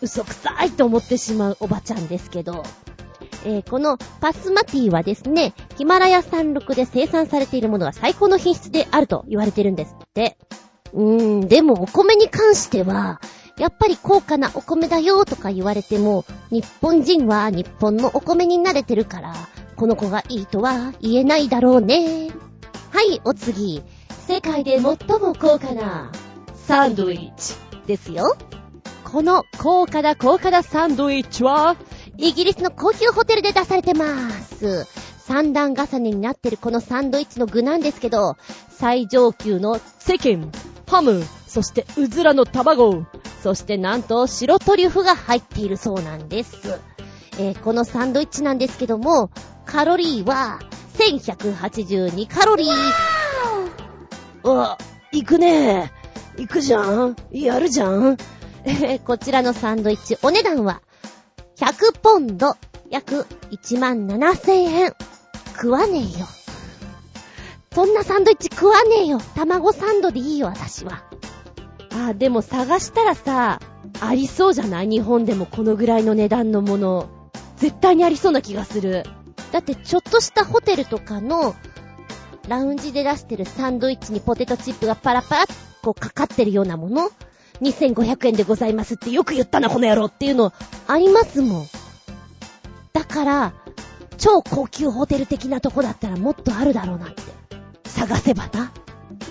[0.00, 2.64] 嘘くさいと思ってしまうおばちゃんですけど。
[3.44, 10.36] えー、このパスマティはですね、ヒマラヤ山麓で生産されているものが最高の品質であると言われてるんですって。
[10.92, 13.20] うーん、でもお米に関しては、
[13.56, 19.34] やっぱり高価なお米だよとか言われても、日本人は日本のお米に慣れてるから、
[19.76, 22.30] この子がいいとは言えないだろうね。
[22.90, 23.82] はい、お次。
[24.26, 26.10] 世界で最も高価な
[26.54, 27.54] サンドイッチ
[27.86, 28.36] ですよ。
[29.04, 31.76] この高価な高価なサンドイッチは、
[32.16, 34.86] イギリスの高級ホテルで出されてます。
[35.18, 38.36] 三段重ねになってるこのサンドイッチの具なんですけど、
[38.70, 40.50] 最上級のチキン、
[40.86, 43.04] ハム、そしてうずらの卵、
[43.42, 46.80] そしてなんと白トリュフが入っているそうなんです。
[47.38, 49.30] えーこのサンドイッチなんですけども、
[49.66, 50.58] カロリーは
[50.98, 52.68] 1182カロリー。
[54.44, 54.78] うわ、
[55.12, 55.92] 行くね
[56.36, 58.16] 行くじゃんやるじゃん
[58.64, 60.82] えーこちらのサンドイッチ、お値段は
[61.56, 62.54] 100ポンド、
[62.90, 64.92] 約1万7000円。
[65.56, 66.26] 食わねえよ。
[67.74, 69.18] そんなサンドイッチ食わねえよ。
[69.34, 71.02] 卵サンドでいいよ、私は。
[71.92, 73.60] あ、でも探したらさ、
[74.00, 74.86] ありそうじゃない？
[74.88, 77.08] 日本でもこのぐらいの値段のもの。
[77.56, 79.02] 絶対にありそうな気がする。
[79.52, 81.54] だってちょっとしたホテルとかの
[82.48, 85.46] ラウンジで出してるサンドイッチにポテトチップがパラパラっ
[85.82, 87.10] こうかかってるようなもの
[87.60, 90.52] ?2500 円でございますってよく言ったな、この野郎っていうの
[90.86, 91.66] ありますもん。
[92.92, 93.52] だから、
[94.16, 97.22] 超高級ホテル的なとこだったらもっとあるだろうなって。
[97.84, 98.72] 探せばな。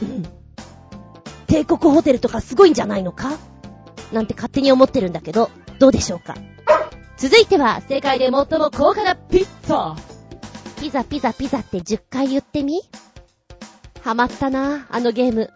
[0.01, 0.23] うん。
[1.47, 3.37] 帝国ホテルとかすごいんじゃないのか？
[4.11, 5.49] なんて勝手に思ってるんだけど、
[5.79, 6.35] どうでしょうか？
[7.17, 9.95] 続いては、世界で最も高価なピッツァ
[10.79, 12.81] ピザピザピザって10回言ってみ？
[14.01, 15.49] ハマったな、あのゲーム。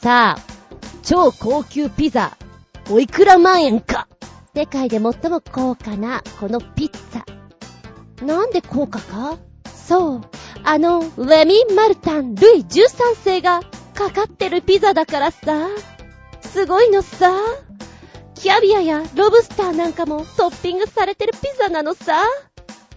[0.00, 0.38] さあ、
[1.04, 2.36] 超高級ピザ、
[2.90, 4.08] おいくら万円か
[4.54, 8.24] 世界で最も高価なこのピッツァ。
[8.24, 9.38] なんで高価か？
[9.64, 10.20] そう、
[10.64, 13.60] あの、レミ・マルタン・ルイ13世が
[13.94, 15.68] かかってるピザだからさ。
[16.40, 17.30] すごいのさ。
[18.38, 22.22] キャビアやロブスターなんかもトッピングされてるピザなのさ。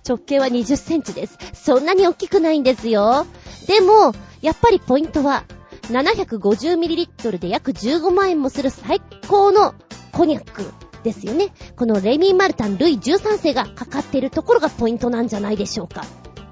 [0.08, 1.38] 直径は20センチです。
[1.54, 3.26] そんなに大きくないんですよ。
[3.68, 4.14] でも、
[4.44, 5.44] やっぱりポイントは、
[5.90, 9.74] 750ml で約15万円もする最高の
[10.12, 10.64] コニャック
[11.04, 11.50] ですよね。
[11.76, 16.06] このレミー・マルタン・ルイ13世がかかっているところがポイントなんじゃないでしょうか。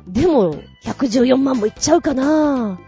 [0.08, 2.80] でも、114万もいっちゃうかな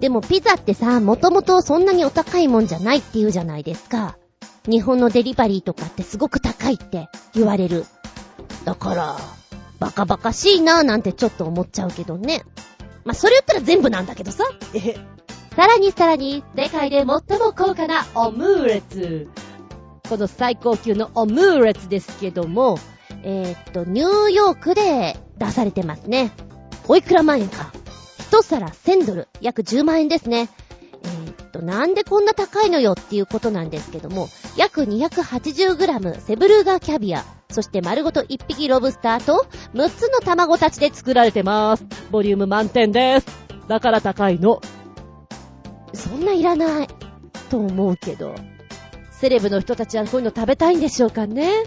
[0.00, 4.16] でもピザってさ、もともとそんなにお高いもんじゃないって言うじゃないですか。
[4.66, 7.84] 日本のデリバリーとかってすごく高いって言われる。
[8.64, 9.16] だから、
[9.78, 12.44] バカバカしいなぁなんてちょっと思っちゃうけどね。
[13.04, 14.44] まあ、それ言ったら全部なんだけどさ。
[14.72, 14.94] え、
[15.54, 17.22] さらにさらに、世界で最も
[17.54, 19.28] 高価なオムーレツ。
[20.08, 22.78] この最高級のオムーレツですけども、
[23.22, 26.32] えーっと、ニューヨークで出されてますね。
[26.88, 27.72] おいくら万円か。
[28.18, 30.48] 一皿1000ドル、約10万円ですね。
[31.54, 41.84] と、なんでこんな高いのよっていうことなんですけども、約 280g セブルーガーキャビア、そして丸ごと1匹ロブスターと6つの卵たちで作作られてます。
[42.10, 43.26] ボリューム満点です。
[43.68, 44.62] だから高いの。
[45.92, 46.88] そんないらない。
[47.50, 48.34] と思うけど。
[49.12, 51.64] セレブの人たちはこういうの食べたいんでしょうかね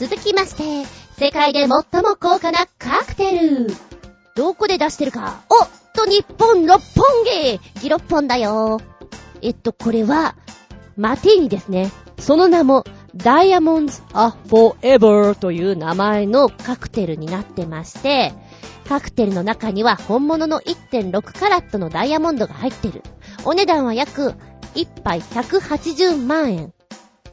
[0.00, 0.84] 続きまして、
[1.18, 3.68] 世界で最も高価なカクテル。
[4.34, 5.42] どこで出してるか。
[5.48, 8.80] おっと、日本六本木ギロッポンだよ。
[9.42, 10.34] えっと、これは、
[10.96, 11.90] マティーニですね。
[12.18, 18.32] その名も、ダイヤモンズ・ア・フォーエバーという名前の、カクテルになってまして、
[18.88, 23.02] カクテルの中には本物の1.6カラットのダイヤモンドが入ってる。
[23.44, 24.34] お値段は約
[24.74, 26.72] 1杯180万円。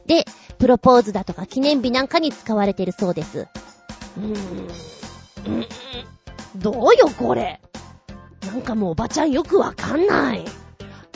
[0.06, 0.24] で、
[0.58, 3.48] プロポーズだとか記念日なんかに使われてるそうです。
[4.18, 5.50] うー。
[5.50, 5.66] ん
[6.56, 7.60] どうよ、これ。
[8.46, 10.44] なんかもうおばちゃんよくわかんない。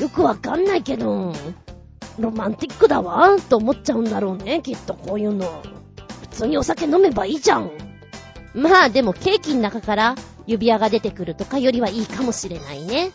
[0.00, 1.32] よくわかんないけど、
[2.18, 5.62] ロマンティックだわ、と思っちゃうんだろうね、きっとこういうの。
[6.20, 7.70] 普通にお酒飲めばいいじゃん。
[8.54, 10.14] まあでもケーキの中から
[10.46, 13.12] 指輪が出てくるとかよりはいいかもしれないね。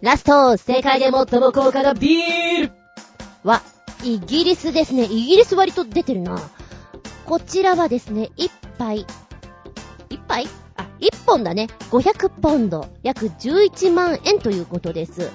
[0.00, 2.72] ラスト、世界で最も高価なビール
[3.44, 3.62] は、
[4.02, 5.04] イギリスですね。
[5.04, 6.40] イギリス割と出てるな。
[7.24, 9.06] こちらはですね、一杯、
[10.10, 10.48] 一杯？
[10.76, 11.68] あ、一本だね。
[11.90, 15.30] 500ポンド、約11万円ということです。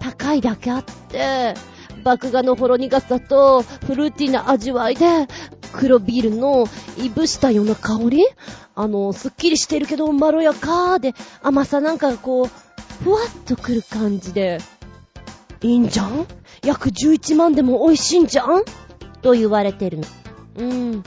[0.00, 1.54] 高いだけあって、
[2.04, 5.26] 麦芽のほろ苦さとフルーティーな味わいで、
[5.72, 8.24] 黒ビールのいぶしたような香り？
[8.74, 14.58] あの、すっきりしてるけどまろやかで、甘さなんかがこう、ふわっとくる感じで、
[15.62, 16.26] いいんじゃん？
[16.64, 18.62] 約11万でも美味しいんじゃん？
[19.22, 20.04] と言われてるの。
[20.58, 21.02] うん。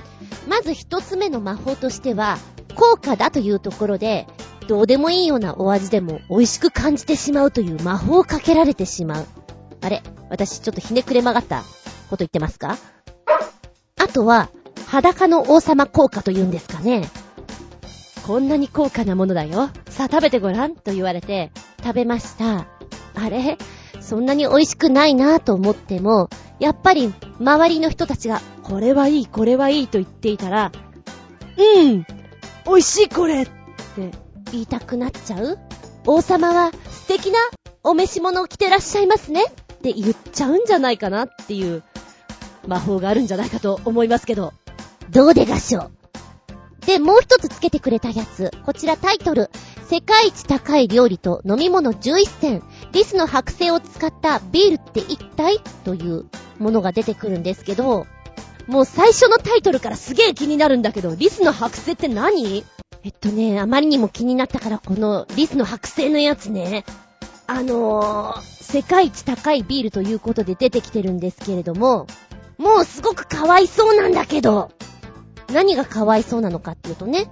[0.48, 2.38] まず一つ目の魔法としては、
[2.76, 4.28] 高価だというところで、
[4.68, 9.26] どうでもいいようなお味でも美味しく感じてしまうという魔法をかけられてしまう。
[9.82, 10.04] あれ？
[10.30, 11.64] 私ちょっとひねくれ曲がった
[12.10, 12.78] こと言ってますか？
[13.98, 14.50] あとは、
[14.88, 17.10] 裸の王様効果というんですかね。
[18.28, 19.70] こんなに高価なものだよ。
[19.90, 21.52] さあ食べてごらんと言われて、
[21.84, 22.68] 食べました。
[23.16, 23.58] あれ？
[24.02, 26.30] そんなに美味しくないなぁと思っても、
[26.60, 30.72] やっぱり周りの人たちが、これはいい、これはいいと言っていたら、
[31.58, 32.06] うん
[32.70, 33.52] 美味しいこれって
[34.52, 35.58] 言いたくなっちゃう？
[36.06, 37.40] 王様は素敵な
[37.84, 41.82] お召し物を着てらっしゃいますねって言っちゃうんじゃないかなっていう
[42.68, 44.54] 魔法があるんじゃないかと思いますけど。
[45.10, 46.86] どうでがしょう？
[46.86, 48.52] で、もう一つつけてくれたやつ。
[48.64, 49.50] こちらタイトル。
[49.90, 52.64] 世界一高い料理と飲み物11選。
[52.92, 55.60] リスの剥製を使ったビールって一体？
[55.84, 56.26] という
[56.60, 58.06] ものが出てくるんですけど、
[58.70, 62.64] もう最初のタイトルからすげえ気になるんだけど、リスの剥製って何？
[63.04, 66.86] えっとね、あまりにも気になったからこのリスの剥製のやつね。
[67.48, 72.06] あのー、世界一高いビールということで出てきてるんですけれども、
[72.60, 74.70] もうすごくかわいそうなんだけど、
[75.52, 77.32] 何がかわいそうなのかっていうとね、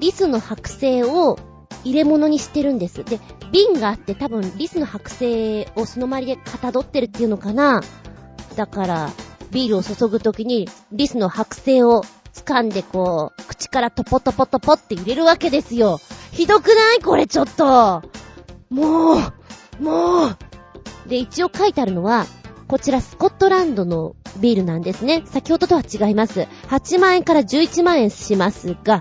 [0.00, 1.38] リスの剥製を
[1.82, 3.04] 入れ物にしてるんです。
[3.04, 3.20] で、
[3.52, 7.80] 瓶があって多分リスの剥製をその周りでかたどってるっていうのかな。
[8.54, 9.10] だから、
[9.54, 12.02] ビールを注ぐときにリスの剥製を
[12.34, 16.00] 掴んでこう、口からトポトポトポって入れるわけですよ。
[16.32, 17.00] ひどくない？
[17.00, 18.02] これちょっと。
[18.68, 19.18] もう、
[19.80, 20.36] もう。
[21.06, 22.26] で、一応書いてあるのは、
[22.66, 25.22] こちらスコットランドのビールなんですね。
[25.26, 26.48] 先ほどとは違います。
[26.70, 28.98] 8万円から11万円しますが、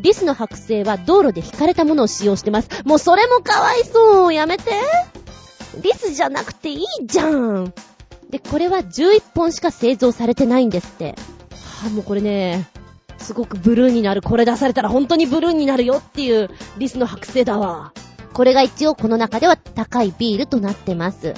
[0.00, 2.68] リスの剥製は道路で引かれたものを使用してます。
[2.84, 4.72] もうそれもかわいそうやめて
[5.80, 7.72] リスじゃなくていいじゃん
[8.32, 11.10] で、これは11本しか製造されてないんですって。
[11.10, 12.66] はあ、もうこれね、
[13.18, 14.22] すごくブルーになる。
[14.22, 16.48] これ出されたら本当にブルーになるよっていう
[16.78, 17.92] リスの剥製だわ。
[18.32, 21.34] これが一応この中では高いビールとなってます。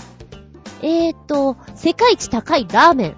[0.82, 3.16] えーと、世界一高いラーメン。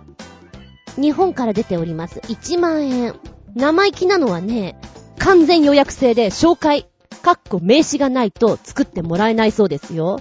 [0.97, 2.21] 日本から出ております。
[2.21, 3.15] 1万円。
[3.55, 4.79] 生意気なのはね、
[5.19, 6.89] 完全予約制で紹介、
[7.23, 10.21] かっこ名刺がないと作ってもらえないそうですよ。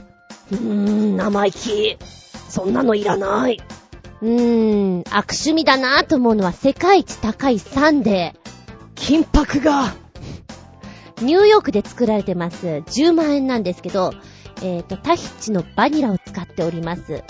[0.52, 1.98] うーん、生意気。
[2.56, 3.60] そんなのいらない。
[4.22, 8.40] うーん、悪趣味だなぁと思うのは世界一高いサンデー。
[8.95, 9.94] 金箔が。
[11.22, 12.65] ニューヨークで作られてます。
[12.65, 14.14] 10万円なんですけど、
[14.64, 17.26] えっ、と、タヒチのバニラを使っております。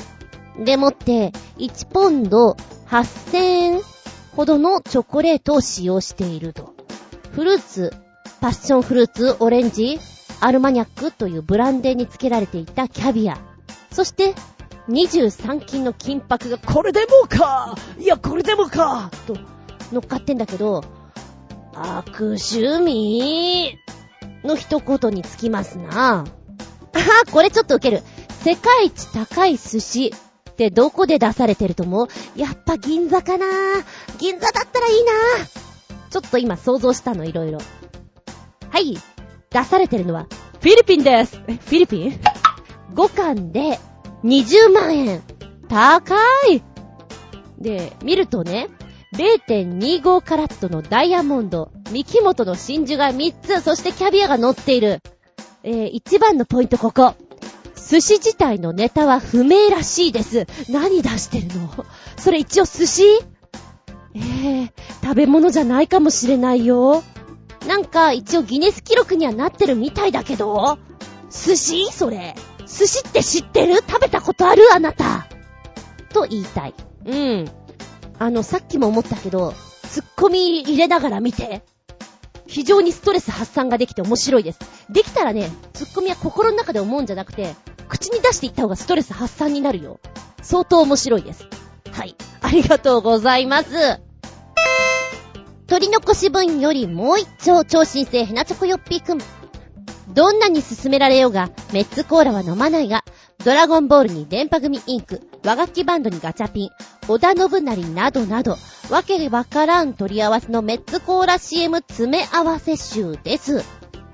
[0.63, 2.55] でもって、1ポンド
[2.89, 3.81] 8000円
[4.35, 6.75] ほどのチョコレートを使用していると。
[7.31, 7.93] フルーツ、
[8.41, 9.99] パッションフルーツ、オレンジ、
[10.39, 13.39] アルマニャックというブランデーに付けられていたキャビア。
[13.91, 14.35] そして、
[14.89, 19.35] 23金の金箔がこれでもかいや、これでもかと
[19.91, 20.83] 乗っかってんだけど、
[21.73, 23.77] 悪趣味
[24.43, 26.23] の一言につきますな。
[26.93, 28.01] あは、これちょっとウケる。
[28.43, 30.13] 世界一高い寿司
[30.49, 32.07] ってどこで出されてると思う？
[32.35, 33.45] やっぱ銀座かな
[34.19, 35.11] 銀座だったらいいな
[36.11, 37.59] ちょっと今想像したのいろいろ。
[38.69, 38.97] はい。
[39.49, 40.27] 出されてるのは、
[40.61, 41.41] フィリピンです。
[41.47, 42.19] え、フィリピン
[42.93, 43.79] ?5 巻で
[44.25, 45.21] 20万円。
[45.69, 46.15] 高
[46.49, 46.61] い
[47.59, 48.69] で、見るとね、
[49.13, 55.01] 0.25カラットのダイヤモンド、三木本の真珠が3つ、そしてキャビアが乗っている。
[55.63, 57.13] えー、一番のポイントここ。
[57.75, 60.47] 寿司自体のネタは不明らしいです。
[60.69, 61.85] 何出してるの？
[62.17, 63.03] それ一応寿司？
[64.15, 64.71] えー、
[65.03, 67.03] 食べ物じゃないかもしれないよ。
[67.67, 70.79] なんか一応ギネス記録にはなってるみたいだけど
[71.29, 71.91] 寿司？
[71.91, 72.35] それ。
[72.67, 73.75] 寿司って知ってる？
[73.87, 74.63] 食べたことある？
[74.73, 75.27] あなた。
[76.09, 76.73] と言いたい。
[77.05, 77.45] うん。
[78.17, 81.63] あの、さっきも思ったけど、ツッコミ入れながら見て。
[82.47, 84.59] 非常にストレス発散ができて面白いです。
[84.89, 87.55] できたらね、ツッコミは心の中で思うんじゃなくて、
[87.89, 89.99] 口に出していった方がストレス発散になるよ。
[90.41, 91.45] 相当面白いです。
[91.91, 92.15] はい。
[92.41, 93.99] ありがとうございます。
[95.67, 99.17] 取り残し分よりもう一丁超新星ヘナチョコヨッピーくん。
[100.09, 103.03] どんなに勧められようが、メッツコーラは飲まないが、
[103.43, 106.69] ドラゴンボールに電波組インク、和楽器バンドにガチャピン、
[107.07, 108.57] 織田信成などなど、
[108.89, 113.63] わけでわからん取り合わせのメッツコーラ CM 詰め合わせ集です。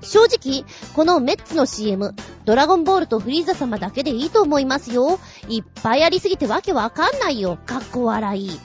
[0.02, 0.64] 正直、
[0.94, 2.14] このメッツの CM、
[2.44, 5.20] ドラゴンボールとフリーザ様だけでいいと思いますよ。
[5.48, 7.58] いっぱいありすぎてわけわかんないよ。
[7.64, 8.60] かっこ笑い。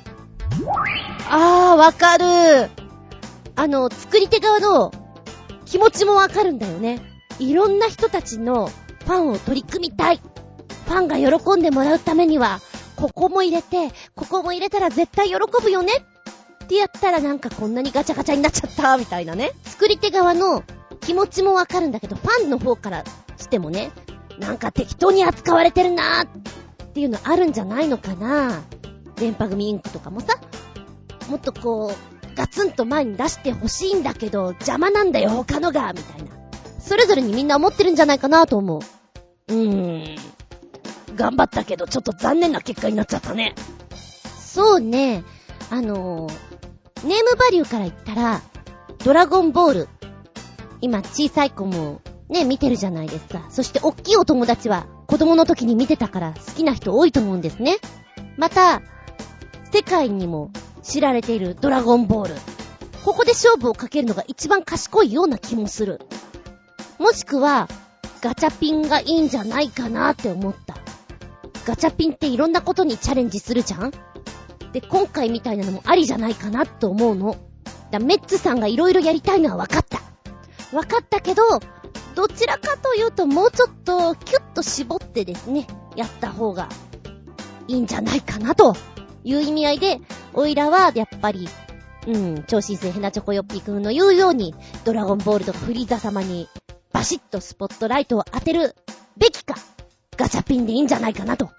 [1.30, 2.70] あー、わかる。
[3.56, 4.92] あの、作り手側の
[5.66, 7.17] 気持ちもわかるんだよね。
[7.40, 10.22] いろんな人たちのファンを取り組みたい。
[10.86, 12.62] ファンが喜んでもらうためには、
[12.96, 15.94] ここも入れて、ここも入れたら絶対喜ぶよね
[16.64, 19.52] ってやったらなんかこんなにガチャガチャになっちゃった、みたいなね。
[19.64, 20.64] 作り手側の
[21.02, 23.04] 気持ちもわかるんだけど、ファンの方から
[23.38, 23.92] してもね、
[24.40, 28.62] なんか適当に扱われてるなーっていうのあるんじゃないのかな
[29.16, 30.40] 電波組インクとかもさ、
[31.30, 36.37] もっとこう、ガツンと前に出してほしいんだけど、邪魔なんだよ、他のが、みたいな。
[36.88, 39.54] それぞれにみんな思ってるんじゃないかなと思う。
[39.54, 40.16] うーん。
[41.16, 43.56] 頑張ったけど、ちょっと残念な結果になっちゃったね。
[44.40, 45.26] そうね。
[45.70, 48.42] あのー、ネームバリューから言ったら、
[49.04, 49.90] ドラゴンボール。
[50.80, 53.46] 今、小さい子も、ね、見てるじゃないですか。
[53.50, 57.78] そして、大きいお友達は、子供の時に見てたから好きな人多いと思うんですね。
[58.38, 58.82] また、
[59.74, 60.52] 世界にも
[60.84, 62.36] 知られているドラゴンボール。
[63.04, 66.00] ここで勝負をかけるのが一番賢いような気もする。
[67.00, 67.68] もしくは、
[68.22, 70.76] ガチャピンがいいんじゃないかなって思った。
[71.66, 73.92] ガチャピンっていろんなことにチャレンジするじゃん？
[74.72, 77.36] で、今回みたいなのもありじゃないかなと思うの。
[77.92, 80.02] だメッツさんがいろいろやりたいのは分かった。
[80.72, 81.44] 分かったけど、
[82.16, 86.68] どちらかというともうちょっとキュッと絞ってですね、やった方が
[87.68, 88.76] いいんじゃないかなと
[89.24, 90.00] いう意味合いで、
[90.34, 91.48] おいらはやっぱり、
[92.08, 96.50] うん、超新星ヘナチョコヨッピーくんの言うように、ドラゴンボールとかフリーザ様に
[96.98, 98.76] バシッとスポットライトを当てる
[99.18, 99.54] べきか、
[100.18, 101.52] ガチャピンでいいんじゃないかなと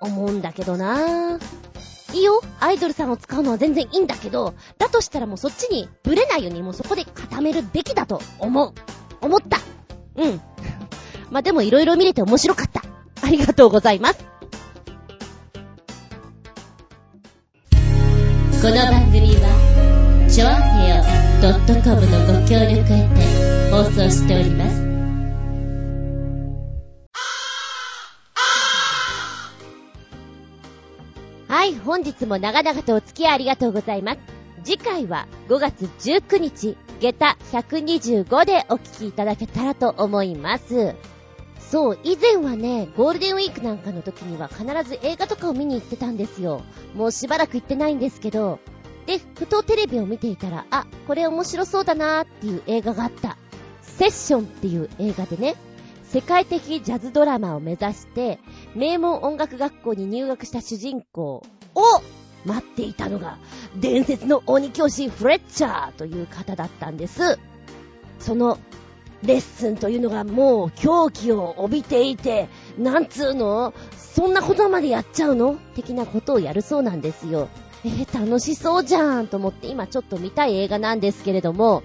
[0.00, 2.12] 思うんだけどなぁ。
[2.12, 2.42] いいよ。
[2.58, 8.72] アイドルさんを使うのは全然いいんだけど、だとしたらもうそっちにブレないようにもうそこで固めるべきだと思う。
[9.20, 9.60] 思った。
[10.16, 10.40] うん。
[11.30, 12.82] まあ、でも色々見れて面白かった。
[13.22, 14.18] ありがとうございます。
[18.60, 21.04] この番組は、ちょあへよ
[21.84, 23.33] .com のご協力へて
[23.84, 24.82] 放送しております。
[31.48, 34.20] はい、本日も長々とお付き合いありがとうございます。
[34.64, 40.94] 次回は5月19日、下駄125でお聞きいただけたらと思います。
[41.58, 46.62] そう、以前はね、ゴールデンウィークなんかの時には必ず映画とかを見に行ってたんですよ。
[46.94, 48.60] もうしばらく行ってないんですけど、
[49.04, 53.36] で、ふとテレビを見ていたら、あ、これ面白そうだなーっていう映画があった。
[53.98, 55.54] セッションっていう映画でね、
[56.04, 58.38] 世界的ジャズドラマを目指して、
[58.74, 61.42] 名門音楽学校に入学した主人公
[61.74, 61.82] を
[62.44, 63.38] 待っていたのが、
[63.76, 67.38] 伝説の鬼教師フレッチャーという方だったんです。
[68.18, 68.58] その
[69.22, 72.48] レッスンというのがもう狂気を帯びていて、
[72.78, 73.72] なんつうの？
[73.96, 75.56] そんなことまでやっちゃうの？
[75.74, 77.48] 的なことをやるそうなんですよ。
[77.84, 81.82] えー、楽しそうじゃんと思って今ちょっと見たい映画なんですけれども、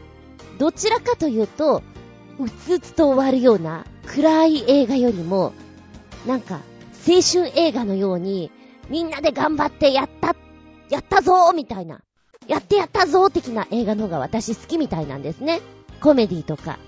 [0.57, 1.81] どちらかというと、
[2.39, 5.53] うつうつと終わるような暗い映画よりも、
[6.25, 6.61] なんか、
[7.07, 8.51] 青春映画のように、
[8.89, 10.35] みんなで頑張ってやった、
[10.89, 12.01] やったぞーみたいな、
[12.47, 15.61] やってやったぞー的な映画の方が私好きみたいなんですね。
[16.01, 16.79] コメディとか、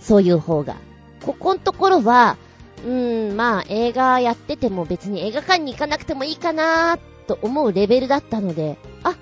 [0.00, 0.76] そういう方が。
[1.24, 2.36] ここのところは、
[2.84, 9.14] うーん、まあ映画やってても別に映画館に行かなくてもいいかなーと思うレベルだったので、あ、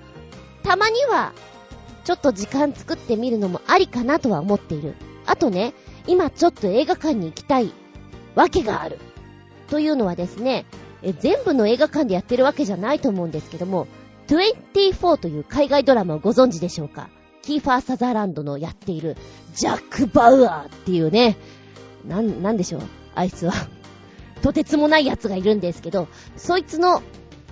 [0.63, 1.33] たまには、
[2.03, 4.95] ちょっと時間作ってみるのもありかなとは思っている。
[5.25, 5.73] あとね、
[6.07, 7.71] 今ちょっと映画館に行きたい
[8.35, 8.99] わけがある。
[9.69, 10.65] というのはですね、
[11.19, 13.87] 全部の映画館でやってるわけじゃないと思うんですけども、
[14.27, 17.09] 24という海外ドラマをご存知でしょうか？
[17.41, 19.17] キーファー・サザーランドのやっている、
[19.53, 21.35] ジャック・バウアーっていうね、
[22.07, 22.81] なん、なんでしょう、
[23.15, 23.53] あいつは
[24.41, 27.01] とてつもない奴がいるんですけど、そいつの、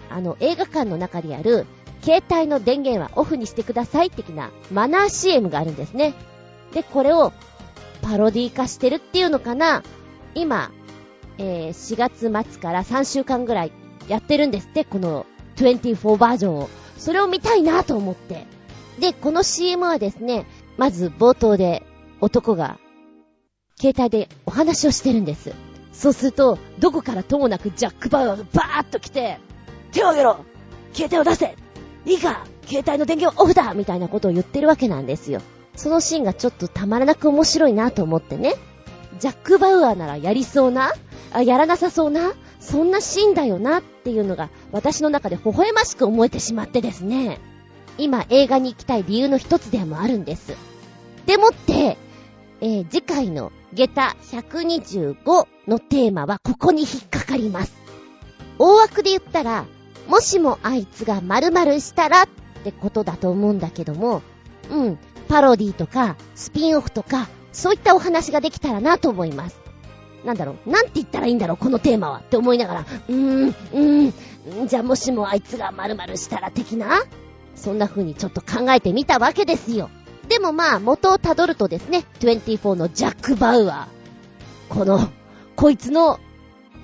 [0.09, 1.65] あの、映画館の中にある、
[2.01, 6.13] 携帯の電源はオフにしてください的なマナー CM があるんですね。
[6.73, 7.33] で、これを
[8.01, 9.83] パロディ化してるっていうのかな？
[10.35, 10.71] 今、
[11.37, 13.71] えー、4月末から3週間ぐらい
[14.07, 15.25] やってるんですって、この
[15.55, 16.69] 24バージョンを。
[16.97, 18.45] それを見たいなと思って。
[18.99, 20.45] で、この CM はですね、
[20.77, 21.83] まず冒頭で
[22.19, 22.77] 男が
[23.79, 25.53] 携帯でお話をしてるんです。
[25.93, 29.39] そうすると、どこからともなくジャック・バウアーがバーッと来て、
[29.91, 30.45] 手を挙げろ
[30.93, 31.55] 携帯を出せ
[32.05, 35.41] いいか携帯の電源オフだみたいなことを言ってるわけなんですよ。
[35.81, 38.53] そのシーンがちょっとたまらなく面白いなと思ってね。
[39.19, 40.93] ジャック・バウアーならやりそうな
[41.33, 47.39] あ、やらなさそうなそんなシーンだよなっていうのが私の中で微笑ましく思えてしまってですね。
[47.97, 50.55] 今映画に行きたい理由の一つでもあるんです。
[51.25, 51.97] でもって、
[52.61, 57.73] えー、次回の下駄125のテーマはここに引っかかります。
[58.59, 59.65] 大枠で言ったら、
[60.07, 62.27] もしもあいつが〇〇したらっ
[62.63, 64.21] てことだと思うんだけども、
[64.69, 64.99] うん、
[65.31, 69.57] パロディとか、スピンオフとか、そういったお話ができたらなと思います。
[70.25, 77.01] なんだろう、なんて言ったらいいんだろう、このテーマはって思いながら、うーん、うーん、じゃあもしもあいつが〇〇したら的な
[77.55, 79.89] そんな風にちょっと考えてみたわけですよ。
[80.27, 84.73] でもまあ、元をたどるとですね、24のジャック・バウアー。
[84.73, 84.99] この、
[85.55, 86.19] こいつの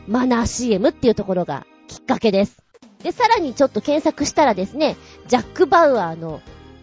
[0.08, 2.64] マナー CM っていうところがきっかけです。
[3.04, 4.96] で、さらにちょっと検索したらですね、
[5.28, 6.40] ジャック・バウアーの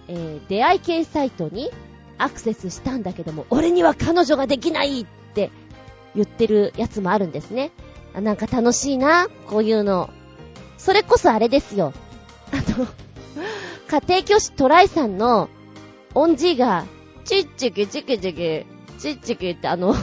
[0.09, 1.71] えー、出会い系サイトに
[2.19, 5.51] アクセスしたんだけども、俺には彼女ができないって
[6.15, 7.73] 言ってるやつもあるんですね。
[8.15, 10.11] あなんか楽しいな、こういうの。
[10.79, 11.93] それこそあれですよ。
[12.53, 12.87] あの、
[13.89, 15.49] 家庭教師トライさんの
[16.15, 16.85] 音字が、
[17.25, 18.67] チッチキチキチキ、
[18.99, 19.95] チッチキってあの、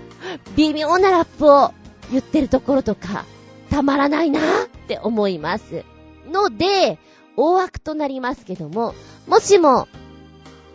[0.56, 1.72] 微妙なラップを
[2.10, 3.24] 言ってるところとか、
[3.70, 4.42] たまらないなっ
[4.86, 5.84] て思います。
[6.30, 6.98] ので、
[7.36, 8.94] 大枠となりますけども、
[9.26, 9.88] もしも、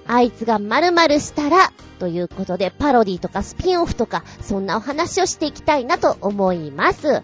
[0.07, 7.23] あいつが〇〇したら、ということで、パロディとかスピンオフとか、そんなお話をしていきたいなと思います。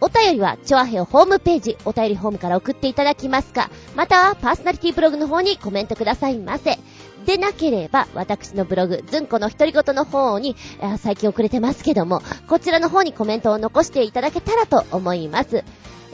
[0.00, 6.78] お便りは、チョアヘオホームページ、お便りホームから送っていただきますか、またはパーソナリティブログの方にコメントくださいませ。
[7.26, 10.56] でなければ、私のブログ、ズンコの独り言の方に、
[10.98, 15.64] 最近遅れてますけども、こちらの方にコメントを残していただけたらと思います。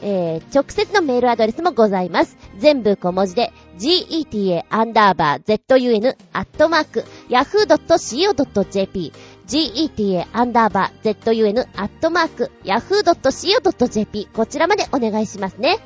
[0.01, 2.37] えー、直接のメールアドレスもございます。
[2.57, 9.13] 全部小文字で、geta アンダーバー zun アットマーク yahoo.co.jp
[9.47, 15.79] geta アンダーバー zun アットマーク yahoo.co.jp こちらまでお願いしますね。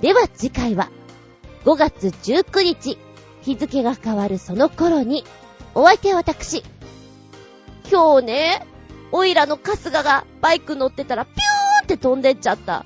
[0.00, 0.90] では次回は
[1.64, 2.98] 5月19日
[3.42, 5.24] 日付が変わるその頃に
[5.74, 6.62] お相手は私
[7.90, 8.66] 今日ね、
[9.12, 12.84] オイラの春日がバイク乗ってたらピューって飛んでっちゃった。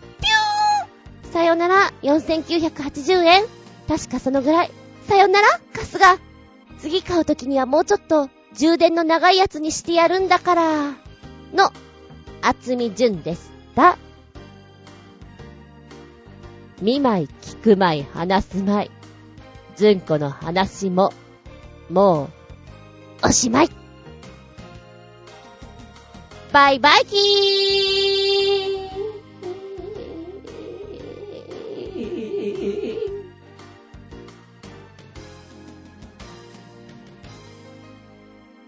[1.32, 3.44] さよなら4980円
[3.88, 4.70] 確かそのぐらい。
[5.08, 6.20] さよなら春日
[6.78, 10.90] 次買う時にはもうちょっと充電の長いやつにしてやるんだから。
[11.54, 11.72] の、
[12.42, 13.40] 厚み純でし
[13.74, 13.96] た。
[16.82, 18.90] 見舞い聞く舞い話す舞い。
[19.76, 21.12] ずんこの話も、
[21.88, 22.24] も
[23.22, 23.70] う、おしまい。
[26.52, 28.21] バイバイキー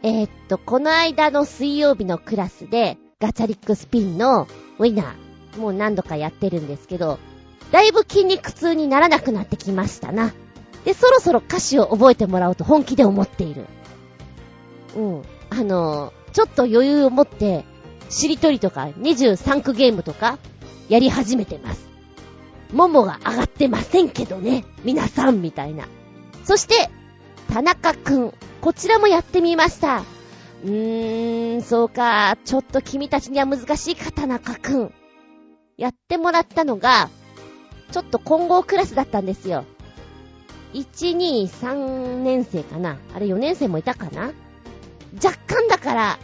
[0.04, 4.46] えー、っと、この間の水曜日のクラスで、ガチャリックスピンの
[4.78, 7.18] ウィナー、もう何度かやってるんですけど、
[7.72, 10.34] だいぶ筋肉痛にならなくなってきましたな。
[10.84, 13.64] で、そろそろ歌詞を覚えてもらおうと本気で思っている。
[14.94, 15.22] うん。
[15.48, 17.64] あのちょっと余裕を持って、
[18.10, 20.38] しりとりとか23区ゲームとか、
[20.90, 21.88] やり始めてます。
[22.74, 24.66] ももが上がってませんけどね。
[24.84, 25.86] 皆さん、みたいな。
[26.44, 26.90] そして、
[27.52, 28.34] 田中くん。
[28.60, 30.04] こちらもやってみました。
[30.64, 32.36] うーん、そうか。
[32.44, 34.94] ちょっと君たちには難しいか、田中くん。
[35.76, 37.10] やってもらったのが、
[37.92, 39.64] ちょっと混合クラスだったんですよ。
[40.72, 44.32] 1、2、3年生かなあれ4年生もいたかな
[45.22, 46.18] 若干だから、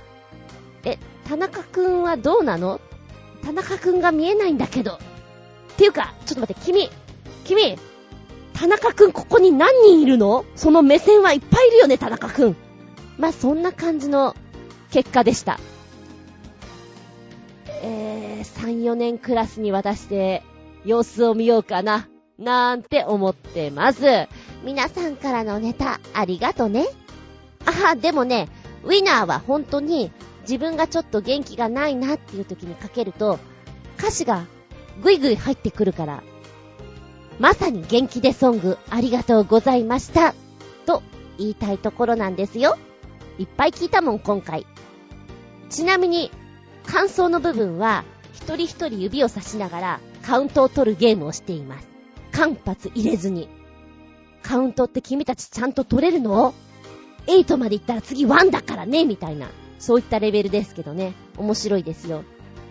[0.85, 0.99] え、
[1.29, 2.81] 田中くんはどうなの？
[3.45, 4.95] 田中くんが見えないんだけど。
[4.95, 4.99] っ
[5.77, 6.91] ていうか、ちょっと待って、君、
[7.45, 7.79] 君、
[8.55, 10.45] 田中くんここに何人いるの？
[10.55, 12.57] その目線はいっぱいいるよね、田中くん。
[13.19, 14.35] まあ、そんな感じの
[14.91, 15.61] 結果でした。
[17.83, 20.43] えー、3、4年クラスに渡して
[20.85, 22.09] 様子を見ようかな、
[22.39, 24.29] なんて思ってます。
[24.65, 26.87] 皆さんからのネタ、ありがとね。
[27.65, 28.49] あは、でもね、
[28.85, 30.11] ウィナーは本当に
[30.43, 33.39] 自分がちょっと元気がないなっていう時にかけると、
[33.99, 34.47] 歌詞が
[35.03, 36.23] ぐいぐい入ってくるから、
[37.41, 40.35] まさに元気でソングありがとうございました。
[40.85, 41.03] と
[41.39, 42.77] 言いたいところなんですよ。
[43.39, 44.67] いっぱい聞いたもん、今回。
[45.71, 46.31] ちなみに、
[46.85, 48.05] 感想の部分は、
[48.35, 51.89] 一人一人指を差しながらカウントを取るゲームをしています。
[52.31, 53.49] 間髪入れずに。
[54.43, 56.53] カウントって君たちちゃんと取れるの
[57.27, 59.49] ?8 まで行ったら次1だからね、みたいな。
[59.79, 61.15] そういったレベルですけどね。
[61.39, 62.23] 面白いですよ。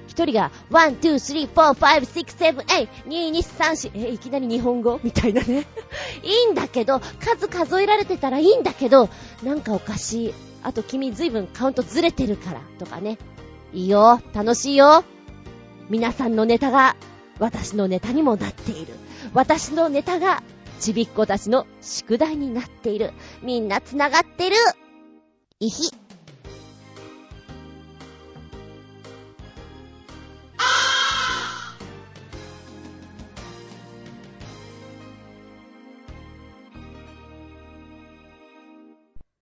[0.10, 5.68] 一人が、1、2、3、4、5、6、7、8、2、2、3、4、え、いきなり日本語みたいなね。
[6.24, 9.08] いいんだけど、数数えられてたらいいんだけど、
[9.44, 10.34] なんかおかしい。
[10.64, 13.20] あと君ずいぶんカウントずれてるから、とかね。
[13.72, 15.04] いいよ、楽しいよ。
[15.92, 16.96] 皆さんのネタが、
[17.38, 18.96] 私のネタにもなっている。
[19.34, 20.42] 私のネタが、
[20.80, 23.14] ちびっ子たちの宿題になっている。
[23.44, 24.56] みんな繋がってる。
[25.60, 25.92] いひ。